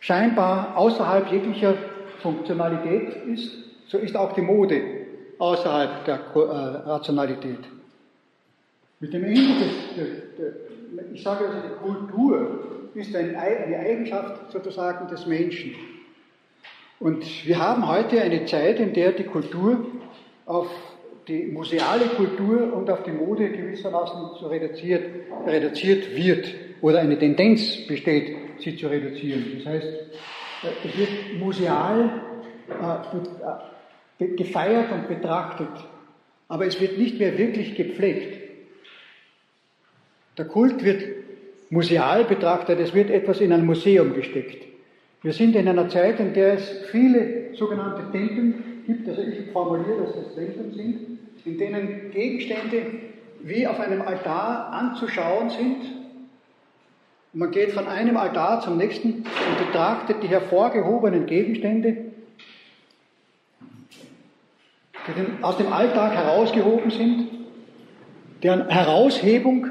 scheinbar 0.00 0.76
außerhalb 0.76 1.30
jeglicher 1.30 1.74
Funktionalität 2.22 3.16
ist, 3.26 3.52
so 3.88 3.98
ist 3.98 4.16
auch 4.16 4.32
die 4.32 4.42
Mode 4.42 4.82
außerhalb 5.38 6.04
der 6.04 6.20
äh, 6.34 6.38
Rationalität. 6.88 7.58
Mit 9.00 9.12
dem 9.12 9.24
Ende 9.24 9.40
des, 9.60 10.54
ich 11.12 11.22
sage 11.22 11.46
also, 11.46 11.58
die 11.68 11.74
Kultur 11.84 12.88
ist 12.94 13.14
eine 13.14 13.38
Eigenschaft 13.38 14.50
sozusagen 14.50 15.06
des 15.08 15.26
Menschen. 15.26 15.74
Und 16.98 17.46
wir 17.46 17.58
haben 17.58 17.86
heute 17.86 18.22
eine 18.22 18.46
Zeit, 18.46 18.80
in 18.80 18.94
der 18.94 19.12
die 19.12 19.24
Kultur 19.24 19.84
auf 20.46 20.68
die 21.28 21.46
museale 21.46 22.06
Kultur 22.06 22.72
und 22.72 22.88
auf 22.88 23.02
die 23.02 23.10
Mode 23.10 23.50
gewissermaßen 23.50 24.38
so 24.40 24.46
reduziert, 24.46 25.04
reduziert 25.46 26.14
wird 26.14 26.46
oder 26.80 27.00
eine 27.00 27.18
Tendenz 27.18 27.86
besteht, 27.86 28.36
sie 28.58 28.76
zu 28.76 28.86
reduzieren. 28.86 29.44
Das 29.56 29.66
heißt, 29.66 29.86
äh, 29.86 30.88
es 30.88 30.98
wird 30.98 31.40
museal 31.40 32.22
äh, 34.18 34.26
gefeiert 34.28 34.92
und 34.92 35.08
betrachtet, 35.08 35.68
aber 36.48 36.66
es 36.66 36.80
wird 36.80 36.98
nicht 36.98 37.18
mehr 37.18 37.36
wirklich 37.36 37.74
gepflegt. 37.74 38.42
Der 40.38 40.44
Kult 40.44 40.84
wird 40.84 41.02
museal 41.70 42.24
betrachtet, 42.24 42.78
es 42.78 42.94
wird 42.94 43.10
etwas 43.10 43.40
in 43.40 43.52
ein 43.52 43.66
Museum 43.66 44.14
gesteckt. 44.14 44.64
Wir 45.22 45.32
sind 45.32 45.56
in 45.56 45.66
einer 45.66 45.88
Zeit, 45.88 46.20
in 46.20 46.34
der 46.34 46.54
es 46.54 46.70
viele 46.90 47.54
sogenannte 47.54 48.12
Tempel 48.12 48.54
gibt, 48.86 49.08
also 49.08 49.22
ich 49.22 49.50
formuliere, 49.50 50.02
dass 50.02 50.16
es 50.16 50.34
Tempel 50.34 50.72
sind, 50.72 51.15
in 51.46 51.58
denen 51.58 52.10
Gegenstände 52.10 52.86
wie 53.40 53.66
auf 53.66 53.78
einem 53.78 54.02
Altar 54.02 54.72
anzuschauen 54.72 55.50
sind. 55.50 55.76
Man 57.32 57.52
geht 57.52 57.72
von 57.72 57.86
einem 57.86 58.16
Altar 58.16 58.60
zum 58.60 58.76
nächsten 58.76 59.12
und 59.22 59.66
betrachtet 59.66 60.22
die 60.22 60.28
hervorgehobenen 60.28 61.26
Gegenstände, 61.26 61.96
die 65.06 65.42
aus 65.42 65.56
dem 65.56 65.72
Alltag 65.72 66.14
herausgehoben 66.14 66.90
sind, 66.90 67.28
deren 68.42 68.68
Heraushebung 68.68 69.68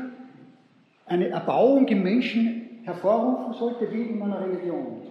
eine 1.05 1.27
Erbauung 1.27 1.87
im 1.89 2.03
Menschen 2.03 2.79
hervorrufen 2.85 3.53
sollte, 3.53 3.91
wie 3.91 4.03
in 4.03 4.21
einer 4.21 4.39
Religion. 4.41 5.01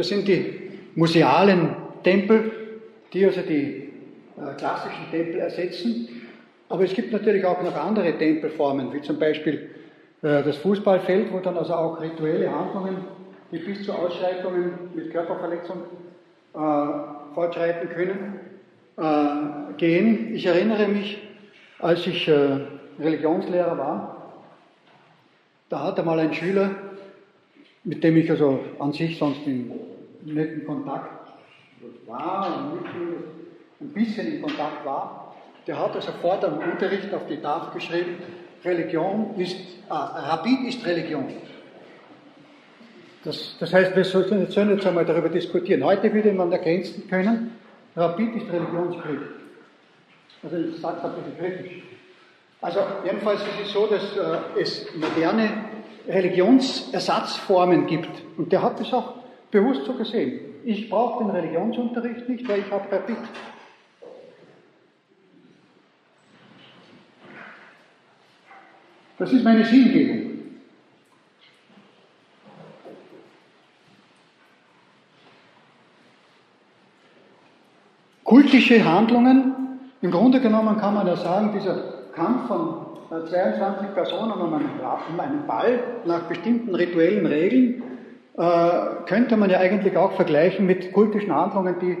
Das 0.00 0.08
sind 0.08 0.26
die 0.26 0.70
musealen 0.94 1.76
Tempel, 2.02 2.50
die 3.12 3.26
also 3.26 3.42
die 3.42 3.90
äh, 4.38 4.54
klassischen 4.56 5.10
Tempel 5.10 5.40
ersetzen. 5.40 6.08
Aber 6.70 6.84
es 6.84 6.94
gibt 6.94 7.12
natürlich 7.12 7.44
auch 7.44 7.62
noch 7.62 7.76
andere 7.76 8.16
Tempelformen, 8.16 8.94
wie 8.94 9.02
zum 9.02 9.18
Beispiel 9.18 9.68
äh, 10.22 10.42
das 10.42 10.56
Fußballfeld, 10.56 11.30
wo 11.30 11.40
dann 11.40 11.58
also 11.58 11.74
auch 11.74 12.00
rituelle 12.00 12.50
Handlungen, 12.50 12.96
die 13.52 13.58
bis 13.58 13.84
zu 13.84 13.92
Ausschreitungen 13.92 14.72
mit 14.94 15.10
Körperverletzung 15.12 15.82
äh, 16.54 16.58
fortschreiten 17.34 17.90
können, 17.90 18.40
äh, 18.96 19.74
gehen. 19.76 20.34
Ich 20.34 20.46
erinnere 20.46 20.88
mich, 20.88 21.20
als 21.78 22.06
ich 22.06 22.26
Religionslehrer 22.98 23.76
war, 23.76 24.32
da 25.68 25.82
hatte 25.82 26.02
mal 26.02 26.18
ein 26.18 26.32
Schüler, 26.32 26.70
mit 27.84 28.04
dem 28.04 28.16
ich 28.16 28.30
also 28.30 28.60
an 28.78 28.92
sich 28.92 29.18
sonst 29.18 29.46
in 29.46 29.72
netten 30.24 30.66
Kontakt 30.66 31.28
war 32.06 32.72
und 32.72 32.84
ein 33.80 33.92
bisschen 33.92 34.34
in 34.34 34.42
Kontakt 34.42 34.84
war, 34.84 35.34
der 35.66 35.78
hat 35.78 35.94
also 35.94 36.12
vor 36.20 36.38
dem 36.38 36.58
Unterricht 36.58 37.12
auf 37.14 37.26
die 37.26 37.38
Tafel 37.38 37.74
geschrieben, 37.74 38.16
Religion 38.64 39.34
ist, 39.38 39.56
ah, 39.88 40.30
Rabbin 40.30 40.66
ist 40.66 40.84
Religion. 40.84 41.26
Das, 43.24 43.56
das 43.58 43.72
heißt, 43.72 43.94
wir 43.96 44.04
sollen 44.04 44.48
jetzt 44.48 44.86
einmal 44.86 45.04
darüber 45.04 45.28
diskutieren. 45.28 45.84
Heute 45.84 46.12
würde 46.12 46.32
man 46.32 46.50
ergänzen 46.52 47.08
können, 47.08 47.52
Rabbin 47.96 48.34
ist 48.34 48.50
Religionskrieg. 48.50 49.20
Also 50.42 50.56
ich 50.56 50.80
sage 50.80 50.98
es 50.98 51.04
ein 51.04 51.12
bisschen 51.12 51.38
kritisch. 51.38 51.82
Also 52.62 52.80
jedenfalls 53.04 53.40
ist 53.42 53.66
es 53.66 53.72
so, 53.72 53.86
dass 53.86 54.16
äh, 54.16 54.60
es 54.60 54.86
moderne 54.94 55.50
Religionsersatzformen 56.08 57.86
gibt. 57.86 58.10
Und 58.36 58.52
der 58.52 58.62
hat 58.62 58.80
das 58.80 58.92
auch 58.92 59.19
bewusst 59.50 59.84
so 59.84 59.94
gesehen. 59.94 60.40
Ich 60.64 60.88
brauche 60.88 61.24
den 61.24 61.30
Religionsunterricht 61.30 62.28
nicht, 62.28 62.48
weil 62.48 62.60
ich 62.60 62.70
habe 62.70 62.90
Rabbin. 62.92 63.16
Das 69.18 69.32
ist 69.32 69.44
meine 69.44 69.64
Sinngebung. 69.64 70.30
Kultische 78.24 78.84
Handlungen, 78.84 79.54
im 80.00 80.10
Grunde 80.10 80.40
genommen 80.40 80.78
kann 80.78 80.94
man 80.94 81.06
ja 81.06 81.16
sagen, 81.16 81.52
dieser 81.52 82.10
Kampf 82.14 82.46
von 82.46 82.86
22 83.10 83.88
äh, 83.88 83.92
Personen 83.92 84.32
um 84.32 84.54
einen 84.54 85.46
Ball 85.46 85.80
nach 86.04 86.22
bestimmten 86.22 86.74
rituellen 86.74 87.26
Regeln, 87.26 87.82
äh, 88.40 89.04
könnte 89.04 89.36
man 89.36 89.50
ja 89.50 89.58
eigentlich 89.58 89.94
auch 89.98 90.12
vergleichen 90.12 90.64
mit 90.64 90.94
kultischen 90.94 91.34
Handlungen, 91.34 91.76
die 91.78 91.98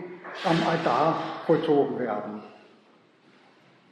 am 0.48 0.56
Altar 0.66 1.18
vollzogen 1.44 1.98
werden. 1.98 2.40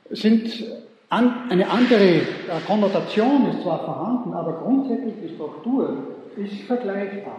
Sind 0.09 0.65
an, 1.11 1.51
eine 1.51 1.69
andere 1.69 2.05
äh, 2.05 2.23
Konnotation 2.67 3.51
ist 3.51 3.61
zwar 3.61 3.85
vorhanden, 3.85 4.33
aber 4.33 4.63
grundsätzlich 4.63 5.13
die 5.23 5.35
Struktur 5.35 5.99
ist 6.37 6.63
vergleichbar. 6.63 7.37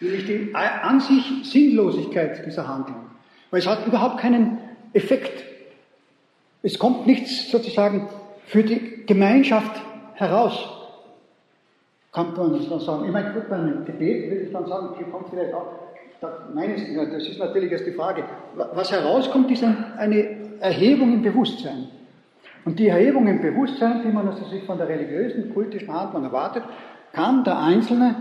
Nämlich 0.00 0.26
die 0.26 0.52
an 0.56 0.98
sich 1.00 1.24
Sinnlosigkeit 1.44 2.44
dieser 2.44 2.66
Handlung. 2.66 3.06
Weil 3.52 3.60
es 3.60 3.68
hat 3.68 3.86
überhaupt 3.86 4.18
keinen 4.18 4.58
Effekt. 4.92 5.44
Es 6.64 6.80
kommt 6.80 7.06
nichts 7.06 7.48
sozusagen 7.48 8.08
für 8.46 8.64
die 8.64 9.06
Gemeinschaft 9.06 9.80
heraus. 10.14 10.77
Kann 12.18 12.34
man 12.36 12.58
das 12.58 12.68
dann 12.68 12.80
sagen. 12.80 13.04
Ich 13.04 13.12
meine, 13.12 13.32
gut, 13.32 13.48
beim 13.48 13.84
Gebet 13.84 14.28
würde 14.28 14.42
ich 14.42 14.52
dann 14.52 14.66
sagen, 14.66 14.88
hier 14.96 15.06
kommt 15.06 15.28
vielleicht 15.30 15.54
auch, 15.54 15.66
meines, 16.52 16.82
das 17.12 17.28
ist 17.28 17.38
natürlich 17.38 17.70
erst 17.70 17.86
die 17.86 17.92
Frage. 17.92 18.24
Was 18.56 18.90
herauskommt, 18.90 19.48
ist 19.52 19.62
eine 19.62 20.58
Erhebung 20.58 21.12
im 21.12 21.22
Bewusstsein. 21.22 21.86
Und 22.64 22.76
die 22.80 22.88
Erhebung 22.88 23.28
im 23.28 23.40
Bewusstsein, 23.40 24.02
die 24.04 24.08
man 24.08 24.26
also 24.26 24.44
sich 24.46 24.64
von 24.64 24.78
der 24.78 24.88
religiösen, 24.88 25.54
kultischen 25.54 25.94
Handlung 25.94 26.24
erwartet, 26.24 26.64
kann 27.12 27.44
der 27.44 27.56
Einzelne 27.60 28.16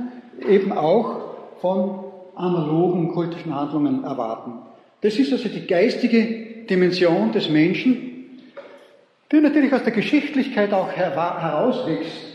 eben 0.48 0.74
auch 0.74 1.56
von 1.60 2.04
analogen 2.36 3.12
kultischen 3.14 3.56
Handlungen 3.56 4.04
erwarten. 4.04 4.60
Das 5.02 5.18
ist 5.18 5.34
also 5.34 5.50
die 5.50 5.66
geistige 5.66 6.66
Dimension 6.70 7.32
des 7.32 7.50
Menschen, 7.50 8.42
die 9.32 9.42
natürlich 9.42 9.74
aus 9.74 9.82
der 9.82 9.94
Geschichtlichkeit 9.94 10.72
auch 10.72 10.92
herauswächst. 10.92 12.27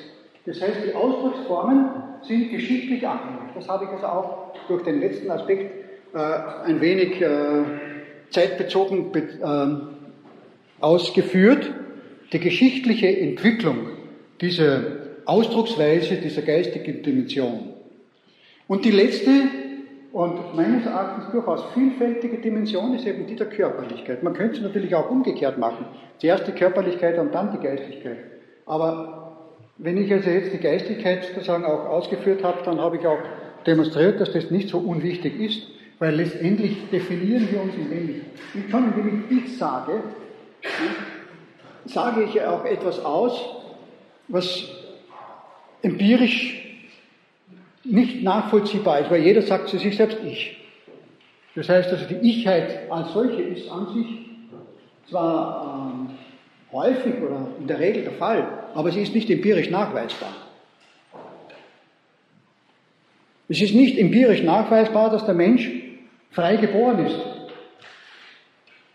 Das 0.45 0.61
heißt, 0.61 0.79
die 0.87 0.95
Ausdrucksformen 0.95 1.91
sind 2.23 2.51
geschichtlich 2.51 3.07
abhängig. 3.07 3.55
Das 3.55 3.69
habe 3.69 3.85
ich 3.85 3.91
also 3.91 4.07
auch 4.07 4.53
durch 4.69 4.83
den 4.83 5.01
letzten 5.01 5.31
Aspekt 5.31 5.73
äh, 6.15 6.19
ein 6.19 6.81
wenig 6.81 7.21
äh, 7.21 7.65
zeitbezogen 8.31 9.13
äh, 9.15 10.83
ausgeführt 10.83 11.71
die 12.33 12.41
geschichtliche 12.41 13.19
Entwicklung 13.19 13.89
dieser 14.41 14.81
Ausdrucksweise, 15.27 16.17
dieser 16.17 16.43
geistigen 16.43 17.03
Dimension. 17.03 17.75
Und 18.67 18.85
die 18.85 18.91
letzte 18.91 19.31
und 20.13 20.55
meines 20.55 20.85
Erachtens 20.85 21.31
durchaus 21.31 21.65
vielfältige 21.73 22.39
Dimension 22.39 22.95
ist 22.95 23.07
eben 23.07 23.27
die 23.27 23.37
der 23.37 23.49
Körperlichkeit. 23.49 24.23
Man 24.23 24.35
könnte 24.35 24.57
es 24.57 24.63
natürlich 24.63 24.95
auch 24.95 25.11
umgekehrt 25.11 25.59
machen. 25.59 25.87
Zuerst 26.19 26.47
die 26.47 26.53
Körperlichkeit 26.53 27.19
und 27.19 27.35
dann 27.35 27.53
die 27.53 27.67
Geistigkeit. 27.67 28.19
Aber 28.67 29.32
wenn 29.83 29.97
ich 29.97 30.13
also 30.13 30.31
jetzt 30.31 30.53
die 30.53 30.59
Geistigkeit 30.59 31.25
sozusagen 31.25 31.65
auch 31.65 31.87
ausgeführt 31.87 32.45
habe, 32.45 32.63
dann 32.65 32.81
habe 32.81 32.99
ich 32.99 33.07
auch 33.07 33.19
demonstriert, 33.67 34.21
dass 34.21 34.33
das 34.33 34.51
nicht 34.51 34.69
so 34.69 34.79
unwichtig 34.79 35.41
ist, 35.41 35.67
weil 35.99 36.15
letztendlich 36.15 36.77
definieren 36.91 37.49
wir 37.51 37.63
uns, 37.63 37.75
indem 37.75 38.11
ich, 38.11 38.71
schon 38.71 38.93
indem 38.95 39.25
ich 39.31 39.39
ich 39.39 39.59
sage, 39.59 40.05
sage 41.85 42.23
ich 42.23 42.35
ja 42.35 42.51
auch 42.53 42.65
etwas 42.65 43.05
aus, 43.05 43.45
was 44.29 44.69
empirisch 45.83 46.65
nicht 47.83 48.23
nachvollziehbar 48.23 49.01
ist, 49.01 49.11
weil 49.11 49.25
jeder 49.25 49.43
sagt 49.43 49.69
zu 49.69 49.79
sich 49.79 49.97
selbst 49.97 50.19
ich. 50.25 50.59
Das 51.57 51.69
heißt 51.69 51.91
also, 51.91 52.05
die 52.07 52.25
Ichheit 52.29 52.89
als 52.89 53.13
solche 53.13 53.43
ist 53.43 53.69
an 53.69 53.93
sich 53.93 54.07
zwar 55.11 55.93
ähm, 55.93 56.11
häufig 56.71 57.15
oder 57.21 57.49
in 57.59 57.67
der 57.67 57.81
Regel 57.81 58.05
der 58.05 58.13
Fall, 58.13 58.62
aber 58.75 58.91
sie 58.93 59.03
ist 59.03 59.15
nicht 59.15 59.31
empirisch 59.31 59.71
nachweisbar. 59.71 60.35
Es 63.49 63.61
ist 63.61 63.75
nicht 63.75 63.99
empirisch 63.99 64.43
nachweisbar, 64.43 65.11
dass 65.11 65.27
der 65.27 65.35
Mensch 65.35 65.71
frei 66.31 66.57
geboren 66.57 67.07
ist. 67.07 67.17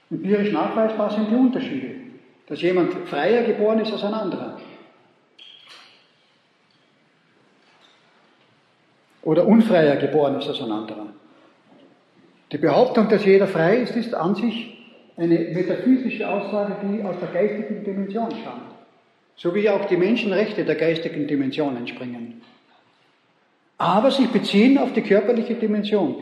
Empirisch 0.10 0.52
nachweisbar 0.52 1.12
sind 1.12 1.30
die 1.30 1.36
Unterschiede 1.36 2.08
dass 2.48 2.62
jemand 2.62 2.94
freier 3.08 3.44
geboren 3.44 3.80
ist 3.80 3.92
als 3.92 4.04
ein 4.04 4.14
anderer. 4.14 4.58
Oder 9.22 9.46
unfreier 9.46 9.98
geboren 9.98 10.40
ist 10.40 10.48
als 10.48 10.62
ein 10.62 10.72
anderer. 10.72 11.08
Die 12.54 12.58
Behauptung, 12.58 13.10
dass 13.10 13.26
jeder 13.26 13.48
frei 13.48 13.78
ist, 13.80 13.96
ist 13.98 14.14
an 14.14 14.36
sich 14.36 14.78
eine 15.18 15.38
metaphysische 15.38 16.30
Aussage, 16.30 16.78
die 16.84 17.04
aus 17.04 17.16
der 17.20 17.28
geistigen 17.30 17.84
Dimension 17.84 18.32
stammt. 18.32 18.77
So 19.38 19.54
wie 19.54 19.70
auch 19.70 19.86
die 19.86 19.98
Menschenrechte 19.98 20.66
der 20.66 20.76
geistigen 20.76 21.28
Dimension 21.28 21.78
entspringen. 21.78 22.42
Aber 23.78 24.10
sie 24.10 24.26
beziehen 24.26 24.78
auf 24.80 24.94
die 24.94 25.04
körperliche 25.04 25.54
Dimension. 25.54 26.16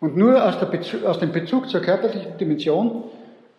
Und 0.00 0.16
nur 0.16 0.44
aus, 0.44 0.58
Bezug, 0.70 1.04
aus 1.04 1.18
dem 1.18 1.32
Bezug 1.32 1.68
zur 1.70 1.80
körperlichen 1.80 2.36
Dimension 2.36 3.04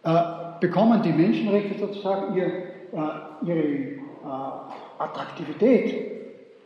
äh, 0.04 0.14
bekommen 0.60 1.02
die 1.02 1.12
Menschenrechte 1.12 1.80
sozusagen 1.80 2.36
ihr, 2.38 2.46
äh, 2.46 3.48
ihre 3.48 3.60
äh, 3.60 4.00
Attraktivität. 5.00 6.12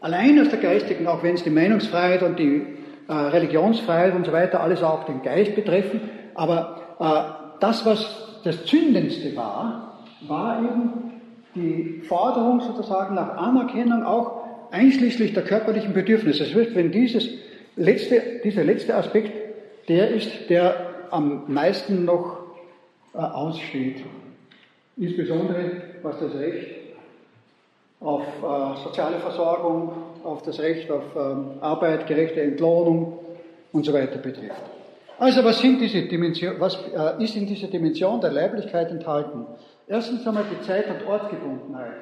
Allein 0.01 0.39
aus 0.41 0.49
der 0.49 0.59
geistigen, 0.59 1.07
auch 1.07 1.23
wenn 1.23 1.35
es 1.35 1.43
die 1.43 1.49
Meinungsfreiheit 1.49 2.23
und 2.23 2.37
die 2.37 2.65
äh, 3.07 3.13
Religionsfreiheit 3.13 4.15
und 4.15 4.25
so 4.25 4.33
weiter 4.33 4.59
alles 4.61 4.83
auch 4.83 5.05
den 5.05 5.21
Geist 5.21 5.55
betreffen, 5.55 6.01
aber 6.35 6.81
äh, 6.99 7.59
das, 7.61 7.85
was 7.85 8.41
das 8.43 8.65
Zündendste 8.65 9.35
war, 9.35 10.03
war 10.27 10.59
eben 10.59 11.16
die 11.57 12.01
Forderung 12.07 12.61
sozusagen 12.61 13.15
nach 13.15 13.35
Anerkennung 13.37 14.03
auch 14.03 14.43
einschließlich 14.71 15.33
der 15.33 15.43
körperlichen 15.43 15.93
Bedürfnisse. 15.93 16.45
Das 16.45 16.53
heißt, 16.53 16.75
wenn 16.75 16.91
dieses 16.91 17.29
letzte, 17.75 18.41
dieser 18.43 18.63
letzte 18.63 18.95
Aspekt 18.95 19.31
der 19.87 20.09
ist, 20.09 20.49
der 20.49 21.07
am 21.11 21.43
meisten 21.47 22.05
noch 22.05 22.39
äh, 23.13 23.17
aussteht. 23.17 24.03
Insbesondere 24.97 25.71
was 26.03 26.19
das 26.19 26.33
Recht 26.35 26.67
auf 27.99 28.23
äh, 28.23 28.83
soziale 28.83 29.19
Versorgung, 29.19 29.91
auf 30.23 30.43
das 30.43 30.59
Recht 30.59 30.91
auf 30.91 31.03
ähm, 31.15 31.51
Arbeit, 31.61 32.07
gerechte 32.07 32.41
Entlohnung 32.41 33.19
und 33.71 33.85
so 33.85 33.93
weiter 33.93 34.17
betrifft. 34.17 34.61
Also 35.19 35.43
was, 35.43 35.59
sind 35.59 35.81
diese 35.81 36.03
Dimension, 36.03 36.59
was 36.59 36.75
äh, 36.75 37.23
ist 37.23 37.35
in 37.35 37.47
dieser 37.47 37.67
Dimension 37.67 38.21
der 38.21 38.31
Leiblichkeit 38.31 38.91
enthalten? 38.91 39.47
Erstens 39.87 40.27
einmal 40.27 40.43
die 40.51 40.61
Zeit- 40.65 40.89
und 40.89 41.07
Ortgebundenheit. 41.07 41.93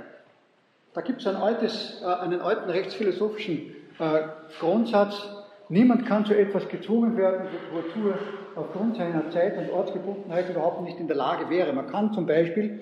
Da 0.93 1.01
gibt 1.01 1.21
es 1.21 1.27
ein 1.27 1.36
äh, 1.36 2.05
einen 2.05 2.41
alten 2.41 2.69
rechtsphilosophischen 2.69 3.75
äh, 3.99 4.21
Grundsatz, 4.59 5.29
niemand 5.69 6.05
kann 6.05 6.25
zu 6.25 6.33
etwas 6.33 6.67
gezwungen 6.67 7.15
werden, 7.17 7.47
wozu 7.71 8.09
er 8.09 8.17
aufgrund 8.55 8.97
seiner 8.97 9.29
Zeit- 9.29 9.57
und 9.57 9.69
Ortsgebundenheit 9.71 10.49
überhaupt 10.49 10.81
nicht 10.81 10.99
in 10.99 11.07
der 11.07 11.17
Lage 11.17 11.49
wäre. 11.49 11.73
Man 11.73 11.88
kann 11.88 12.13
zum 12.13 12.25
Beispiel, 12.25 12.79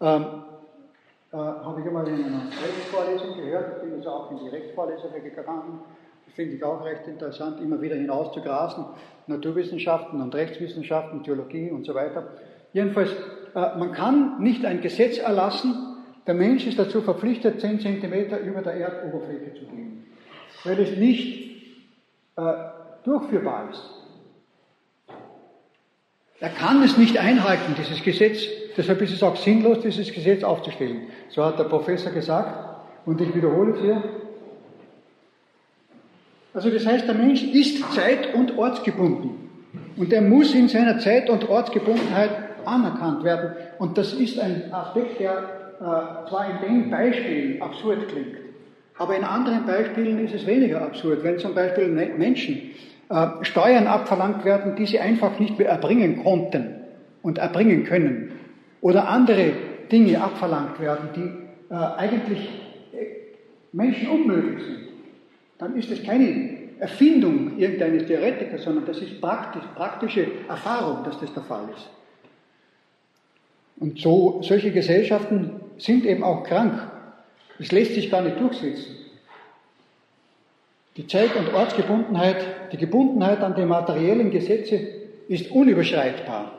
ähm, 0.00 0.26
äh, 1.32 1.36
habe 1.36 1.80
ich 1.80 1.86
einmal 1.86 2.06
in 2.08 2.24
einer 2.24 2.42
Rechtsvorlesung 2.44 3.36
gehört, 3.36 3.76
ich 3.76 3.82
bin 3.82 3.94
also 3.94 4.10
auch 4.10 4.30
in 4.32 4.38
die 4.38 4.48
Rechtsvorlesung 4.48 5.12
gegangen, 5.12 5.80
finde 6.34 6.56
ich 6.56 6.64
auch 6.64 6.84
recht 6.84 7.06
interessant, 7.06 7.60
immer 7.60 7.80
wieder 7.80 7.94
hinaus 7.94 8.32
zu 8.32 8.40
grasen, 8.40 8.84
Naturwissenschaften 9.26 10.20
und 10.20 10.34
Rechtswissenschaften, 10.34 11.22
Theologie 11.22 11.70
und 11.70 11.84
so 11.84 11.94
weiter. 11.94 12.26
Jedenfalls, 12.72 13.10
man 13.54 13.92
kann 13.92 14.42
nicht 14.42 14.64
ein 14.64 14.80
Gesetz 14.80 15.18
erlassen, 15.18 15.74
der 16.26 16.34
Mensch 16.34 16.66
ist 16.66 16.78
dazu 16.78 17.02
verpflichtet, 17.02 17.60
10 17.60 17.80
cm 17.80 18.12
über 18.46 18.62
der 18.62 18.74
Erdoberfläche 18.74 19.54
zu 19.54 19.66
gehen, 19.66 20.04
weil 20.64 20.78
es 20.78 20.96
nicht 20.96 21.50
äh, 22.36 22.42
durchführbar 23.04 23.70
ist. 23.70 23.90
Er 26.40 26.50
kann 26.50 26.82
es 26.82 26.96
nicht 26.96 27.18
einhalten, 27.18 27.74
dieses 27.78 28.02
Gesetz. 28.02 28.42
Deshalb 28.76 29.00
ist 29.02 29.12
es 29.12 29.22
auch 29.22 29.36
sinnlos, 29.36 29.80
dieses 29.80 30.12
Gesetz 30.12 30.42
aufzustellen. 30.42 31.02
So 31.28 31.44
hat 31.44 31.58
der 31.58 31.64
Professor 31.64 32.10
gesagt, 32.10 32.72
und 33.04 33.20
ich 33.20 33.34
wiederhole 33.34 33.72
es 33.74 33.80
hier. 33.80 34.02
Also 36.54 36.70
das 36.70 36.84
heißt, 36.86 37.06
der 37.06 37.14
Mensch 37.14 37.42
ist 37.42 37.92
zeit- 37.94 38.34
und 38.34 38.58
ortsgebunden. 38.58 39.50
Und 39.96 40.12
er 40.12 40.22
muss 40.22 40.54
in 40.54 40.68
seiner 40.68 40.98
Zeit- 40.98 41.30
und 41.30 41.48
Ortsgebundenheit 41.48 42.41
anerkannt 42.66 43.24
werden. 43.24 43.52
Und 43.78 43.98
das 43.98 44.12
ist 44.12 44.38
ein 44.38 44.72
Aspekt, 44.72 45.20
der 45.20 45.32
äh, 45.80 46.28
zwar 46.28 46.46
in 46.50 46.68
den 46.68 46.90
Beispielen 46.90 47.60
absurd 47.60 48.08
klingt, 48.08 48.36
aber 48.98 49.16
in 49.16 49.24
anderen 49.24 49.66
Beispielen 49.66 50.24
ist 50.24 50.34
es 50.34 50.46
weniger 50.46 50.82
absurd. 50.82 51.24
Wenn 51.24 51.38
zum 51.38 51.54
Beispiel 51.54 51.88
Menschen 51.88 52.70
äh, 53.08 53.26
Steuern 53.42 53.86
abverlangt 53.86 54.44
werden, 54.44 54.76
die 54.76 54.86
sie 54.86 55.00
einfach 55.00 55.38
nicht 55.38 55.58
mehr 55.58 55.68
erbringen 55.68 56.22
konnten 56.22 56.76
und 57.22 57.38
erbringen 57.38 57.84
können, 57.84 58.32
oder 58.82 59.08
andere 59.08 59.52
Dinge 59.90 60.20
abverlangt 60.20 60.78
werden, 60.80 61.08
die 61.16 61.74
äh, 61.74 61.78
eigentlich 61.96 62.48
Menschen 63.72 64.08
unmöglich 64.08 64.62
sind, 64.62 64.78
dann 65.58 65.76
ist 65.76 65.90
es 65.90 66.02
keine 66.02 66.58
Erfindung 66.78 67.56
irgendeines 67.58 68.06
Theoretikers, 68.06 68.64
sondern 68.64 68.84
das 68.84 68.98
ist 68.98 69.20
praktisch, 69.20 69.62
praktische 69.76 70.26
Erfahrung, 70.48 71.04
dass 71.04 71.18
das 71.20 71.32
der 71.32 71.44
Fall 71.44 71.68
ist. 71.74 71.88
Und 73.76 73.98
so, 73.98 74.40
solche 74.42 74.70
Gesellschaften 74.70 75.60
sind 75.78 76.04
eben 76.04 76.22
auch 76.22 76.44
krank. 76.44 76.90
Es 77.58 77.72
lässt 77.72 77.94
sich 77.94 78.10
gar 78.10 78.22
nicht 78.22 78.40
durchsetzen. 78.40 78.96
Die 80.96 81.06
Zeit- 81.06 81.34
und 81.36 81.52
Ortsgebundenheit, 81.54 82.72
die 82.72 82.76
Gebundenheit 82.76 83.40
an 83.40 83.54
die 83.54 83.64
materiellen 83.64 84.30
Gesetze 84.30 84.78
ist 85.28 85.50
unüberschreitbar. 85.50 86.52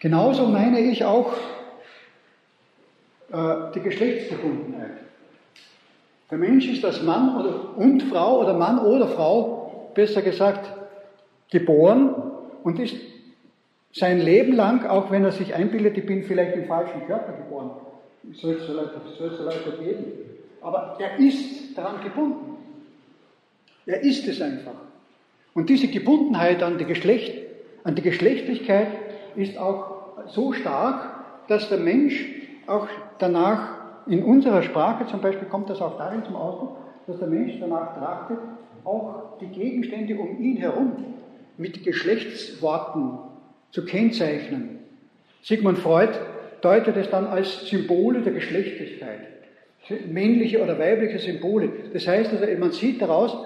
Genauso 0.00 0.46
meine 0.46 0.80
ich 0.80 1.04
auch 1.04 1.32
äh, 3.32 3.72
die 3.74 3.80
Geschlechtsgebundenheit. 3.80 4.98
Der 6.30 6.38
Mensch 6.38 6.68
ist 6.68 6.84
als 6.84 7.02
Mann 7.02 7.36
oder, 7.36 7.76
und 7.76 8.02
Frau 8.04 8.40
oder 8.40 8.52
Mann 8.52 8.78
oder 8.80 9.08
Frau, 9.08 9.90
besser 9.94 10.22
gesagt, 10.22 10.70
geboren 11.50 12.14
und 12.62 12.78
ist 12.78 12.94
sein 13.92 14.20
Leben 14.20 14.52
lang, 14.52 14.86
auch 14.86 15.10
wenn 15.10 15.24
er 15.24 15.32
sich 15.32 15.54
einbildet, 15.54 15.96
ich 15.96 16.06
bin 16.06 16.22
vielleicht 16.24 16.56
im 16.56 16.66
falschen 16.66 17.06
Körper 17.06 17.32
geboren, 17.32 17.70
soll 18.32 18.54
es 18.54 18.66
so 18.66 18.74
Leute, 18.74 19.82
geben. 19.82 20.04
Aber 20.60 20.96
er 20.98 21.18
ist 21.18 21.76
daran 21.76 22.02
gebunden. 22.02 22.56
Er 23.86 24.02
ist 24.02 24.26
es 24.26 24.42
einfach. 24.42 24.74
Und 25.54 25.70
diese 25.70 25.88
Gebundenheit 25.88 26.62
an 26.62 26.78
die, 26.78 26.84
Geschlecht, 26.84 27.32
an 27.84 27.94
die 27.94 28.02
Geschlechtlichkeit 28.02 28.88
ist 29.34 29.56
auch 29.56 30.26
so 30.26 30.52
stark, 30.52 31.46
dass 31.48 31.68
der 31.68 31.78
Mensch 31.78 32.26
auch 32.66 32.86
danach, 33.18 33.76
in 34.06 34.22
unserer 34.22 34.62
Sprache 34.62 35.06
zum 35.06 35.20
Beispiel 35.20 35.48
kommt 35.48 35.70
das 35.70 35.80
auch 35.80 35.96
darin 35.98 36.24
zum 36.24 36.36
Ausdruck, 36.36 36.76
dass 37.06 37.18
der 37.18 37.28
Mensch 37.28 37.54
danach 37.60 37.96
trachtet, 37.96 38.38
auch 38.84 39.38
die 39.40 39.46
Gegenstände 39.46 40.16
um 40.16 40.38
ihn 40.38 40.56
herum 40.56 40.92
mit 41.56 41.82
Geschlechtsworten 41.84 43.18
zu 43.70 43.84
kennzeichnen. 43.84 44.78
Sigmund 45.42 45.78
Freud 45.78 46.12
deutet 46.60 46.96
es 46.96 47.10
dann 47.10 47.26
als 47.26 47.66
Symbole 47.68 48.22
der 48.22 48.32
Geschlechtlichkeit, 48.32 49.20
männliche 50.06 50.62
oder 50.62 50.78
weibliche 50.78 51.18
Symbole. 51.18 51.70
Das 51.92 52.06
heißt 52.06 52.32
also, 52.32 52.44
man 52.58 52.72
sieht 52.72 53.00
daraus 53.00 53.36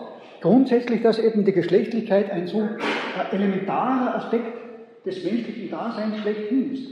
grundsätzlich, 0.40 1.02
dass 1.02 1.18
eben 1.18 1.44
die 1.44 1.52
Geschlechtlichkeit 1.52 2.30
ein 2.30 2.46
so 2.46 2.68
elementarer 3.30 4.16
Aspekt 4.16 4.62
des 5.04 5.22
menschlichen 5.24 5.70
Daseins 5.70 6.18
schlechthin 6.18 6.74
ist. 6.74 6.88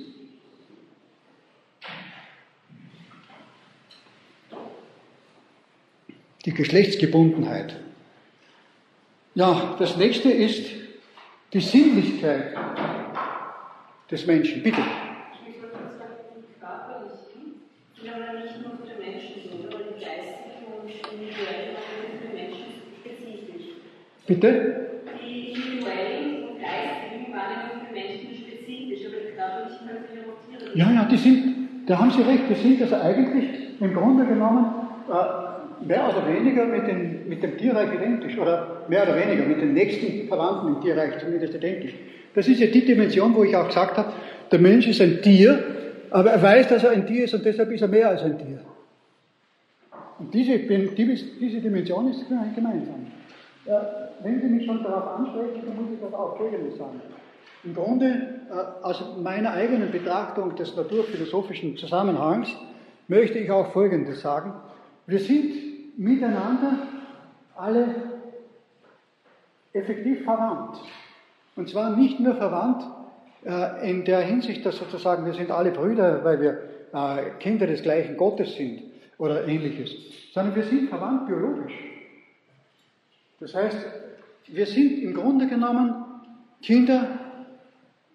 Die 6.45 6.55
Geschlechtsgebundenheit. 6.55 7.77
Ja, 9.35 9.77
das 9.79 9.97
nächste 9.97 10.31
ist 10.31 10.71
die 11.53 11.61
Sinnlichkeit 11.61 12.57
des 14.11 14.27
Menschen. 14.27 14.63
Bitte. 14.63 14.81
Ich 15.47 15.63
wollte 15.63 15.77
sagen, 15.97 16.43
körperlichen, 16.59 17.63
ja 18.03 18.41
nicht 18.41 18.59
nur 18.63 18.75
für 18.83 18.99
Menschen 19.01 19.35
sind, 19.41 19.67
aber 19.67 19.85
die 19.85 20.03
geistigen 20.03 20.67
und 20.67 20.91
individuellen 20.91 21.77
sind 21.79 22.19
für 22.21 22.35
Menschen 22.35 22.69
spezifisch. 22.99 23.67
Bitte? 24.27 24.51
Die 25.23 25.51
individuellen 25.51 26.49
und 26.49 26.59
geistigen 26.59 27.33
waren 27.33 27.87
für 27.87 27.93
Menschen 27.93 28.35
spezifisch, 28.35 29.07
aber 29.07 29.21
die 29.23 29.35
körperlichen 29.37 29.87
ja 29.87 30.23
auch 30.27 30.43
Tiere. 30.49 30.77
Ja, 30.77 30.91
ja, 30.91 31.05
die 31.05 31.17
sind, 31.17 31.89
da 31.89 31.99
haben 31.99 32.11
Sie 32.11 32.23
recht, 32.23 32.45
die 32.51 32.55
sind 32.55 32.83
also 32.83 32.97
eigentlich 32.97 33.81
im 33.81 33.95
Grunde 33.95 34.27
genommen 34.27 34.89
äh, 35.09 35.50
mehr 35.87 36.09
oder 36.09 36.27
weniger 36.27 36.67
mit, 36.67 36.87
den, 36.87 37.29
mit 37.29 37.43
dem 37.43 37.57
Tierreich 37.57 37.93
identisch 37.95 38.39
oder 38.39 38.83
mehr 38.89 39.03
oder 39.03 39.17
weniger 39.17 39.45
mit 39.45 39.61
den 39.61 39.73
nächsten 39.73 40.29
Verwandten 40.29 40.75
im 40.75 40.81
Tierreich 40.81 41.19
zumindest 41.19 41.55
identisch. 41.55 41.95
Das 42.35 42.47
ist 42.47 42.61
ja 42.61 42.67
die 42.67 42.85
Dimension, 42.85 43.35
wo 43.35 43.45
ich 43.45 43.57
auch 43.57 43.67
gesagt 43.67 43.97
habe, 43.97 44.13
der 44.51 44.59
Mensch 44.59 44.87
ist 44.87 45.01
ein 45.01 45.21
Tier, 45.23 45.63
aber 46.11 46.31
er 46.31 46.43
weiß, 46.43 46.69
dass 46.69 46.85
er 46.85 46.91
ein 46.91 47.07
Tier 47.07 47.25
ist 47.25 47.35
und 47.35 47.45
deshalb 47.45 47.71
ist 47.73 47.83
er 47.83 47.89
mehr 47.89 48.09
als 48.09 48.23
ein 48.23 48.39
Tier. 48.39 48.61
Und 50.19 50.35
diese, 50.35 50.59
diese 50.59 51.61
Dimension 51.61 52.11
ist 52.11 52.27
gemeinsam. 52.29 53.07
Wenn 54.23 54.41
Sie 54.41 54.49
mich 54.49 54.67
schon 54.67 54.83
darauf 54.83 55.19
ansprechen, 55.19 55.63
dann 55.67 55.77
muss 55.77 55.95
ich 55.95 56.01
das 56.01 56.13
auch 56.13 56.37
Folgendes 56.37 56.77
sagen. 56.77 57.01
Im 57.65 57.75
Grunde, 57.75 58.07
äh, 58.51 58.85
aus 58.85 59.05
meiner 59.23 59.53
eigenen 59.53 59.91
Betrachtung 59.91 60.57
des 60.57 60.75
naturphilosophischen 60.77 61.77
Zusammenhangs, 61.77 62.49
möchte 63.09 63.39
ich 63.39 63.51
auch 63.51 63.73
Folgendes 63.73 64.21
sagen. 64.21 64.55
Wir 65.07 65.19
sind 65.19 65.70
miteinander 66.01 66.79
alle 67.55 67.95
effektiv 69.75 70.25
verwandt. 70.25 70.81
Und 71.57 71.69
zwar 71.69 71.95
nicht 71.95 72.19
nur 72.21 72.35
verwandt 72.37 72.85
äh, 73.45 73.91
in 73.91 74.05
der 74.07 74.21
Hinsicht, 74.21 74.65
dass 74.65 74.79
sozusagen 74.79 75.27
wir 75.27 75.35
sind 75.35 75.51
alle 75.51 75.71
Brüder, 75.71 76.25
weil 76.25 76.41
wir 76.41 76.59
äh, 76.93 77.31
Kinder 77.39 77.67
des 77.67 77.83
gleichen 77.83 78.17
Gottes 78.17 78.55
sind 78.55 78.83
oder 79.19 79.47
ähnliches, 79.47 79.91
sondern 80.33 80.57
wir 80.57 80.65
sind 80.65 80.89
verwandt 80.89 81.27
biologisch. 81.27 81.75
Das 83.39 83.55
heißt, 83.55 83.79
wir 84.47 84.67
sind 84.67 85.03
im 85.03 85.13
Grunde 85.13 85.49
genommen 85.49 86.03
Kinder 86.63 87.09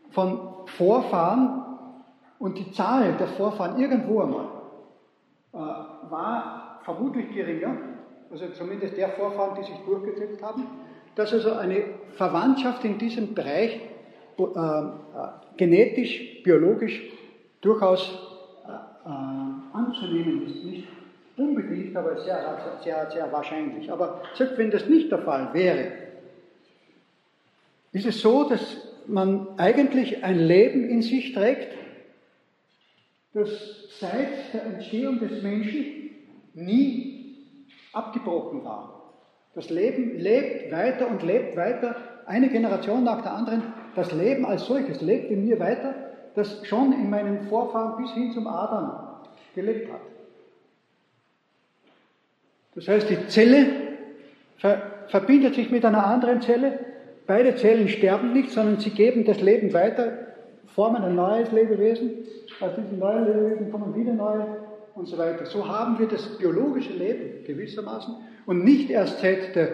von 0.09 0.39
Vorfahren 0.65 1.63
und 2.39 2.57
die 2.57 2.71
Zahl 2.71 3.13
der 3.13 3.27
Vorfahren 3.27 3.79
irgendwo 3.79 4.21
einmal 4.21 4.47
äh, 5.53 5.57
war 6.09 6.64
vermutlich 6.85 7.33
geringer, 7.33 7.75
also 8.31 8.47
zumindest 8.49 8.95
der 8.95 9.09
Vorfahren, 9.09 9.57
die 9.59 9.65
sich 9.65 9.77
durchgesetzt 9.85 10.41
haben, 10.41 10.67
dass 11.15 11.33
also 11.33 11.53
eine 11.53 11.83
Verwandtschaft 12.15 12.85
in 12.85 12.97
diesem 12.97 13.33
Bereich 13.33 13.79
äh, 14.37 14.43
äh, 14.43 14.87
genetisch, 15.57 16.43
biologisch 16.43 17.01
durchaus 17.61 18.07
äh, 18.67 19.09
anzunehmen 19.73 20.45
ist. 20.45 20.63
Nicht 20.63 20.87
unbedingt, 21.37 21.95
aber 21.95 22.17
sehr, 22.17 22.77
sehr, 22.83 23.09
sehr 23.11 23.31
wahrscheinlich. 23.31 23.91
Aber 23.91 24.21
selbst 24.35 24.57
wenn 24.57 24.69
das 24.69 24.87
nicht 24.87 25.11
der 25.11 25.19
Fall 25.19 25.53
wäre, 25.53 25.91
ist 27.93 28.05
es 28.05 28.21
so, 28.21 28.47
dass 28.47 28.61
man 29.07 29.47
eigentlich 29.57 30.23
ein 30.23 30.39
Leben 30.39 30.87
in 30.87 31.01
sich 31.01 31.33
trägt, 31.33 31.69
das 33.33 33.49
seit 33.99 34.53
der 34.53 34.63
Entstehung 34.65 35.19
des 35.19 35.41
Menschen 35.41 36.05
nie 36.55 37.45
abgebrochen 37.93 38.63
war. 38.63 39.13
Das 39.53 39.69
Leben 39.69 40.17
lebt 40.17 40.71
weiter 40.71 41.07
und 41.07 41.23
lebt 41.23 41.55
weiter, 41.55 41.95
eine 42.25 42.49
Generation 42.49 43.03
nach 43.03 43.21
der 43.21 43.33
anderen. 43.33 43.63
Das 43.95 44.11
Leben 44.11 44.45
als 44.45 44.65
solches 44.65 45.01
lebt 45.01 45.31
in 45.31 45.45
mir 45.45 45.59
weiter, 45.59 45.93
das 46.35 46.65
schon 46.65 46.91
in 46.91 47.09
meinen 47.09 47.43
Vorfahren 47.47 48.01
bis 48.01 48.11
hin 48.13 48.31
zum 48.31 48.47
Adam 48.47 49.21
gelebt 49.53 49.91
hat. 49.91 50.01
Das 52.75 52.87
heißt, 52.87 53.09
die 53.09 53.27
Zelle 53.27 53.67
ver 54.57 54.81
verbindet 55.07 55.53
sich 55.55 55.71
mit 55.71 55.85
einer 55.85 56.05
anderen 56.05 56.41
Zelle. 56.41 56.79
Beide 57.27 57.55
Zellen 57.55 57.87
sterben 57.87 58.33
nicht, 58.33 58.51
sondern 58.51 58.79
sie 58.79 58.89
geben 58.89 59.23
das 59.23 59.39
Leben 59.39 59.71
weiter, 59.71 60.11
formen 60.73 61.03
ein 61.03 61.15
neues 61.15 61.51
Lebewesen. 61.51 62.11
Aus 62.59 62.71
diesem 62.75 62.99
neuen 62.99 63.25
Lebewesen 63.25 63.71
kommen 63.71 63.95
wieder 63.95 64.13
neue 64.13 64.64
und 64.95 65.07
so 65.07 65.17
weiter. 65.17 65.45
So 65.45 65.67
haben 65.67 65.99
wir 65.99 66.07
das 66.07 66.37
biologische 66.37 66.93
Leben 66.93 67.43
gewissermaßen 67.45 68.15
und 68.45 68.63
nicht 68.63 68.89
erst 68.89 69.19
seit 69.19 69.55
der 69.55 69.69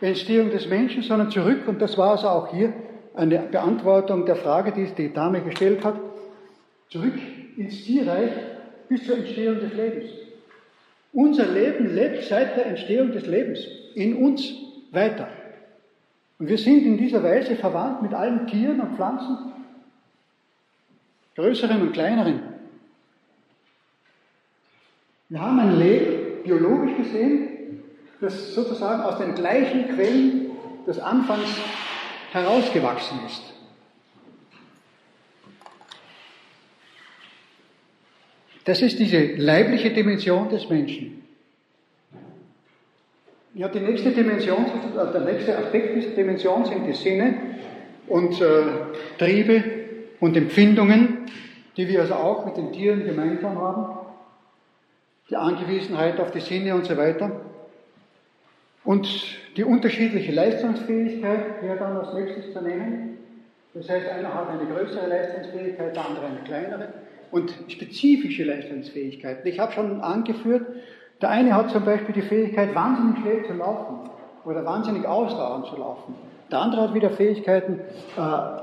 Entstehung 0.00 0.50
des 0.50 0.66
Menschen, 0.68 1.02
sondern 1.02 1.30
zurück, 1.30 1.68
und 1.68 1.80
das 1.80 1.96
war 1.96 2.12
also 2.12 2.28
auch 2.28 2.52
hier 2.52 2.72
eine 3.14 3.38
Beantwortung 3.38 4.26
der 4.26 4.36
Frage, 4.36 4.72
die 4.72 4.86
die 4.94 5.12
Dame 5.12 5.42
gestellt 5.42 5.84
hat, 5.84 5.96
zurück 6.90 7.14
ins 7.56 7.84
Tierreich 7.84 8.30
bis 8.88 9.04
zur 9.06 9.18
Entstehung 9.18 9.60
des 9.60 9.72
Lebens. 9.74 10.10
Unser 11.12 11.46
Leben 11.46 11.94
lebt 11.94 12.24
seit 12.24 12.56
der 12.56 12.66
Entstehung 12.66 13.12
des 13.12 13.26
Lebens 13.26 13.66
in 13.94 14.16
uns 14.16 14.52
weiter. 14.92 15.28
Und 16.38 16.48
wir 16.48 16.58
sind 16.58 16.84
in 16.84 16.98
dieser 16.98 17.22
Weise 17.22 17.56
verwandt 17.56 18.02
mit 18.02 18.12
allen 18.12 18.46
Tieren 18.46 18.80
und 18.80 18.96
Pflanzen, 18.96 19.52
größeren 21.34 21.80
und 21.80 21.92
kleineren. 21.92 22.55
Wir 25.28 25.40
haben 25.40 25.58
ein 25.58 25.78
Leben, 25.78 26.42
biologisch 26.44 26.96
gesehen, 26.96 27.82
das 28.20 28.54
sozusagen 28.54 29.02
aus 29.02 29.18
den 29.18 29.34
gleichen 29.34 29.88
Quellen 29.88 30.50
des 30.86 31.00
Anfangs 31.00 31.48
herausgewachsen 32.32 33.18
ist. 33.26 33.42
Das 38.64 38.82
ist 38.82 38.98
diese 38.98 39.34
leibliche 39.36 39.90
Dimension 39.90 40.48
des 40.48 40.68
Menschen. 40.68 41.22
Ja, 43.54 43.68
die 43.68 43.80
nächste 43.80 44.10
Dimension, 44.10 44.66
also 44.96 45.12
der 45.12 45.32
nächste 45.32 45.56
Aspekt 45.56 45.96
dieser 45.96 46.10
Dimension 46.10 46.64
sind 46.66 46.86
die 46.86 46.92
Sinne 46.92 47.34
und 48.06 48.40
äh, 48.40 48.62
Triebe 49.18 49.64
und 50.20 50.36
Empfindungen, 50.36 51.26
die 51.76 51.88
wir 51.88 52.02
also 52.02 52.14
auch 52.14 52.44
mit 52.44 52.56
den 52.56 52.72
Tieren 52.72 53.04
gemeinsam 53.04 53.56
haben. 53.56 53.95
Die 55.30 55.36
Angewiesenheit 55.36 56.20
auf 56.20 56.30
die 56.30 56.40
Sinne 56.40 56.74
und 56.74 56.86
so 56.86 56.96
weiter. 56.96 57.40
Und 58.84 59.08
die 59.56 59.64
unterschiedliche 59.64 60.32
Leistungsfähigkeit 60.32 61.62
wäre 61.62 61.76
dann 61.76 61.96
als 61.96 62.14
nächstes 62.14 62.52
zu 62.52 62.60
nennen. 62.62 63.18
Das 63.74 63.88
heißt, 63.88 64.08
einer 64.08 64.32
hat 64.32 64.48
eine 64.48 64.66
größere 64.72 65.08
Leistungsfähigkeit, 65.08 65.94
der 65.94 66.06
andere 66.06 66.26
eine 66.26 66.40
kleinere. 66.44 66.88
Und 67.32 67.52
spezifische 67.68 68.44
Leistungsfähigkeiten. 68.44 69.46
Ich 69.48 69.58
habe 69.58 69.72
schon 69.72 70.00
angeführt, 70.00 70.66
der 71.20 71.30
eine 71.30 71.54
hat 71.54 71.70
zum 71.70 71.84
Beispiel 71.84 72.14
die 72.14 72.22
Fähigkeit, 72.22 72.74
wahnsinnig 72.74 73.18
schnell 73.20 73.44
zu 73.46 73.54
laufen 73.54 74.10
oder 74.44 74.64
wahnsinnig 74.64 75.06
ausdauernd 75.06 75.66
zu 75.66 75.76
laufen. 75.76 76.14
Der 76.50 76.60
andere 76.60 76.82
hat 76.82 76.94
wieder 76.94 77.10
Fähigkeiten 77.10 77.80
äh, 78.16 78.20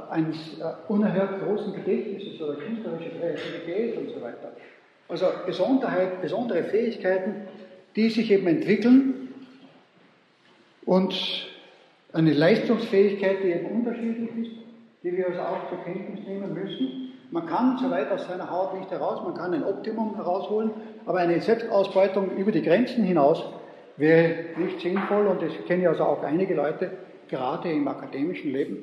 eines 0.09 0.37
äh, 0.59 0.63
unerhört 0.87 1.41
großen 1.45 1.73
Gedächtnisses 1.73 2.41
oder 2.41 2.55
künstlerische 2.55 3.09
Kreativität 3.09 3.97
und 3.97 4.09
so 4.09 4.21
weiter. 4.21 4.53
Also 5.07 5.27
Besonderheit, 5.45 6.21
besondere 6.21 6.63
Fähigkeiten, 6.63 7.47
die 7.95 8.09
sich 8.09 8.31
eben 8.31 8.47
entwickeln 8.47 9.29
und 10.85 11.13
eine 12.13 12.33
Leistungsfähigkeit, 12.33 13.37
die 13.43 13.51
eben 13.51 13.65
unterschiedlich 13.67 14.29
ist, 14.37 14.51
die 15.03 15.17
wir 15.17 15.27
also 15.27 15.41
auch 15.41 15.69
zur 15.69 15.83
Kenntnis 15.83 16.25
nehmen 16.25 16.53
müssen. 16.53 17.13
Man 17.31 17.47
kann 17.47 17.77
so 17.79 17.89
weit 17.89 18.11
aus 18.11 18.27
seiner 18.27 18.49
Haut 18.49 18.77
nicht 18.79 18.91
heraus, 18.91 19.21
man 19.23 19.33
kann 19.33 19.53
ein 19.53 19.63
Optimum 19.63 20.15
herausholen, 20.15 20.71
aber 21.05 21.19
eine 21.19 21.41
Selbstausbeutung 21.41 22.37
über 22.37 22.51
die 22.51 22.61
Grenzen 22.61 23.03
hinaus 23.03 23.43
wäre 23.97 24.45
nicht 24.57 24.79
sinnvoll 24.81 25.27
und 25.27 25.41
ich 25.41 25.65
kenne 25.65 25.89
also 25.89 26.03
auch 26.03 26.23
einige 26.23 26.53
Leute, 26.53 26.91
gerade 27.29 27.71
im 27.71 27.87
akademischen 27.87 28.51
Leben, 28.51 28.77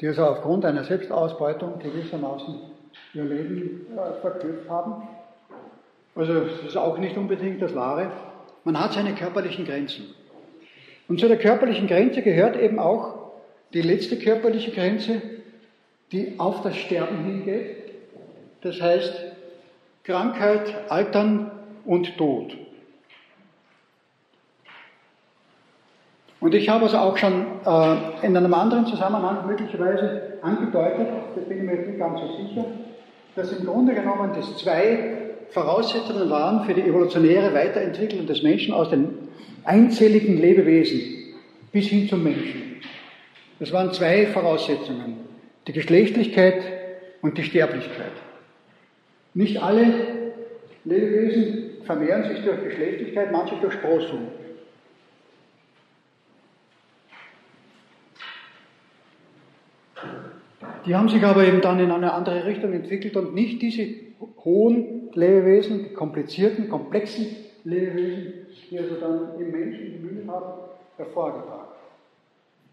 die 0.00 0.08
also 0.08 0.24
aufgrund 0.24 0.64
einer 0.64 0.84
Selbstausbeutung 0.84 1.78
gewissermaßen 1.78 2.54
ihr 3.12 3.24
Leben 3.24 3.86
äh, 3.96 4.20
verkürzt 4.20 4.68
haben. 4.68 5.08
Also 6.14 6.40
das 6.40 6.60
ist 6.68 6.76
auch 6.76 6.98
nicht 6.98 7.16
unbedingt 7.16 7.60
das 7.60 7.74
Wahre. 7.74 8.10
Man 8.64 8.78
hat 8.78 8.92
seine 8.92 9.14
körperlichen 9.14 9.64
Grenzen. 9.66 10.14
Und 11.08 11.20
zu 11.20 11.28
der 11.28 11.38
körperlichen 11.38 11.86
Grenze 11.86 12.22
gehört 12.22 12.56
eben 12.56 12.78
auch 12.78 13.32
die 13.72 13.82
letzte 13.82 14.18
körperliche 14.18 14.70
Grenze, 14.70 15.20
die 16.12 16.34
auf 16.38 16.62
das 16.62 16.76
Sterben 16.76 17.24
hingeht. 17.24 17.76
Das 18.62 18.80
heißt 18.80 19.12
Krankheit, 20.04 20.90
Altern 20.90 21.50
und 21.84 22.16
Tod. 22.16 22.56
Und 26.40 26.54
ich 26.54 26.68
habe 26.68 26.84
also 26.84 26.98
auch 26.98 27.16
schon 27.16 27.46
äh, 27.64 28.26
in 28.26 28.36
einem 28.36 28.52
anderen 28.52 28.86
Zusammenhang 28.86 29.46
möglicherweise 29.46 30.38
angedeutet, 30.42 31.08
da 31.34 31.40
bin 31.40 31.58
ich 31.58 31.64
mir 31.64 31.86
nicht 31.86 31.98
ganz 31.98 32.20
so 32.20 32.36
sicher, 32.36 32.66
dass 33.34 33.50
im 33.52 33.64
Grunde 33.64 33.94
genommen 33.94 34.32
das 34.34 34.56
zwei 34.58 35.23
Voraussetzungen 35.50 36.30
waren 36.30 36.64
für 36.64 36.74
die 36.74 36.82
evolutionäre 36.82 37.54
Weiterentwicklung 37.54 38.26
des 38.26 38.42
Menschen 38.42 38.74
aus 38.74 38.90
den 38.90 39.08
einzelligen 39.64 40.38
Lebewesen 40.38 41.00
bis 41.72 41.86
hin 41.86 42.08
zum 42.08 42.22
Menschen. 42.22 42.80
Das 43.58 43.72
waren 43.72 43.92
zwei 43.92 44.26
Voraussetzungen. 44.26 45.16
Die 45.66 45.72
Geschlechtlichkeit 45.72 46.62
und 47.22 47.38
die 47.38 47.42
Sterblichkeit. 47.42 48.12
Nicht 49.32 49.62
alle 49.62 50.32
Lebewesen 50.84 51.82
vermehren 51.84 52.24
sich 52.24 52.44
durch 52.44 52.62
Geschlechtlichkeit, 52.62 53.32
manche 53.32 53.56
durch 53.56 53.74
Sprossung. 53.74 54.28
Die 60.86 60.94
haben 60.94 61.08
sich 61.08 61.22
aber 61.24 61.44
eben 61.44 61.60
dann 61.60 61.80
in 61.80 61.90
eine 61.90 62.12
andere 62.12 62.44
Richtung 62.44 62.72
entwickelt 62.72 63.16
und 63.16 63.34
nicht 63.34 63.62
diese 63.62 63.86
hohen 64.44 65.10
Lebewesen, 65.14 65.84
die 65.84 65.94
komplizierten, 65.94 66.68
komplexen 66.68 67.26
Lebewesen, 67.64 68.46
die 68.70 68.78
also 68.78 68.96
dann 68.96 69.40
im 69.40 69.50
Menschen 69.50 69.84
die 69.92 69.98
Mühe 69.98 70.26
haben, 70.26 70.60
hervorgebracht. 70.96 71.68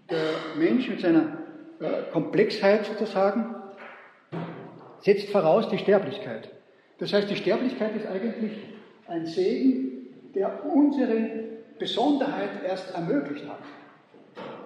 Der 0.09 0.19
Mensch 0.57 0.89
mit 0.89 0.99
seiner 0.99 1.37
äh, 1.79 2.11
Komplexheit 2.11 2.85
sozusagen 2.85 3.55
setzt 4.99 5.29
voraus 5.29 5.69
die 5.69 5.77
Sterblichkeit. 5.77 6.49
Das 6.99 7.13
heißt, 7.13 7.29
die 7.29 7.35
Sterblichkeit 7.35 7.95
ist 7.95 8.05
eigentlich 8.05 8.51
ein 9.07 9.25
Segen, 9.25 10.07
der 10.35 10.65
unsere 10.65 11.29
Besonderheit 11.79 12.49
erst 12.67 12.93
ermöglicht 12.93 13.47
hat. 13.47 13.59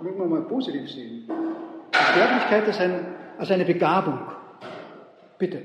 Mögen 0.01 0.19
wir 0.19 0.25
mal 0.25 0.41
positiv 0.41 0.89
sehen. 0.89 1.29
Die 1.29 2.11
Sterblichkeit 2.11 2.67
ist 2.67 2.81
ein, 2.81 3.14
also 3.38 3.53
eine 3.53 3.65
Begabung. 3.65 4.19
Bitte. 5.38 5.61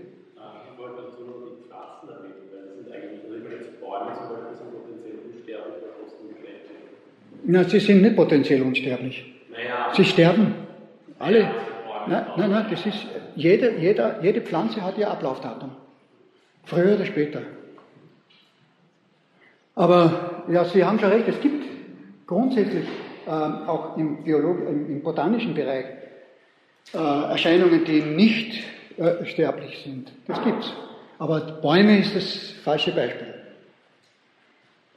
Na, 7.43 7.65
sie 7.65 7.81
sind 7.81 8.03
nicht 8.03 8.17
potenziell 8.17 8.63
unsterblich. 8.63 9.25
Naja. 9.51 9.93
Sie 9.95 10.05
sterben. 10.05 10.55
Alle. 11.19 11.51
Nein, 12.07 12.27
nein, 12.37 12.51
nein, 12.51 12.67
das 12.71 12.87
ist, 12.87 13.07
jede, 13.35 13.77
jeder, 13.79 14.23
jede 14.23 14.41
Pflanze 14.41 14.83
hat 14.83 14.97
ihr 14.99 15.11
Ablaufdatum. 15.11 15.71
Früher 16.65 16.95
oder 16.95 17.07
später. 17.07 17.43
Aber 19.75 20.45
ja, 20.49 20.65
Sie 20.65 20.85
haben 20.85 20.99
schon 20.99 21.11
recht, 21.11 21.29
es 21.29 21.41
gibt 21.41 21.65
grundsätzlich 22.27 22.87
äh, 23.27 23.31
auch 23.31 23.97
im, 23.97 24.23
Biolog 24.23 24.59
im, 24.69 24.91
im 24.91 25.03
botanischen 25.03 25.55
Bereich 25.55 25.87
äh, 26.93 26.99
Erscheinungen, 26.99 27.85
die 27.85 28.03
nicht 28.03 28.65
äh, 28.97 29.25
sterblich 29.27 29.83
sind. 29.85 30.13
Das 30.27 30.43
gibt's. 30.43 30.73
Aber 31.19 31.41
Bäume 31.63 31.99
ist 31.99 32.17
das 32.17 32.55
falsche 32.65 32.93
Beispiel. 32.93 33.35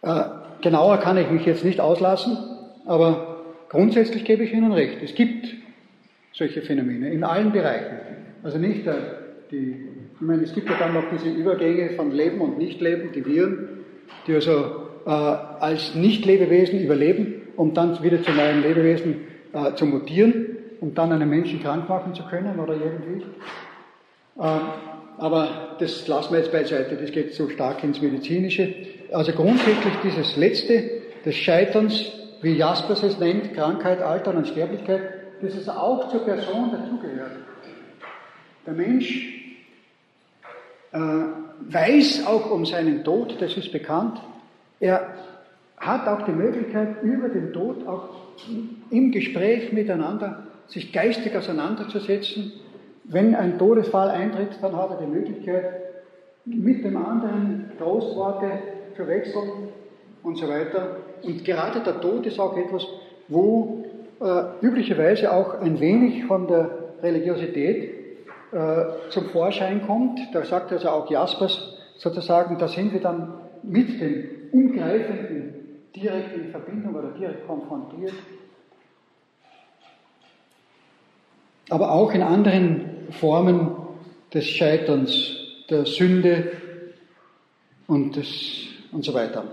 Äh, 0.02 0.24
genauer 0.62 0.98
kann 0.98 1.18
ich 1.18 1.30
mich 1.30 1.46
jetzt 1.46 1.64
nicht 1.64 1.80
auslassen, 1.80 2.38
aber 2.86 3.44
grundsätzlich 3.70 4.26
gebe 4.26 4.44
ich 4.44 4.54
Ihnen 4.54 4.72
recht. 4.72 4.98
Es 5.04 5.16
gibt 5.16 5.48
solche 6.34 6.62
Phänomene 6.62 7.12
in 7.12 7.24
allen 7.24 7.52
Bereichen. 7.52 7.98
Also 8.44 8.58
nicht 8.58 8.86
der, 8.86 8.96
die, 9.52 9.88
ich 10.16 10.22
meine, 10.22 10.44
es 10.44 10.54
gibt 10.54 10.70
ja 10.70 10.76
dann 10.78 10.94
noch 10.94 11.06
diese 11.12 11.30
Übergänge 11.30 11.92
von 11.92 12.12
Leben 12.12 12.42
und 12.42 12.58
Nichtleben, 12.58 13.12
die 13.14 13.26
Viren, 13.26 13.68
die 14.28 14.34
also 14.34 14.88
äh, 15.06 15.10
als 15.10 15.96
Nicht-Lebewesen 15.96 16.80
überleben, 16.80 17.42
um 17.56 17.74
dann 17.74 18.02
wieder 18.04 18.22
zu 18.22 18.32
neuen 18.32 18.62
Lebewesen 18.62 19.22
äh, 19.54 19.76
zu 19.76 19.86
mutieren, 19.86 20.53
um 20.84 20.94
dann 20.94 21.14
einen 21.14 21.30
Menschen 21.30 21.64
krank 21.64 21.88
machen 21.88 22.14
zu 22.14 22.24
können 22.24 22.60
oder 22.60 22.74
irgendwie. 22.74 23.26
Ähm, 24.38 24.62
aber 25.18 25.78
das 25.80 26.06
lassen 26.10 26.34
wir 26.34 26.40
jetzt 26.40 26.52
beiseite, 26.52 26.98
das 26.98 27.12
geht 27.12 27.34
so 27.34 27.48
stark 27.48 27.82
ins 27.86 28.02
Medizinische. 28.02 28.76
Also 29.14 29.32
grundsätzlich 29.32 29.94
dieses 30.04 30.36
Letzte 30.36 30.90
des 31.26 31.36
Scheiterns, 31.36 32.12
wie 32.42 32.58
Jaspers 32.58 33.02
es 33.02 33.18
nennt, 33.18 33.54
Krankheit, 33.54 34.02
Alter 34.02 34.36
und 34.36 34.46
Sterblichkeit, 34.46 35.02
das 35.42 35.56
ist 35.56 35.70
auch 35.70 36.10
zur 36.10 36.26
Person 36.26 36.72
dazugehört. 36.72 37.32
Der 38.66 38.74
Mensch 38.74 39.56
äh, 40.92 40.98
weiß 40.98 42.28
auch 42.28 42.52
um 42.52 42.66
seinen 42.66 43.06
Tod, 43.06 43.38
das 43.40 43.56
ist 43.56 43.72
bekannt. 43.72 44.20
Er 44.82 45.14
hat 45.78 46.08
auch 46.10 46.26
die 46.26 46.32
Möglichkeit, 46.32 47.02
über 47.04 47.30
den 47.30 47.54
Tod 47.54 47.88
auch 47.88 48.10
im 48.90 49.12
Gespräch 49.14 49.72
miteinander 49.72 50.48
sich 50.74 50.92
geistig 50.92 51.36
auseinanderzusetzen 51.36 52.54
wenn 53.06 53.36
ein 53.36 53.58
Todesfall 53.58 54.10
eintritt, 54.10 54.58
dann 54.62 54.76
hat 54.76 54.92
er 54.92 54.98
die 54.98 55.12
Möglichkeit, 55.12 55.66
mit 56.46 56.84
dem 56.84 56.98
anderen 56.98 57.72
Trostworte 57.78 58.48
zu 58.96 59.08
wechseln 59.08 59.70
und 60.24 60.38
so 60.38 60.48
weiter. 60.48 60.98
Und 61.22 61.44
gerade 61.44 61.80
der 61.82 62.00
Tod 62.02 62.26
ist 62.26 62.40
auch 62.40 62.58
etwas, 62.58 62.86
wo 63.28 63.86
äh, 64.22 64.66
üblicherweise 64.66 65.32
auch 65.32 65.62
ein 65.62 65.80
wenig 65.80 66.26
von 66.26 66.48
der 66.48 66.70
Religiosität 67.02 67.94
äh, 68.52 69.10
zum 69.10 69.26
Vorschein 69.26 69.86
kommt. 69.86 70.20
Da 70.34 70.44
sagt 70.44 70.72
also 70.72 70.90
auch 70.90 71.10
Jaspers 71.10 71.78
sozusagen, 71.98 72.58
da 72.58 72.68
sind 72.68 72.94
wir 72.94 73.02
dann 73.02 73.34
mit 73.64 74.02
dem 74.02 74.26
Umgreifenden 74.52 75.54
direkt 75.96 76.36
in 76.36 76.52
Verbindung 76.52 76.96
oder 76.96 77.12
direkt 77.12 77.48
konfrontiert. 77.48 78.14
Aber 81.74 81.92
auch 81.92 82.14
in 82.14 82.22
anderen 82.22 82.82
Formen 83.20 83.72
des 84.32 84.46
Scheiterns, 84.46 85.32
der 85.72 85.88
Sünde 85.88 86.52
und, 87.88 88.16
des, 88.16 88.68
und 88.92 89.04
so 89.04 89.16
weiter. 89.16 89.46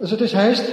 Also 0.00 0.16
das 0.16 0.34
heißt, 0.34 0.66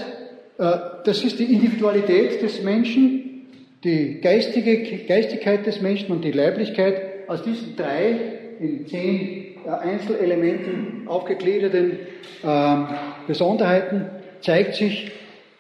äh, 0.58 0.78
das 1.04 1.26
ist 1.26 1.38
die 1.38 1.52
Individualität 1.52 2.42
des 2.42 2.64
Menschen, 2.64 3.50
die 3.84 4.22
geistige 4.22 5.04
Geistigkeit 5.06 5.66
des 5.66 5.82
Menschen 5.82 6.14
und 6.14 6.24
die 6.24 6.32
Leiblichkeit 6.32 7.28
aus 7.28 7.44
diesen 7.44 7.76
drei 7.76 8.16
in 8.58 8.88
zehn 8.88 9.58
äh, 9.66 9.70
Einzelelementen 9.70 11.10
aufgegliederten 11.10 12.00
ähm, 12.42 12.88
Besonderheiten 13.28 14.06
zeigt 14.40 14.76
sich 14.76 15.12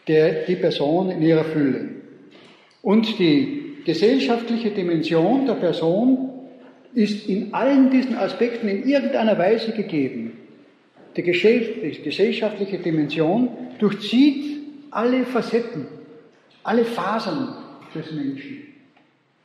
der, 0.07 0.45
die 0.45 0.55
Person 0.55 1.11
in 1.11 1.21
ihrer 1.21 1.43
Fülle. 1.43 1.89
Und 2.81 3.19
die 3.19 3.60
gesellschaftliche 3.85 4.71
Dimension 4.71 5.45
der 5.45 5.55
Person 5.55 6.29
ist 6.93 7.27
in 7.27 7.53
allen 7.53 7.89
diesen 7.89 8.15
Aspekten 8.15 8.67
in 8.67 8.87
irgendeiner 8.87 9.37
Weise 9.37 9.71
gegeben. 9.71 10.37
Die 11.15 11.23
gesellschaftliche 11.23 12.77
Dimension 12.79 13.49
durchzieht 13.79 14.59
alle 14.91 15.25
Facetten, 15.25 15.87
alle 16.63 16.85
Fasern 16.85 17.55
des 17.93 18.11
Menschen. 18.11 18.63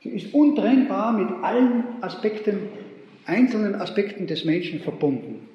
Sie 0.02 0.10
ist 0.10 0.32
untrennbar 0.34 1.12
mit 1.12 1.28
allen 1.42 1.84
Aspekten, 2.00 2.58
einzelnen 3.24 3.74
Aspekten 3.74 4.26
des 4.26 4.44
Menschen 4.44 4.80
verbunden. 4.80 5.48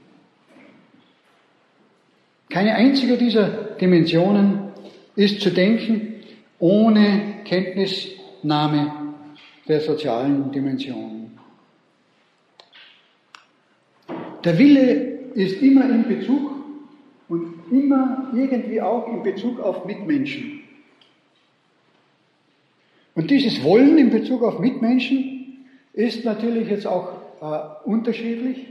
Keine 2.50 2.76
einzige 2.76 3.18
dieser 3.18 3.48
Dimensionen 3.80 4.72
ist 5.16 5.40
zu 5.40 5.52
denken 5.52 6.16
ohne 6.60 7.36
Kenntnis 7.46 8.10
Name 8.44 9.14
der 9.68 9.82
sozialen 9.82 10.52
Dimension. 10.52 11.32
Der 14.44 14.58
Wille 14.58 14.92
ist 15.36 15.62
immer 15.62 15.90
in 15.90 16.08
Bezug 16.08 16.52
und 17.30 17.54
immer 17.72 18.32
irgendwie 18.34 18.82
auch 18.82 19.08
in 19.08 19.24
Bezug 19.24 19.60
auf 19.60 19.86
Mitmenschen. 19.86 20.62
Und 23.14 23.30
dieses 23.30 23.64
Wollen 23.64 23.98
in 23.98 24.10
Bezug 24.10 24.42
auf 24.42 24.60
Mitmenschen 24.60 25.68
ist 25.94 26.26
natürlich 26.26 26.70
jetzt 26.70 26.88
auch 26.88 27.10
äh, 27.42 27.88
unterschiedlich. 27.88 28.66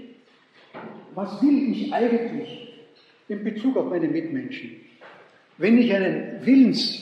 Was 1.15 1.41
will 1.43 1.71
ich 1.71 1.93
eigentlich 1.93 2.73
in 3.29 3.45
Bezug 3.45 3.77
auf 3.77 3.91
meine 3.91 4.09
Mitmenschen? 4.09 4.71
Wenn 5.59 5.79
ich 5.79 5.93
einen 5.95 6.45
Willensakt 6.45 6.97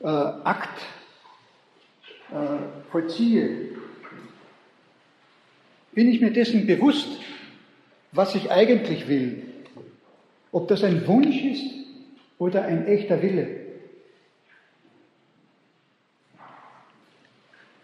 äh, 0.00 1.01
äh, 2.32 2.90
vollziehe, 2.90 3.68
bin 5.92 6.08
ich 6.08 6.20
mir 6.20 6.32
dessen 6.32 6.66
bewusst, 6.66 7.20
was 8.12 8.34
ich 8.34 8.50
eigentlich 8.50 9.08
will. 9.08 9.42
Ob 10.50 10.68
das 10.68 10.84
ein 10.84 11.06
Wunsch 11.06 11.42
ist 11.42 11.64
oder 12.38 12.64
ein 12.64 12.86
echter 12.86 13.22
Wille. 13.22 13.62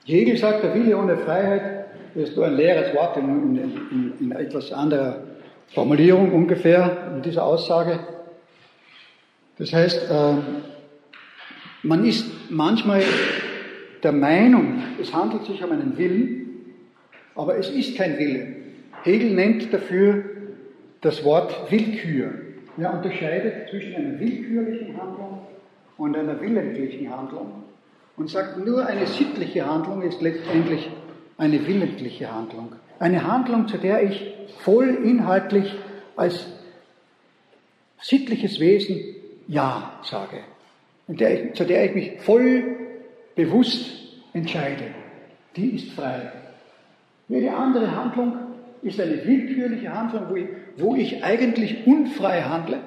Hegel 0.04 0.38
sagt, 0.38 0.64
der 0.64 0.74
Wille 0.74 0.96
ohne 0.96 1.18
Freiheit 1.18 1.86
ist 2.14 2.34
nur 2.34 2.46
ein 2.46 2.56
leeres 2.56 2.94
Wort 2.94 3.18
in, 3.18 3.56
in, 3.90 4.12
in 4.20 4.32
etwas 4.32 4.72
anderer 4.72 5.22
Formulierung 5.74 6.32
ungefähr 6.32 7.12
in 7.14 7.22
dieser 7.22 7.44
Aussage. 7.44 8.00
Das 9.58 9.72
heißt, 9.72 10.10
äh, 10.10 10.34
man 11.82 12.04
ist 12.04 12.26
manchmal 12.50 13.02
der 14.02 14.12
Meinung, 14.12 14.82
es 15.00 15.12
handelt 15.12 15.44
sich 15.44 15.62
um 15.62 15.72
einen 15.72 15.96
Willen, 15.98 16.74
aber 17.34 17.56
es 17.56 17.70
ist 17.70 17.96
kein 17.96 18.18
Wille. 18.18 18.56
Hegel 19.02 19.30
nennt 19.30 19.72
dafür 19.72 20.24
das 21.00 21.24
Wort 21.24 21.70
Willkür. 21.70 22.32
Er 22.76 22.94
unterscheidet 22.94 23.70
zwischen 23.70 23.94
einer 23.94 24.20
willkürlichen 24.20 25.00
Handlung 25.00 25.38
und 25.96 26.16
einer 26.16 26.40
willentlichen 26.40 27.10
Handlung 27.10 27.64
und 28.16 28.30
sagt, 28.30 28.64
nur 28.64 28.86
eine 28.86 29.06
sittliche 29.06 29.66
Handlung 29.66 30.02
ist 30.02 30.20
letztendlich 30.20 30.88
eine 31.38 31.66
willentliche 31.66 32.32
Handlung. 32.32 32.72
Eine 32.98 33.26
Handlung, 33.26 33.68
zu 33.68 33.78
der 33.78 34.02
ich 34.02 34.34
voll 34.60 34.98
inhaltlich 35.04 35.74
als 36.16 36.46
sittliches 38.00 38.60
Wesen 38.60 39.00
Ja 39.46 40.00
sage. 40.02 40.38
Der 41.06 41.46
ich, 41.46 41.54
zu 41.54 41.64
der 41.64 41.84
ich 41.84 41.94
mich 41.94 42.20
voll 42.20 42.77
bewusst 43.38 43.86
entscheide, 44.32 44.82
die 45.54 45.76
ist 45.76 45.92
frei. 45.92 46.32
Jede 47.28 47.54
andere 47.54 47.94
Handlung 47.94 48.36
ist 48.82 49.00
eine 49.00 49.24
willkürliche 49.24 49.94
Handlung, 49.94 50.24
wo 50.28 50.34
ich, 50.34 50.48
wo 50.76 50.96
ich 50.96 51.22
eigentlich 51.22 51.86
unfrei 51.86 52.42
handle, 52.42 52.80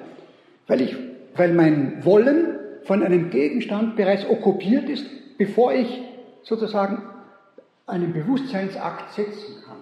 weil, 0.66 0.82
ich, 0.82 0.94
weil 1.36 1.54
mein 1.54 2.04
Wollen 2.04 2.58
von 2.84 3.02
einem 3.02 3.30
Gegenstand 3.30 3.96
bereits 3.96 4.28
okkupiert 4.28 4.90
ist, 4.90 5.06
bevor 5.38 5.72
ich 5.72 6.02
sozusagen 6.42 7.02
einen 7.86 8.12
Bewusstseinsakt 8.12 9.14
setzen 9.14 9.54
kann. 9.64 9.72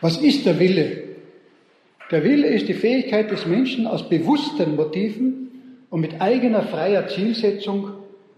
Was 0.00 0.16
ist 0.16 0.44
der 0.44 0.58
Wille? 0.58 1.03
Der 2.10 2.22
Wille 2.22 2.48
ist 2.48 2.68
die 2.68 2.74
Fähigkeit 2.74 3.30
des 3.30 3.46
Menschen, 3.46 3.86
aus 3.86 4.08
bewussten 4.08 4.76
Motiven 4.76 5.86
und 5.90 6.00
mit 6.00 6.20
eigener 6.20 6.62
freier 6.62 7.08
Zielsetzung 7.08 7.90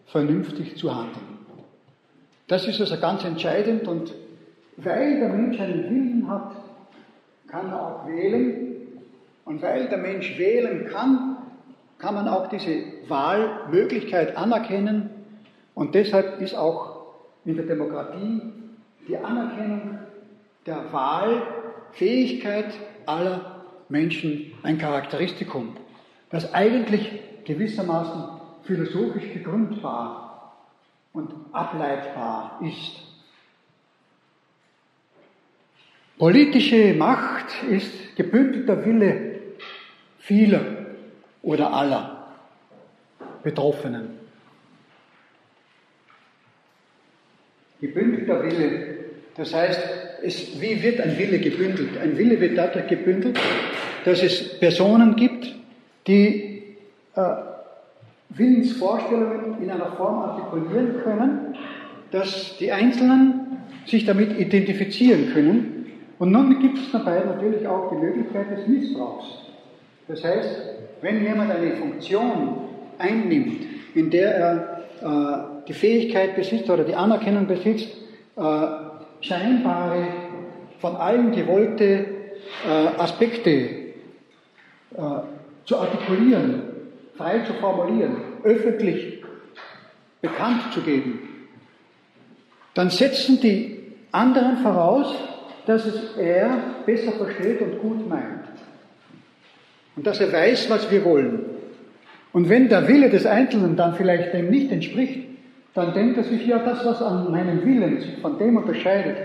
vernünftig 0.07 0.77
zu 0.77 0.95
handeln. 0.95 1.37
Das 2.47 2.69
ist 2.69 2.81
also 2.81 2.97
ganz 3.01 3.25
entscheidend 3.25 3.89
und 3.89 4.15
weil 4.77 5.19
der 5.19 5.31
Mensch 5.31 5.59
einen 5.59 5.85
Willen 5.85 6.29
hat, 6.29 6.53
kann 7.49 7.71
er 7.71 7.83
auch 7.83 8.07
wählen. 8.07 8.77
Und 9.45 9.63
weil 9.63 9.89
der 9.89 9.99
Mensch 9.99 10.39
wählen 10.39 10.87
kann, 10.87 11.37
kann 11.99 12.15
man 12.15 12.29
auch 12.29 12.49
diese 12.49 12.83
Wahlmöglichkeit 13.09 14.37
anerkennen. 14.37 15.11
Und 15.75 15.95
deshalb 15.95 16.41
ist 16.41 16.55
auch 16.55 17.07
in 17.45 17.57
der 17.57 17.67
Demokratie 17.67 18.43
die 19.09 19.17
Anerkennung 19.17 19.99
der 20.67 20.93
Wahlfähigkeit 20.93 22.75
aller 23.07 23.56
Menschen 23.89 24.53
ein 24.63 24.79
Charakteristikum, 24.79 25.77
das 26.31 26.53
eigentlich 26.55 27.21
gewissermaßen 27.45 28.41
philosophisch 28.65 29.33
gegründet 29.33 29.83
war. 29.83 30.27
und 31.17 31.33
ableitbar 31.53 32.61
ist. 32.63 33.01
Politische 36.19 36.93
Macht 36.93 37.47
ist 37.71 38.15
gebündelter 38.17 38.85
Wille 38.85 39.41
vieler 40.19 40.61
oder 41.41 41.73
aller 41.73 42.35
Betroffenen. 43.43 44.11
Gebündelter 47.81 48.43
Wille, 48.43 48.97
das 49.37 49.55
heißt, 49.55 49.81
es, 50.23 50.61
wie 50.61 50.83
wird 50.83 51.01
ein 51.01 51.17
Wille 51.17 51.39
gebündelt? 51.39 51.97
Ein 51.97 52.19
Wille 52.19 52.39
wird 52.41 52.59
dadurch 52.59 52.89
gebündelt, 52.89 53.39
dass 54.07 54.23
es 54.23 54.61
Personen 54.61 55.17
gibt, 55.17 55.53
die 56.07 56.63
äh, 57.17 57.21
Willensvorstellungen 58.29 59.61
in 59.61 59.69
einer 59.69 59.91
Form 59.97 60.21
artikulieren 60.21 61.03
können, 61.03 61.57
dass 62.13 62.57
die 62.59 62.71
Einzelnen 62.71 63.59
sich 63.85 64.05
damit 64.05 64.39
identifizieren 64.39 65.33
können. 65.33 65.87
Und 66.21 66.31
nun 66.31 66.61
gibt 66.61 66.79
es 66.79 66.93
dabei 66.93 67.25
natürlich 67.25 67.67
auch 67.67 67.91
die 67.91 67.97
Möglichkeit 67.97 68.57
des 68.57 68.69
Missbrauchs. 68.69 69.27
Das 70.07 70.23
heißt, 70.23 70.61
wenn 71.01 71.25
jemand 71.25 71.51
eine 71.51 71.73
Funktion 71.73 72.59
einnimmt, 72.99 73.67
in 73.97 74.11
der 74.11 74.37
er 74.37 74.83
äh, 75.03 75.67
die 75.67 75.73
Fähigkeit 75.73 76.37
besitzt 76.37 76.71
oder 76.71 76.85
die 76.85 76.95
Anerkennung 76.95 77.49
besitzt, 77.49 77.89
äh, 78.37 78.41
scheinbare, 79.21 80.07
von 80.79 80.95
allen 80.95 81.33
gewollte 81.33 82.07
äh, 82.65 82.99
Aspekte 82.99 83.76
äh, 84.97 85.67
zu 85.67 85.77
artikulieren, 85.79 86.63
frei 87.17 87.41
zu 87.41 87.53
formulieren, 87.55 88.17
öffentlich 88.45 89.23
bekannt 90.21 90.73
zu 90.73 90.81
geben, 90.81 91.21
dann 92.75 92.91
setzen 92.91 93.41
die 93.41 93.79
anderen 94.13 94.59
voraus, 94.59 95.15
dass 95.67 95.87
es 95.87 96.17
er 96.17 96.59
besser 96.85 97.13
versteht 97.13 97.61
und 97.61 97.81
gut 97.81 98.09
meint. 98.09 98.45
Und 99.97 100.07
dass 100.07 100.21
er 100.21 100.33
weiß, 100.33 100.71
was 100.71 100.91
wir 100.91 101.05
wollen. 101.05 101.41
Und 102.33 102.49
wenn 102.49 102.69
der 102.69 102.87
Wille 102.87 103.09
des 103.09 103.25
Einzelnen 103.25 103.77
dann 103.77 103.95
vielleicht 103.95 104.35
dem 104.35 104.51
nicht 104.51 104.71
entspricht, 104.71 105.27
dann 105.75 105.95
denkt 105.95 106.19
er 106.19 106.25
sich, 106.25 106.47
ja, 106.47 106.59
das, 106.59 106.85
was 106.85 107.03
an 107.03 107.31
meinem 107.31 107.65
Willen 107.65 108.03
von 108.21 108.39
dem 108.39 108.57
unterscheidet, 108.57 109.17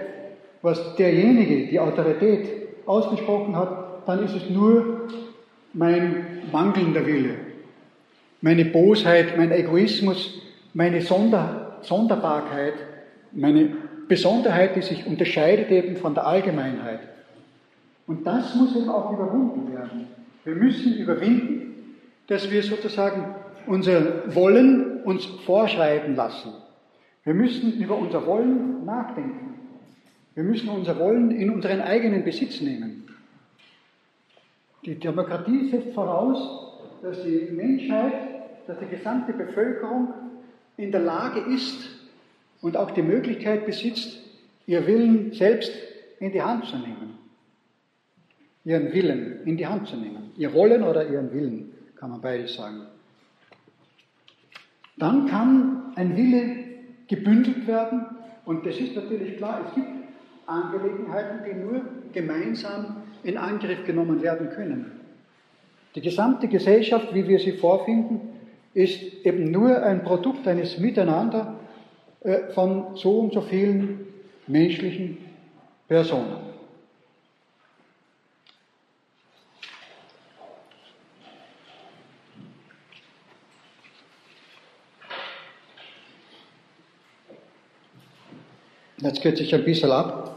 was 0.62 0.96
derjenige, 0.96 1.68
die 1.68 1.80
Autorität 1.80 2.48
ausgesprochen 2.86 3.56
hat, 3.56 4.08
dann 4.08 4.24
ist 4.24 4.36
es 4.36 4.50
nur 4.50 5.08
mein 5.74 6.26
mangelnder 6.52 7.06
Wille, 7.06 7.36
meine 8.42 8.66
Bosheit, 8.66 9.38
mein 9.38 9.52
Egoismus, 9.52 10.42
meine 10.74 11.02
Sonder, 11.02 11.78
Sonderbarkeit, 11.82 12.74
meine 13.32 13.70
Besonderheit, 14.08 14.76
die 14.76 14.82
sich 14.82 15.06
unterscheidet 15.06 15.72
eben 15.72 15.96
von 15.96 16.14
der 16.14 16.28
Allgemeinheit. 16.28 17.00
Und 18.08 18.26
das 18.28 18.56
muss 18.56 18.76
eben 18.76 18.90
auch 18.90 19.14
überwunden 19.14 19.72
werden. 19.74 20.08
Wir 20.44 20.56
müssen 20.56 20.98
überwinden, 20.98 21.96
dass 22.28 22.50
wir 22.50 22.64
sozusagen 22.64 23.36
unser 23.68 24.36
Wollen 24.36 25.04
uns 25.04 25.26
vorschreiben 25.46 26.16
lassen. 26.16 26.52
Wir 27.24 27.34
müssen 27.34 27.80
über 27.80 27.98
unser 27.98 28.26
Wollen 28.26 28.84
nachdenken. 28.86 29.54
Wir 30.34 30.44
müssen 30.44 30.70
unser 30.70 30.98
Wollen 30.98 31.32
in 31.32 31.52
unseren 31.52 31.82
eigenen 31.82 32.24
Besitz 32.24 32.62
nehmen. 32.62 33.04
Die 34.86 34.96
Demokratie 34.96 35.70
setzt 35.70 35.94
voraus, 35.94 36.72
dass 37.02 37.24
die 37.24 37.50
Menschheit, 37.52 38.14
dass 38.68 38.80
die 38.80 38.88
gesamte 38.88 39.34
Bevölkerung 39.34 40.14
in 40.78 40.92
der 40.92 41.02
Lage 41.02 41.42
ist 41.54 41.90
und 42.62 42.78
auch 42.78 42.92
die 42.92 43.04
Möglichkeit 43.04 43.66
besitzt, 43.66 44.20
ihr 44.66 44.86
Willen 44.88 45.34
selbst 45.34 45.72
in 46.20 46.32
die 46.32 46.42
Hand 46.42 46.66
zu 46.66 46.78
nehmen. 46.78 47.18
Ihren 48.64 48.94
Willen 48.94 49.42
in 49.46 49.58
die 49.58 49.66
Hand 49.66 49.88
zu 49.88 49.98
nehmen. 49.98 50.32
Ihr 50.38 50.54
Wollen 50.54 50.84
oder 50.84 51.08
ihren 51.08 51.32
Willen, 51.34 51.72
kann 51.96 52.12
man 52.12 52.22
beides 52.22 52.56
sagen. 52.56 52.82
Dann 54.98 55.28
kann 55.28 55.94
ein 55.96 56.16
Wille 56.16 56.58
gebündelt 57.08 57.68
werden 57.68 58.06
und 58.46 58.66
das 58.66 58.78
ist 58.78 58.96
natürlich 58.96 59.38
klar, 59.38 59.66
es 59.68 59.76
gibt 59.76 59.88
Angelegenheiten, 60.46 61.40
die 61.46 61.54
nur 61.54 61.82
gemeinsam 62.14 63.01
in 63.24 63.38
Angriff 63.38 63.86
genommen 63.86 64.22
werden 64.22 64.50
können. 64.50 64.92
Die 65.96 66.02
gesamte 66.02 66.48
Gesellschaft, 66.48 67.14
wie 67.14 67.28
wir 67.28 67.40
sie 67.40 67.54
vorfinden, 67.54 68.22
ist 68.74 69.02
eben 69.26 69.52
nur 69.52 69.84
ein 69.84 70.04
Produkt 70.04 70.48
eines 70.48 70.78
Miteinander 70.78 71.60
äh, 72.22 72.52
von 72.54 72.96
so 72.96 73.20
und 73.20 73.34
so 73.34 73.42
vielen 73.42 74.08
menschlichen 74.48 75.18
Personen. 75.88 76.52
Jetzt 89.02 89.22
geht 89.24 89.38
sich 89.38 89.54
ein 89.56 89.66
bisschen 89.66 89.92
ab. 89.92 90.31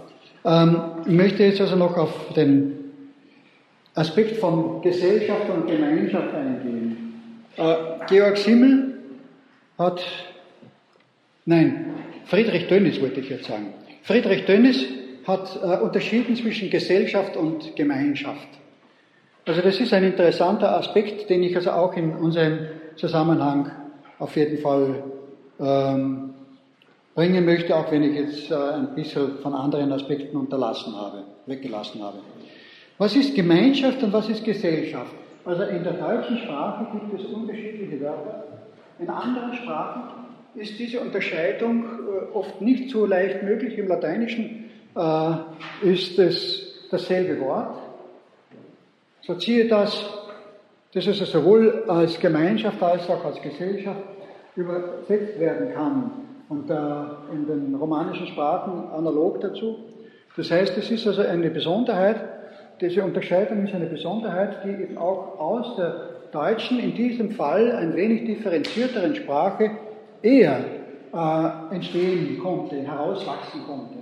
Ähm, 0.45 0.81
ich 1.07 1.13
möchte 1.13 1.45
jetzt 1.45 1.61
also 1.61 1.77
noch 1.77 1.97
auf 1.97 2.35
den 2.35 2.75
Aspekt 3.95 4.37
von 4.37 4.83
Gesellschaft 4.83 5.49
und 5.49 5.67
Gemeinschaft 5.67 6.35
eingehen. 6.35 7.41
Äh, 7.57 7.75
Georg 8.09 8.37
Simmel 8.37 8.99
hat, 9.79 10.03
nein, 11.47 11.95
Friedrich 12.27 12.67
Dönnis 12.67 13.01
wollte 13.01 13.21
ich 13.21 13.31
jetzt 13.31 13.47
sagen. 13.47 13.73
Friedrich 14.03 14.45
Dönnis 14.45 14.85
hat 15.27 15.59
äh, 15.63 15.83
unterschieden 15.83 16.37
zwischen 16.37 16.71
Gesellschaft 16.71 17.37
und 17.37 17.75
Gemeinschaft. 17.77 18.49
Also 19.47 19.61
das 19.61 19.79
ist 19.79 19.93
ein 19.93 20.05
interessanter 20.05 20.77
Aspekt, 20.77 21.29
den 21.31 21.43
ich 21.43 21.55
also 21.57 21.71
auch 21.71 21.95
in 21.97 22.15
unserem 22.17 22.59
Zusammenhang 22.97 23.71
auf 24.19 24.37
jeden 24.37 24.59
Fall 24.59 25.05
ähm, 25.61 26.34
bringen 27.15 27.45
möchte, 27.45 27.75
auch 27.77 27.91
wenn 27.93 28.03
ich 28.03 28.17
jetzt 28.17 28.51
äh, 28.51 28.55
ein 28.55 28.95
bisschen 28.95 29.39
von 29.39 29.55
anderen 29.55 29.93
Aspekten 29.93 30.37
unterlassen 30.37 30.95
habe, 30.97 31.25
weggelassen 31.47 32.03
habe. 32.03 32.19
Was 32.99 33.15
ist 33.15 33.35
Gemeinschaft 33.35 34.03
und 34.03 34.13
was 34.13 34.29
ist 34.29 34.45
Gesellschaft? 34.45 35.15
Also 35.45 35.63
in 35.65 35.85
der 35.85 35.95
deutschen 35.95 36.39
Sprache 36.39 36.87
gibt 36.93 37.21
es 37.21 37.27
unterschiedliche 37.27 38.01
Wörter. 38.01 38.45
In 38.99 39.09
anderen 39.11 39.55
Sprachen 39.55 40.27
ist 40.55 40.79
diese 40.79 41.01
Unterscheidung 41.01 41.85
äh, 41.85 42.35
oft 42.35 42.61
nicht 42.61 42.91
so 42.91 43.07
leicht 43.07 43.43
möglich. 43.43 43.79
Im 43.79 43.89
Lateinischen 43.89 44.71
äh, 44.97 45.35
ist 45.83 46.19
es 46.19 46.89
dasselbe 46.91 47.41
Wort. 47.41 47.77
So 49.23 49.35
ziehe 49.37 49.67
das, 49.69 50.05
das 50.93 51.07
also 51.07 51.25
sowohl 51.25 51.85
als 51.89 52.19
Gemeinschaft 52.19 52.83
als 52.83 53.09
auch 53.09 53.25
als 53.25 53.41
Gesellschaft 53.41 54.03
übersetzt 54.55 55.39
werden 55.41 55.75
kann 55.75 56.11
und 56.49 56.71
äh, 56.71 56.75
in 57.33 57.47
den 57.47 57.75
romanischen 57.75 58.27
Sprachen 58.27 58.89
analog 58.91 59.41
dazu. 59.41 59.77
Das 60.37 60.51
heißt, 60.51 60.77
es 60.77 60.91
ist 60.91 61.07
also 61.07 61.23
eine 61.23 61.51
Besonderheit, 61.51 62.17
diese 62.81 63.05
Unterscheidung 63.05 63.67
ist 63.67 63.75
eine 63.75 63.87
Besonderheit, 63.87 64.65
die 64.65 64.83
eben 64.83 64.99
auch 64.99 65.39
aus 65.39 65.77
der 65.77 66.11
deutschen, 66.33 66.81
in 66.81 66.95
diesem 66.95 67.31
Fall 67.31 67.71
ein 67.73 67.95
wenig 67.95 68.25
differenzierteren 68.25 69.15
Sprache 69.15 69.71
eher 70.23 70.65
äh, 71.13 71.75
entstehen 71.75 72.39
konnte, 72.41 72.83
herauswachsen 72.83 73.63
konnte. 73.65 73.99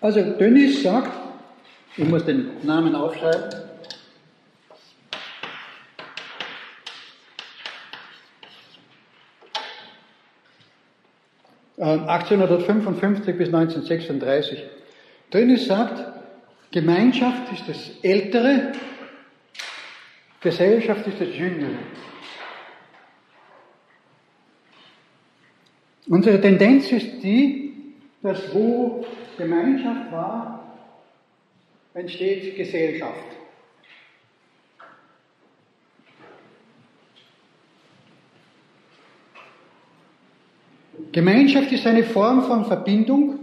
Also 0.00 0.20
Dönnis 0.20 0.82
sagt, 0.82 1.12
ich 1.96 2.06
muss 2.06 2.24
den 2.24 2.50
Namen 2.64 2.94
aufschreiben, 2.94 3.63
1855 11.84 13.28
ähm, 13.28 13.38
bis 13.38 13.48
1936. 13.48 14.64
Dönnis 15.32 15.66
sagt, 15.66 16.02
Gemeinschaft 16.70 17.52
ist 17.52 17.68
das 17.68 17.90
Ältere, 18.02 18.72
Gesellschaft 20.40 21.06
ist 21.06 21.20
das 21.20 21.36
Jüngere. 21.36 21.78
Unsere 26.08 26.40
Tendenz 26.40 26.90
ist 26.92 27.22
die, 27.22 27.94
dass 28.22 28.54
wo 28.54 29.04
Gemeinschaft 29.36 30.12
war, 30.12 30.76
entsteht 31.94 32.56
Gesellschaft. 32.56 33.43
Gemeinschaft 41.12 41.72
ist 41.72 41.86
eine 41.86 42.04
Form 42.04 42.42
von 42.44 42.64
Verbindung 42.64 43.38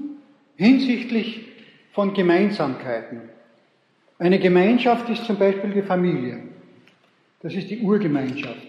hinsichtlich 0.55 1.41
von 1.93 2.13
Gemeinsamkeiten. 2.13 3.21
Eine 4.19 4.39
Gemeinschaft 4.39 5.09
ist 5.09 5.25
zum 5.25 5.37
Beispiel 5.37 5.71
die 5.71 5.81
Familie. 5.81 6.43
Das 7.41 7.53
ist 7.53 7.69
die 7.69 7.79
Urgemeinschaft. 7.79 8.67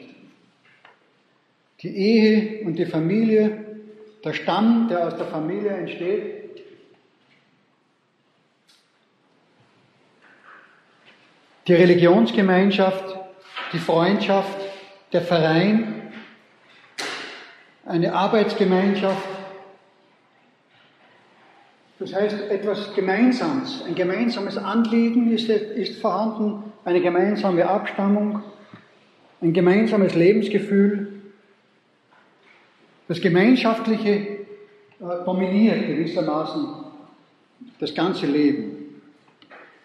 Die 1.82 1.94
Ehe 1.94 2.64
und 2.64 2.78
die 2.78 2.86
Familie, 2.86 3.64
der 4.24 4.32
Stamm, 4.32 4.88
der 4.88 5.06
aus 5.06 5.16
der 5.16 5.26
Familie 5.26 5.70
entsteht, 5.70 6.62
die 11.66 11.74
Religionsgemeinschaft, 11.74 13.16
die 13.72 13.78
Freundschaft, 13.78 14.58
der 15.12 15.22
Verein, 15.22 16.01
eine 17.84 18.14
Arbeitsgemeinschaft. 18.14 19.28
Das 21.98 22.14
heißt, 22.14 22.50
etwas 22.50 22.94
Gemeinsames, 22.94 23.82
ein 23.86 23.94
gemeinsames 23.94 24.56
Anliegen 24.58 25.32
ist, 25.32 25.48
ist 25.48 26.00
vorhanden, 26.00 26.72
eine 26.84 27.00
gemeinsame 27.00 27.68
Abstammung, 27.68 28.42
ein 29.40 29.52
gemeinsames 29.52 30.14
Lebensgefühl. 30.14 31.12
Das 33.06 33.20
Gemeinschaftliche 33.20 34.10
äh, 34.10 34.44
dominiert 35.24 35.86
gewissermaßen 35.86 36.66
das 37.78 37.94
ganze 37.94 38.26
Leben. 38.26 39.00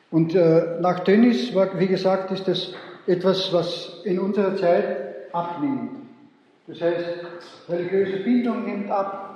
Und 0.09 0.33
äh, 0.33 0.79
nach 0.81 1.01
Dönnis, 1.01 1.53
wie 1.53 1.87
gesagt, 1.87 2.31
ist 2.31 2.47
das 2.47 2.73
etwas, 3.05 3.51
was 3.53 4.01
in 4.05 4.19
unserer 4.19 4.55
Zeit 4.55 5.33
abnimmt. 5.33 6.06
Das 6.67 6.81
heißt, 6.81 7.05
religiöse 7.69 8.17
Bildung 8.17 8.65
nimmt 8.65 8.91
ab. 8.91 9.27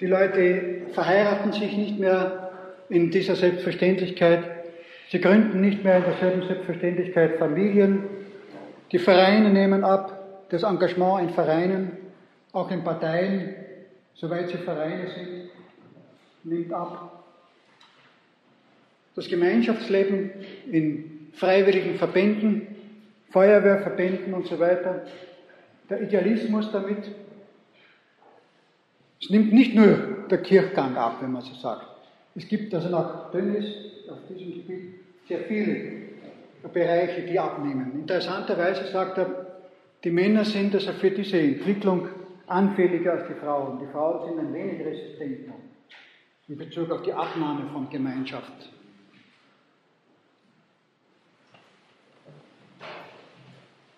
Die 0.00 0.06
Leute 0.06 0.86
verheiraten 0.92 1.52
sich 1.52 1.76
nicht 1.76 1.98
mehr 1.98 2.50
in 2.88 3.10
dieser 3.10 3.36
Selbstverständlichkeit. 3.36 4.44
Sie 5.10 5.20
gründen 5.20 5.60
nicht 5.60 5.84
mehr 5.84 5.98
in 5.98 6.04
derselben 6.04 6.46
Selbstverständlichkeit 6.46 7.38
Familien. 7.38 8.04
Die 8.92 8.98
Vereine 8.98 9.50
nehmen 9.50 9.84
ab. 9.84 10.46
Das 10.48 10.62
Engagement 10.62 11.28
in 11.28 11.34
Vereinen, 11.34 11.96
auch 12.52 12.70
in 12.70 12.82
Parteien, 12.82 13.54
soweit 14.14 14.48
sie 14.48 14.56
Vereine 14.56 15.06
sind, 15.08 15.50
nimmt 16.42 16.72
ab. 16.72 17.24
Das 19.14 19.28
Gemeinschaftsleben 19.28 20.30
in 20.72 21.28
freiwilligen 21.34 21.96
Verbänden, 21.96 22.66
Feuerwehrverbänden 23.30 24.34
und 24.34 24.46
so 24.48 24.58
weiter, 24.58 25.04
der 25.90 26.02
Idealismus 26.02 26.70
damit. 26.72 27.10
Es 29.20 29.28
nimmt 29.28 29.52
nicht 29.52 29.74
nur 29.74 30.26
der 30.30 30.38
Kirchgang 30.38 30.96
ab, 30.96 31.18
wenn 31.20 31.32
man 31.32 31.42
so 31.42 31.54
sagt. 31.54 31.86
Es 32.34 32.46
gibt 32.48 32.72
also 32.72 32.88
nach 32.88 33.30
Dönnis 33.32 33.66
auf 34.08 34.18
diesem 34.28 34.54
Gebiet 34.54 34.94
sehr 35.28 35.40
viele 35.40 36.00
Bereiche, 36.72 37.22
die 37.22 37.38
abnehmen. 37.38 37.92
Interessanterweise 37.94 38.86
sagt 38.86 39.18
er, 39.18 39.46
die 40.04 40.10
Männer 40.10 40.44
sind 40.44 40.74
also 40.74 40.92
für 40.92 41.10
diese 41.10 41.38
Entwicklung 41.38 42.08
anfälliger 42.46 43.12
als 43.12 43.28
die 43.28 43.34
Frauen. 43.34 43.78
Die 43.80 43.92
Frauen 43.92 44.28
sind 44.28 44.38
ein 44.38 44.54
wenig 44.54 44.84
resistenter 44.84 45.54
in 46.48 46.56
Bezug 46.56 46.90
auf 46.90 47.02
die 47.02 47.12
Abnahme 47.12 47.68
von 47.72 47.88
Gemeinschaft. 47.90 48.70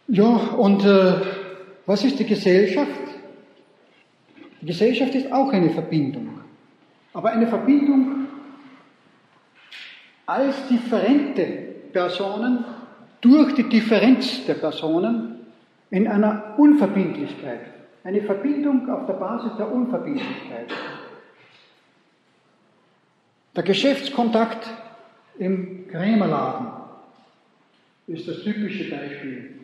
Ja, 0.08 0.26
und 0.26 0.84
äh, 0.84 1.14
was 1.86 2.04
ist 2.04 2.18
die 2.18 2.26
Gesellschaft? 2.26 2.90
Die 4.60 4.66
Gesellschaft 4.66 5.14
ist 5.14 5.32
auch 5.32 5.52
eine 5.52 5.70
Verbindung, 5.70 6.40
aber 7.12 7.30
eine 7.30 7.48
Verbindung 7.48 8.28
als 10.26 10.68
differente 10.68 11.44
Personen 11.92 12.64
durch 13.20 13.54
die 13.54 13.68
Differenz 13.68 14.44
der 14.46 14.54
Personen 14.54 15.46
in 15.90 16.08
einer 16.08 16.54
Unverbindlichkeit. 16.56 17.60
Eine 18.04 18.22
Verbindung 18.22 18.88
auf 18.90 19.06
der 19.06 19.14
Basis 19.14 19.52
der 19.58 19.70
Unverbindlichkeit. 19.70 20.72
Der 23.54 23.62
Geschäftskontakt 23.62 24.66
im 25.38 25.86
Krämerladen 25.88 26.68
ist 28.06 28.26
das 28.26 28.42
typische 28.42 28.90
Beispiel 28.90 29.61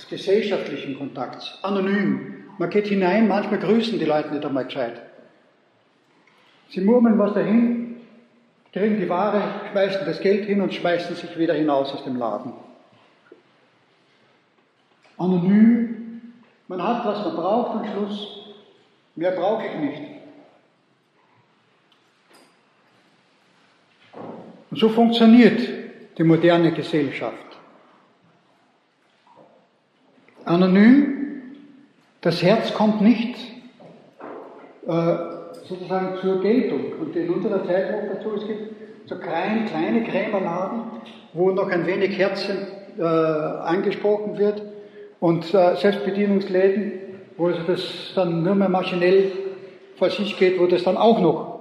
des 0.00 0.08
gesellschaftlichen 0.08 0.96
Kontakts, 0.98 1.58
anonym. 1.62 2.44
Man 2.58 2.70
geht 2.70 2.86
hinein, 2.86 3.28
manchmal 3.28 3.60
grüßen 3.60 3.98
die 3.98 4.04
Leute 4.04 4.32
nicht 4.32 4.44
einmal 4.44 4.64
gescheit. 4.64 5.00
Sie 6.70 6.80
murmeln 6.80 7.18
was 7.18 7.34
dahin, 7.34 8.00
kriegen 8.72 8.98
die 8.98 9.08
Ware, 9.08 9.42
schmeißen 9.70 10.06
das 10.06 10.20
Geld 10.20 10.46
hin 10.46 10.60
und 10.60 10.72
schmeißen 10.72 11.16
sich 11.16 11.36
wieder 11.38 11.54
hinaus 11.54 11.92
aus 11.92 12.04
dem 12.04 12.16
Laden. 12.16 12.52
Anonym, 15.18 16.32
man 16.68 16.82
hat, 16.82 17.04
was 17.04 17.24
man 17.24 17.36
braucht 17.36 17.78
am 17.78 17.92
Schluss, 17.92 18.38
mehr 19.16 19.32
brauche 19.32 19.66
ich 19.66 19.74
nicht. 19.74 20.02
Und 24.70 24.78
so 24.78 24.88
funktioniert 24.88 25.60
die 26.16 26.22
moderne 26.22 26.72
Gesellschaft. 26.72 27.49
Anonym, 30.50 31.52
das 32.22 32.42
Herz 32.42 32.74
kommt 32.74 33.00
nicht 33.00 33.36
äh, 34.84 35.16
sozusagen 35.68 36.18
zur 36.20 36.40
Geltung. 36.40 36.92
Und 37.00 37.14
in 37.14 37.30
unserer 37.30 37.64
Zeit 37.64 37.92
noch 37.92 38.14
dazu, 38.14 38.34
es 38.34 38.46
gibt 38.48 38.74
so 39.06 39.14
kleine, 39.16 39.66
kleine 39.66 40.02
Krämerladen, 40.02 40.82
wo 41.34 41.52
noch 41.52 41.68
ein 41.68 41.86
wenig 41.86 42.18
Herz 42.18 42.48
äh, 42.98 43.02
angesprochen 43.02 44.38
wird 44.38 44.62
und 45.20 45.54
äh, 45.54 45.76
Selbstbedienungsläden, 45.76 46.94
wo 47.36 47.46
also 47.46 47.62
das 47.68 48.12
dann 48.16 48.42
nur 48.42 48.56
mehr 48.56 48.68
maschinell 48.68 49.30
vor 49.94 50.10
sich 50.10 50.36
geht, 50.36 50.58
wo 50.58 50.66
das 50.66 50.82
dann 50.82 50.96
auch 50.96 51.20
noch 51.20 51.60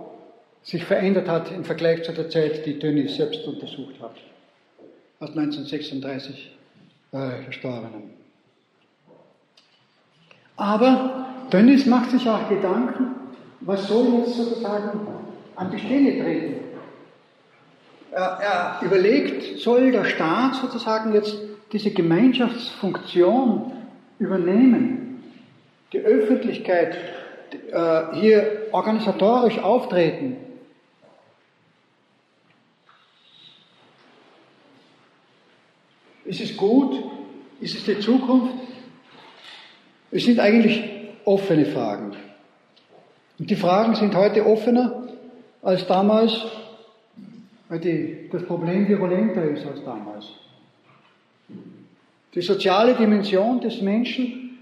sich 0.64 0.84
verändert 0.84 1.30
hat 1.30 1.52
im 1.52 1.64
Vergleich 1.64 2.04
zu 2.04 2.12
der 2.12 2.32
Zeit, 2.32 2.66
die 2.66 2.80
Dönnis 2.80 3.18
selbst 3.18 3.46
untersucht 3.46 4.02
hat, 4.02 4.16
aus 5.20 5.30
1936 5.30 6.58
äh, 7.12 7.44
Verstorbenen. 7.44 8.19
Aber 10.60 11.26
Dönnis 11.52 11.86
macht 11.86 12.12
sich 12.12 12.28
auch 12.28 12.50
Gedanken, 12.50 13.16
was 13.62 13.88
soll 13.88 14.20
jetzt 14.20 14.36
sozusagen 14.36 15.08
an 15.56 15.72
die 15.72 15.80
Stelle 15.80 16.22
treten. 16.22 16.56
Er, 18.12 18.40
er 18.42 18.86
überlegt, 18.86 19.60
soll 19.60 19.94
der 19.94 20.04
Staat 20.04 20.56
sozusagen 20.56 21.14
jetzt 21.14 21.38
diese 21.72 21.92
Gemeinschaftsfunktion 21.92 23.72
übernehmen, 24.20 25.24
die 25.94 26.00
Öffentlichkeit 26.00 26.98
äh, 27.72 28.16
hier 28.16 28.68
organisatorisch 28.74 29.60
auftreten. 29.60 30.36
Ist 36.26 36.42
es 36.42 36.58
gut? 36.58 37.02
Ist 37.62 37.78
es 37.78 37.86
die 37.86 38.00
Zukunft? 38.02 38.69
Es 40.12 40.26
sind 40.26 40.40
eigentlich 40.40 40.84
offene 41.26 41.66
Fragen. 41.66 42.16
Und 43.38 43.50
die 43.50 43.56
Fragen 43.56 43.96
sind 43.96 44.16
heute 44.16 44.46
offener 44.46 45.08
als 45.62 45.86
damals, 45.88 46.46
weil 47.68 47.80
die, 47.80 48.30
das 48.32 48.44
Problem 48.44 48.88
virulenter 48.88 49.44
ist 49.44 49.66
als 49.66 49.84
damals. 49.84 50.26
Die 52.34 52.42
soziale 52.42 52.96
Dimension 52.96 53.60
des 53.62 53.82
Menschen 53.82 54.60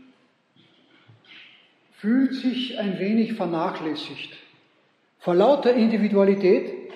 fühlt 1.94 2.34
sich 2.36 2.78
ein 2.78 3.00
wenig 3.00 3.34
vernachlässigt. 3.34 4.34
Vor 5.20 5.36
lauter 5.36 5.74
Individualität 5.74 6.92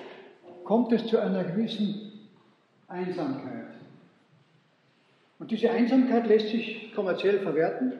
kommt 0.63 0.91
es 0.91 1.05
zu 1.07 1.17
einer 1.17 1.43
gewissen 1.43 2.11
Einsamkeit. 2.87 3.67
Und 5.39 5.49
diese 5.49 5.71
Einsamkeit 5.71 6.27
lässt 6.27 6.49
sich 6.49 6.93
kommerziell 6.93 7.39
verwerten. 7.39 7.93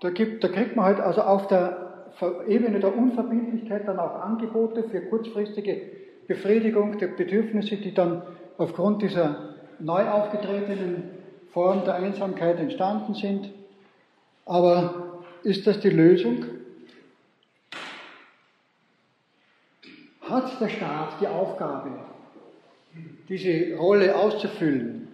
Da, 0.00 0.10
gibt, 0.10 0.44
da 0.44 0.48
kriegt 0.48 0.76
man 0.76 0.84
halt 0.86 1.00
also 1.00 1.22
auf 1.22 1.48
der 1.48 2.06
Ebene 2.46 2.80
der 2.80 2.96
Unverbindlichkeit 2.96 3.86
dann 3.86 3.98
auch 3.98 4.20
Angebote 4.20 4.84
für 4.84 5.00
kurzfristige 5.02 5.80
Befriedigung 6.26 6.98
der 6.98 7.08
Bedürfnisse, 7.08 7.76
die 7.76 7.94
dann 7.94 8.22
aufgrund 8.58 9.02
dieser 9.02 9.54
neu 9.78 10.08
aufgetretenen 10.08 11.10
Form 11.52 11.84
der 11.84 11.94
Einsamkeit 11.94 12.58
entstanden 12.58 13.14
sind. 13.14 13.50
Aber 14.44 15.22
ist 15.42 15.66
das 15.66 15.80
die 15.80 15.90
Lösung? 15.90 16.44
Hat 20.22 20.60
der 20.60 20.68
Staat 20.68 21.20
die 21.20 21.28
Aufgabe, 21.28 21.90
diese 23.28 23.76
Rolle 23.76 24.14
auszufüllen? 24.14 25.08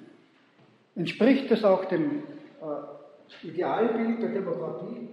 Entspricht 0.97 1.51
das 1.51 1.65
auch 1.65 1.85
dem 1.85 2.23
äh, 2.61 2.94
Idealbild 3.43 4.23
der 4.23 4.31
Demokratie. 4.31 5.09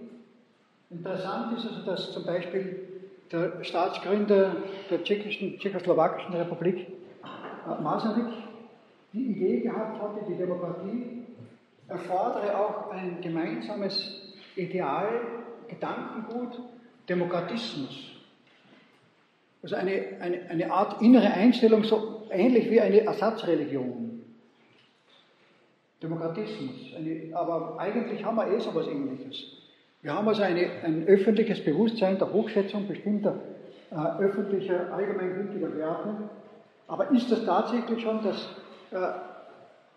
Interessant 0.90 1.56
ist 1.56 1.66
also, 1.66 1.84
dass 1.84 2.12
zum 2.12 2.24
Beispiel 2.24 2.92
der 3.30 3.64
Staatsgründer 3.64 4.56
der 4.90 5.02
tschechischen, 5.02 5.58
tschechoslowakischen 5.58 6.34
Republik, 6.34 6.86
äh, 7.66 7.82
Masaryk, 7.82 8.32
die 9.12 9.26
Idee 9.26 9.60
gehabt 9.60 10.00
hatte, 10.00 10.24
die 10.28 10.34
Demokratie 10.34 11.22
erfordere 11.88 12.58
auch 12.58 12.90
ein 12.90 13.20
gemeinsames 13.20 14.34
Ideal, 14.56 15.08
Gedankengut, 15.68 16.58
Demokratismus. 17.08 18.10
Also 19.62 19.76
eine, 19.76 20.16
eine, 20.20 20.50
eine 20.50 20.72
Art 20.72 21.00
innere 21.00 21.30
Einstellung, 21.30 21.84
so 21.84 22.26
ähnlich 22.30 22.70
wie 22.70 22.80
eine 22.80 23.02
Ersatzreligion. 23.02 24.11
Demokratismus. 26.02 26.94
Eine, 26.96 27.36
aber 27.36 27.76
eigentlich 27.78 28.24
haben 28.24 28.36
wir 28.36 28.48
eh 28.48 28.58
so 28.58 28.70
etwas 28.70 28.88
Ähnliches. 28.88 29.44
Wir 30.02 30.14
haben 30.14 30.26
also 30.26 30.42
eine, 30.42 30.68
ein 30.84 31.06
öffentliches 31.06 31.64
Bewusstsein 31.64 32.18
der 32.18 32.32
Hochschätzung 32.32 32.88
bestimmter 32.88 33.38
äh, 33.92 34.22
öffentlicher, 34.22 34.92
allgemeingültiger 34.92 35.76
Werte. 35.76 36.30
Aber 36.88 37.10
ist 37.10 37.30
das 37.30 37.44
tatsächlich 37.44 38.02
schon 38.02 38.22
das, 38.22 38.36
äh, 38.90 39.18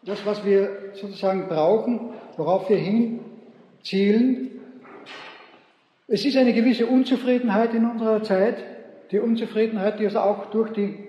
das, 0.03 0.25
was 0.25 0.45
wir 0.45 0.69
sozusagen 0.93 1.47
brauchen, 1.47 2.11
worauf 2.37 2.69
wir 2.69 2.77
hinzielen? 2.77 4.51
Es 6.07 6.23
ist 6.23 6.37
eine 6.37 6.53
gewisse 6.53 6.85
Unzufriedenheit 6.85 7.73
in 7.73 7.89
unserer 7.89 8.21
Zeit, 8.21 8.63
die 9.11 9.19
Unzufriedenheit, 9.19 9.99
die 9.99 10.05
also 10.05 10.19
auch 10.19 10.51
durch 10.51 10.71
die 10.73 10.99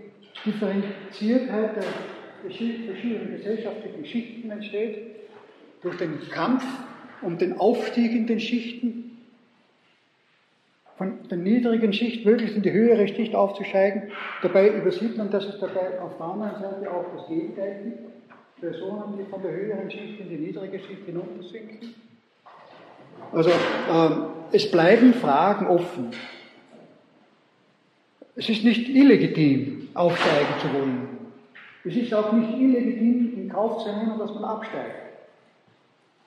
Differenziertheit 0.45 1.77
der 1.77 1.85
verschiedenen 2.51 3.37
gesellschaftlichen 3.37 4.05
Schichten 4.05 4.51
entsteht, 4.51 4.99
durch 5.83 5.97
den 5.99 6.19
Kampf 6.31 6.65
um 7.23 7.39
den 7.39 7.59
Aufstieg 7.59 8.13
in 8.13 8.27
den 8.27 8.41
Schichten, 8.41 9.07
von 10.97 11.29
der 11.29 11.37
niedrigen 11.37 11.93
Schicht 11.93 12.25
möglichst 12.25 12.57
in 12.57 12.63
die 12.63 12.73
höhere 12.73 13.07
Schicht 13.07 13.35
aufzusteigen. 13.35 14.11
Dabei 14.43 14.69
übersieht 14.71 15.17
man, 15.17 15.31
dass 15.31 15.45
es 15.45 15.59
dabei 15.61 16.01
auf 16.01 16.17
der 16.17 16.27
anderen 16.27 16.55
Seite 16.63 16.91
auch 16.91 17.05
das 17.15 17.29
Gegenteil 17.29 17.83
gibt. 17.85 18.61
Personen, 18.61 19.19
die 19.19 19.31
von 19.31 19.43
der 19.43 19.53
höheren 19.53 19.91
Schicht 19.91 20.19
in 20.19 20.31
die 20.31 20.37
niedrige 20.37 20.79
Schicht 20.79 21.05
hinuntersinken. 21.05 21.95
Also 23.33 23.51
ähm, 23.51 24.27
es 24.53 24.71
bleiben 24.71 25.13
Fragen 25.13 25.67
offen. 25.67 26.11
Es 28.35 28.49
ist 28.49 28.65
nicht 28.65 28.89
illegitim, 28.89 29.89
aufsteigen 29.93 30.55
zu 30.61 30.73
wollen. 30.73 31.16
Es 31.87 31.95
ist 31.95 32.13
auch 32.13 32.33
nicht 32.33 32.59
illegitim, 32.59 33.33
in 33.37 33.49
Kauf 33.49 33.85
zu 33.85 33.93
nehmen, 33.93 34.19
dass 34.19 34.35
man 34.35 34.45
absteigt. 34.45 35.07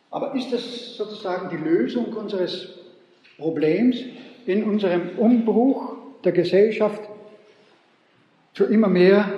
Aber 0.10 0.34
ist 0.34 0.54
das 0.54 0.96
sozusagen 0.96 1.50
die 1.50 1.58
Lösung 1.58 2.06
unseres 2.14 2.80
Problems 3.38 3.98
in 4.46 4.64
unserem 4.64 5.18
Umbruch 5.18 5.98
der 6.24 6.32
Gesellschaft 6.32 7.02
zu 8.54 8.66
immer 8.66 8.88
mehr 8.88 9.32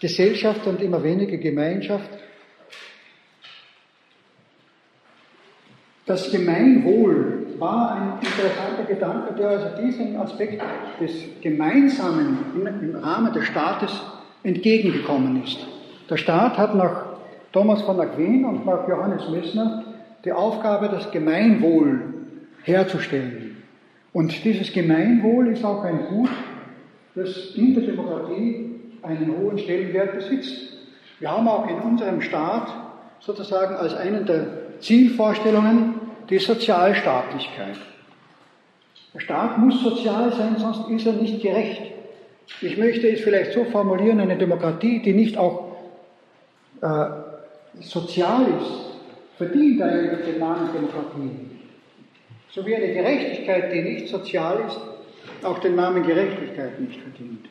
Gesellschaft 0.00 0.66
und 0.66 0.82
immer 0.82 1.02
weniger 1.04 1.36
Gemeinschaft? 1.36 2.10
Das 6.06 6.30
Gemeinwohl 6.30 7.54
war 7.58 7.92
ein 7.92 8.26
interessanter 8.26 8.84
Gedanke, 8.84 9.34
der 9.34 9.48
also 9.48 9.80
diesen 9.80 10.16
Aspekt 10.16 10.60
des 11.00 11.12
Gemeinsamen 11.40 12.38
im 12.82 12.96
Rahmen 12.96 13.32
des 13.32 13.44
Staates 13.44 14.00
entgegengekommen 14.46 15.42
ist. 15.42 15.58
Der 16.08 16.16
Staat 16.16 16.56
hat 16.56 16.74
nach 16.74 17.06
Thomas 17.52 17.82
von 17.82 17.98
Aquin 18.00 18.44
und 18.44 18.64
nach 18.64 18.88
Johannes 18.88 19.28
Messner 19.28 19.82
die 20.24 20.32
Aufgabe, 20.32 20.88
das 20.88 21.10
Gemeinwohl 21.10 22.14
herzustellen. 22.62 23.62
Und 24.12 24.44
dieses 24.44 24.72
Gemeinwohl 24.72 25.48
ist 25.48 25.64
auch 25.64 25.82
ein 25.82 26.06
Gut, 26.06 26.30
das 27.16 27.54
in 27.56 27.74
der 27.74 27.84
Demokratie 27.84 28.70
einen 29.02 29.36
hohen 29.36 29.58
Stellenwert 29.58 30.14
besitzt. 30.14 30.54
Wir 31.18 31.30
haben 31.30 31.48
auch 31.48 31.68
in 31.68 31.80
unserem 31.80 32.20
Staat 32.20 32.68
sozusagen 33.20 33.74
als 33.74 33.94
einen 33.94 34.26
der 34.26 34.46
Zielvorstellungen 34.80 35.94
die 36.30 36.38
Sozialstaatlichkeit. 36.38 37.76
Der 39.12 39.20
Staat 39.20 39.58
muss 39.58 39.82
sozial 39.82 40.32
sein, 40.32 40.56
sonst 40.58 40.88
ist 40.90 41.06
er 41.06 41.14
nicht 41.14 41.42
gerecht. 41.42 41.95
Ich 42.60 42.76
möchte 42.78 43.08
es 43.08 43.20
vielleicht 43.20 43.52
so 43.52 43.64
formulieren, 43.64 44.20
eine 44.20 44.36
Demokratie, 44.36 45.00
die 45.02 45.12
nicht 45.12 45.36
auch 45.36 45.76
äh, 46.80 47.06
sozial 47.80 48.46
ist, 48.60 48.96
verdient 49.36 49.82
eigentlich 49.82 50.24
den 50.24 50.38
Namen 50.38 50.72
Demokratie. 50.72 51.30
So 52.50 52.64
wie 52.64 52.74
eine 52.74 52.92
Gerechtigkeit, 52.94 53.72
die 53.72 53.82
nicht 53.82 54.08
sozial 54.08 54.64
ist, 54.66 54.80
auch 55.44 55.58
den 55.58 55.76
Namen 55.76 56.06
Gerechtigkeit 56.06 56.80
nicht 56.80 57.00
verdient. 57.00 57.46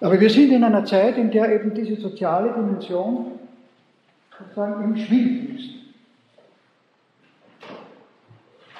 Aber 0.00 0.20
wir 0.20 0.30
sind 0.30 0.52
in 0.52 0.64
einer 0.64 0.84
Zeit, 0.84 1.16
in 1.16 1.30
der 1.30 1.52
eben 1.54 1.74
diese 1.74 1.96
soziale 2.00 2.52
Dimension 2.52 3.32
sozusagen 4.38 4.84
im 4.84 4.96
Schwinden 4.96 5.56
ist. 5.56 5.70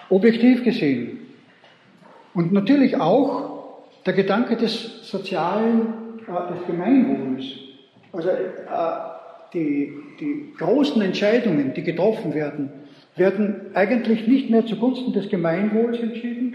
Objektiv 0.08 0.62
gesehen. 0.62 1.18
Und 2.34 2.52
natürlich 2.52 3.00
auch 3.00 3.55
der 4.06 4.14
Gedanke 4.14 4.56
des 4.56 5.08
sozialen, 5.08 6.20
äh, 6.26 6.54
des 6.54 6.66
Gemeinwohls. 6.66 7.44
Also 8.12 8.28
äh, 8.28 8.34
die, 9.52 9.92
die 10.20 10.52
großen 10.56 11.02
Entscheidungen, 11.02 11.74
die 11.74 11.82
getroffen 11.82 12.34
werden, 12.34 12.70
werden 13.16 13.66
eigentlich 13.74 14.26
nicht 14.26 14.50
mehr 14.50 14.64
zugunsten 14.66 15.12
des 15.12 15.28
Gemeinwohls 15.28 15.98
entschieden, 15.98 16.54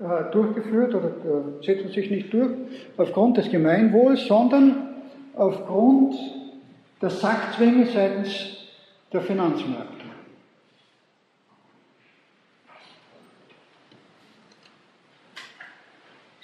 äh, 0.00 0.30
durchgeführt 0.32 0.94
oder 0.94 1.08
äh, 1.08 1.64
setzen 1.64 1.90
sich 1.90 2.10
nicht 2.10 2.32
durch 2.32 2.50
aufgrund 2.96 3.36
des 3.36 3.50
Gemeinwohls, 3.50 4.26
sondern 4.26 4.88
aufgrund 5.34 6.16
der 7.00 7.10
Sackzwänge 7.10 7.86
seitens 7.86 8.56
der 9.12 9.20
Finanzmärkte. 9.20 9.93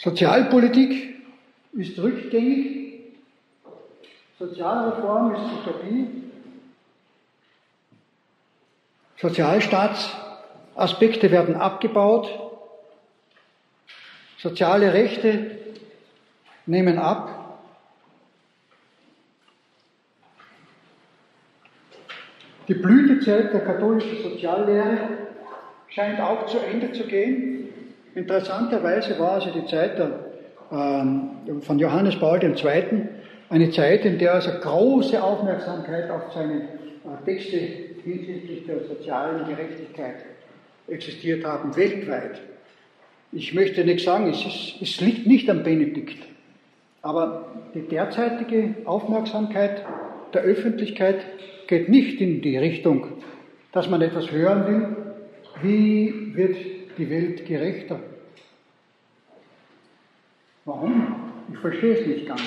Sozialpolitik 0.03 1.21
ist 1.73 1.99
rückgängig, 1.99 3.03
Sozialreform 4.39 5.35
ist 5.35 5.43
Utopie, 5.61 6.07
Sozialstaatsaspekte 9.19 11.31
werden 11.31 11.55
abgebaut, 11.55 12.31
soziale 14.39 14.95
Rechte 14.95 15.59
nehmen 16.65 16.99
ab, 16.99 17.41
Die 22.71 22.75
Blütezeit 22.75 23.53
der 23.53 23.65
katholischen 23.65 24.23
Soziallehre 24.23 24.97
scheint 25.89 26.21
auch 26.21 26.47
zu 26.47 26.59
Ende 26.59 26.93
zu 26.93 27.03
gehen. 27.03 27.60
Interessanterweise 28.15 29.19
war 29.19 29.33
also 29.33 29.51
die 29.51 29.67
Zeit 29.67 29.99
der, 29.99 30.11
äh, 30.71 31.61
von 31.61 31.79
Johannes 31.79 32.19
Paul 32.19 32.43
II. 32.43 33.09
eine 33.49 33.71
Zeit, 33.71 34.05
in 34.05 34.19
der 34.19 34.35
also 34.35 34.51
große 34.61 35.23
Aufmerksamkeit 35.23 36.11
auf 36.11 36.33
seine 36.33 36.63
äh, 36.63 37.25
Texte 37.25 37.59
hinsichtlich 38.03 38.67
der 38.67 38.81
sozialen 38.85 39.47
Gerechtigkeit 39.47 40.17
existiert 40.89 41.45
haben, 41.45 41.77
weltweit. 41.77 42.41
Ich 43.33 43.55
möchte 43.55 43.85
nicht 43.85 44.05
sagen, 44.05 44.29
es, 44.29 44.45
ist, 44.45 44.83
es 44.83 45.01
liegt 45.01 45.27
nicht 45.27 45.49
am 45.49 45.63
Benedikt, 45.63 46.19
aber 47.03 47.47
die 47.75 47.83
derzeitige 47.83 48.75
Aufmerksamkeit 48.87 49.85
der 50.35 50.43
Öffentlichkeit 50.43 51.21
geht 51.69 51.89
nicht 51.89 52.21
in 52.21 52.43
die 52.43 52.57
Richtung, 52.57 53.07
dass 53.71 53.89
man 53.89 54.03
etwas 54.03 54.33
hören 54.33 54.67
will, 54.67 54.97
wie 55.63 56.35
wird 56.35 56.57
die 57.01 57.09
Welt 57.09 57.47
gerechter. 57.47 57.99
Warum? 60.67 61.33
Ich 61.51 61.59
verstehe 61.59 61.95
es 61.95 62.07
nicht 62.07 62.29
ganz. 62.29 62.43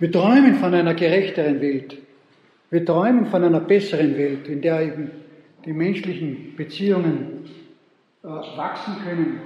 Wir 0.00 0.10
träumen 0.10 0.56
von 0.56 0.74
einer 0.74 0.94
gerechteren 0.94 1.60
Welt. 1.60 1.98
Wir 2.70 2.84
träumen 2.84 3.26
von 3.26 3.44
einer 3.44 3.60
besseren 3.60 4.18
Welt, 4.18 4.48
in 4.48 4.60
der 4.60 4.82
eben 4.82 5.10
die 5.64 5.72
menschlichen 5.72 6.56
Beziehungen 6.56 7.48
äh, 8.24 8.26
wachsen 8.26 8.96
können 9.04 9.40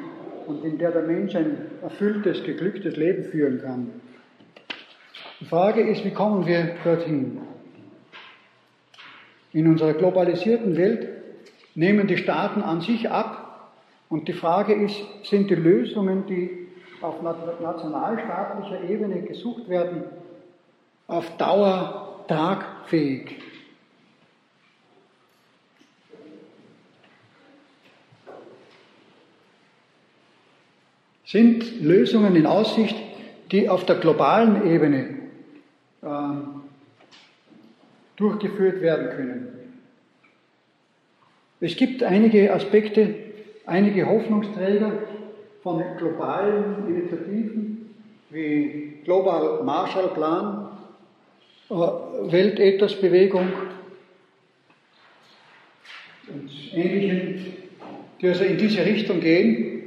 und 0.47 0.65
in 0.65 0.79
der 0.79 0.93
der 0.93 1.03
Mensch 1.03 1.37
ein 1.37 1.59
erfülltes, 1.83 2.43
geglücktes 2.43 2.97
Leben 2.97 3.25
führen 3.25 3.61
kann. 3.61 3.91
Die 5.39 5.45
Frage 5.45 5.83
ist, 5.83 6.05
wie 6.05 6.11
kommen 6.11 6.47
wir 6.47 6.77
dorthin? 6.83 7.39
In 9.53 9.69
unserer 9.69 9.93
globalisierten 9.93 10.77
Welt 10.77 11.10
nehmen 11.81 12.07
die 12.07 12.19
Staaten 12.19 12.61
an 12.61 12.83
sich 12.83 13.11
ab 13.11 13.73
und 14.11 14.29
die 14.29 14.35
Frage 14.35 14.75
ist, 14.75 15.03
sind 15.25 15.49
die 15.49 15.55
Lösungen, 15.55 16.27
die 16.27 16.69
auf 17.01 17.23
nationalstaatlicher 17.23 18.85
Ebene 18.91 19.23
gesucht 19.23 19.67
werden, 19.67 20.05
auf 21.07 21.39
Dauer 21.39 22.23
tragfähig? 22.29 23.41
Sind 31.25 31.81
Lösungen 31.81 32.37
in 32.37 32.45
Aussicht, 32.45 32.97
die 33.53 33.71
auf 33.71 33.87
der 33.87 33.97
globalen 33.97 34.67
Ebene 34.67 35.15
ähm, 36.03 36.63
durchgeführt 38.17 38.83
werden 38.83 39.09
können. 39.17 39.60
Es 41.63 41.77
gibt 41.77 42.03
einige 42.03 42.53
Aspekte, 42.55 43.15
einige 43.67 44.07
Hoffnungsträger 44.07 44.93
von 45.63 45.83
globalen 45.99 46.89
Initiativen 46.89 47.95
wie 48.31 49.01
Global 49.05 49.63
Marshall 49.63 50.09
Plan, 50.09 50.69
äh, 51.69 51.75
Weltethosbewegung 51.75 53.49
und 56.29 56.51
Ähnlichem, 56.73 57.53
die 58.21 58.29
also 58.29 58.45
in 58.45 58.57
diese 58.57 58.85
Richtung 58.87 59.21
gehen. 59.21 59.83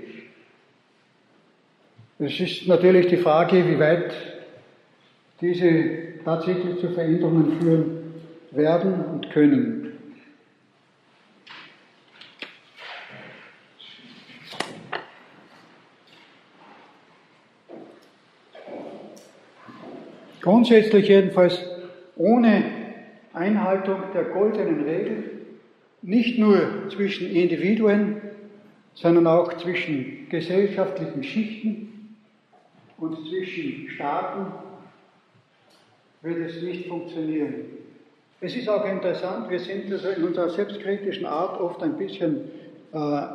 Es 2.20 2.40
ist 2.40 2.68
natürlich 2.68 3.08
die 3.08 3.18
Frage, 3.18 3.68
wie 3.68 3.80
weit 3.80 4.14
diese 5.42 6.22
tatsächlich 6.24 6.80
zu 6.80 6.90
Veränderungen 6.90 7.60
führen 7.60 8.14
werden 8.52 8.94
und 9.06 9.32
können. 9.32 9.83
Grundsätzlich 20.44 21.08
jedenfalls 21.08 21.58
ohne 22.18 22.66
Einhaltung 23.32 24.02
der 24.14 24.26
goldenen 24.26 24.84
Regel, 24.84 25.24
nicht 26.02 26.38
nur 26.38 26.90
zwischen 26.90 27.34
Individuen, 27.34 28.22
sondern 28.94 29.26
auch 29.26 29.54
zwischen 29.58 30.28
gesellschaftlichen 30.30 31.24
Schichten 31.24 32.18
und 32.98 33.18
zwischen 33.26 33.90
Staaten 33.92 34.52
wird 36.22 36.50
es 36.50 36.62
nicht 36.62 36.90
funktionieren. 36.90 37.54
Es 38.42 38.54
ist 38.54 38.68
auch 38.68 38.86
interessant, 38.86 39.50
wir 39.50 39.60
sind 39.60 39.90
also 39.94 40.10
in 40.10 40.26
unserer 40.26 40.50
selbstkritischen 40.50 41.26
Art 41.26 41.58
oft 41.62 41.82
ein 41.82 41.96
bisschen 41.96 42.52
äh, 42.94 42.98
äh, 42.98 43.30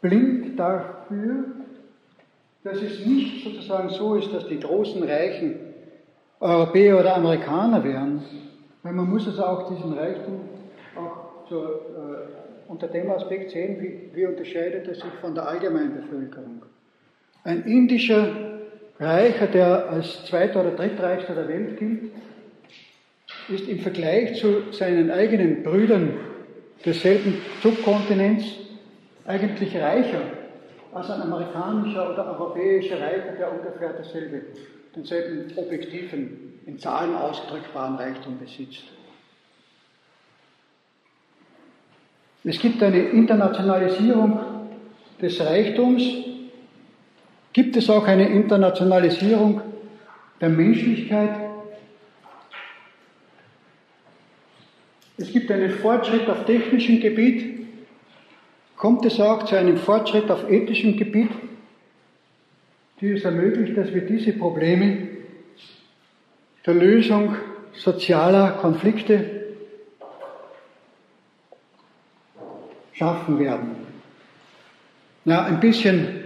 blind 0.00 0.58
dafür, 0.58 1.44
dass 2.64 2.80
es 2.80 3.04
nicht 3.04 3.44
sozusagen 3.44 3.90
so 3.90 4.14
ist, 4.16 4.32
dass 4.32 4.48
die 4.48 4.58
großen 4.58 5.02
Reichen 5.02 5.56
Europäer 6.40 6.98
oder 6.98 7.14
Amerikaner 7.14 7.84
wären, 7.84 8.22
weil 8.82 8.94
man 8.94 9.08
muss 9.08 9.26
also 9.26 9.44
auch 9.44 9.70
diesen 9.70 9.92
Reichtum 9.92 10.40
auch 10.96 11.46
zur, 11.48 11.62
äh, 11.62 12.70
unter 12.70 12.88
dem 12.88 13.10
Aspekt 13.10 13.50
sehen, 13.50 13.80
wie, 13.80 14.16
wie 14.16 14.26
unterscheidet 14.26 14.88
er 14.88 14.94
sich 14.94 15.12
von 15.20 15.34
der 15.34 15.46
allgemeinen 15.46 15.94
Bevölkerung. 15.94 16.62
Ein 17.44 17.64
indischer 17.64 18.28
Reicher, 18.98 19.46
der 19.46 19.90
als 19.90 20.24
zweiter 20.24 20.60
oder 20.60 20.70
drittreichster 20.70 21.34
der 21.34 21.48
Welt 21.48 21.78
gilt, 21.78 22.12
ist 23.50 23.68
im 23.68 23.80
Vergleich 23.80 24.40
zu 24.40 24.72
seinen 24.72 25.10
eigenen 25.10 25.62
Brüdern 25.62 26.14
desselben 26.84 27.36
Subkontinents 27.62 28.46
eigentlich 29.26 29.76
reicher 29.76 30.22
als 30.94 31.10
ein 31.10 31.22
amerikanischer 31.22 32.12
oder 32.12 32.38
europäischer 32.38 33.00
Reicher, 33.00 33.32
der 33.36 33.52
ungefähr 33.52 33.94
dasselbe, 33.94 34.42
denselben 34.94 35.52
objektiven, 35.58 36.60
in 36.66 36.78
Zahlen 36.78 37.16
ausdrückbaren 37.16 37.96
Reichtum 37.96 38.38
besitzt. 38.38 38.84
Es 42.44 42.58
gibt 42.58 42.82
eine 42.82 43.00
Internationalisierung 43.00 44.38
des 45.20 45.40
Reichtums. 45.40 46.02
Gibt 47.52 47.76
es 47.76 47.90
auch 47.90 48.06
eine 48.06 48.28
Internationalisierung 48.28 49.62
der 50.40 50.48
Menschlichkeit? 50.48 51.30
Es 55.16 55.32
gibt 55.32 55.50
einen 55.50 55.70
Fortschritt 55.70 56.28
auf 56.28 56.44
technischem 56.44 57.00
Gebiet, 57.00 57.63
kommt 58.76 59.04
es 59.04 59.20
auch 59.20 59.44
zu 59.44 59.56
einem 59.56 59.76
Fortschritt 59.76 60.30
auf 60.30 60.50
ethischem 60.50 60.96
Gebiet, 60.96 61.30
die 63.00 63.12
es 63.12 63.24
ermöglicht, 63.24 63.76
dass 63.76 63.92
wir 63.92 64.02
diese 64.02 64.32
Probleme 64.32 65.08
der 66.66 66.74
Lösung 66.74 67.36
sozialer 67.72 68.52
Konflikte 68.52 69.44
schaffen 72.92 73.38
werden. 73.38 73.76
Ja, 75.24 75.44
ein 75.44 75.60
bisschen 75.60 76.24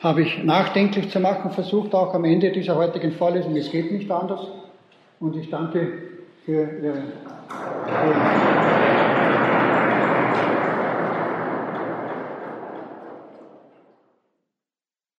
habe 0.00 0.22
ich 0.22 0.42
nachdenklich 0.42 1.10
zu 1.10 1.20
machen 1.20 1.50
versucht, 1.50 1.94
auch 1.94 2.14
am 2.14 2.24
Ende 2.24 2.50
dieser 2.50 2.76
heutigen 2.76 3.12
Vorlesung. 3.12 3.54
Es 3.56 3.70
geht 3.70 3.92
nicht 3.92 4.10
anders. 4.10 4.40
Und 5.20 5.36
ich 5.36 5.50
danke 5.50 5.92
für 6.44 6.68
Ihre 6.82 7.02
Aufmerksamkeit. 7.86 8.99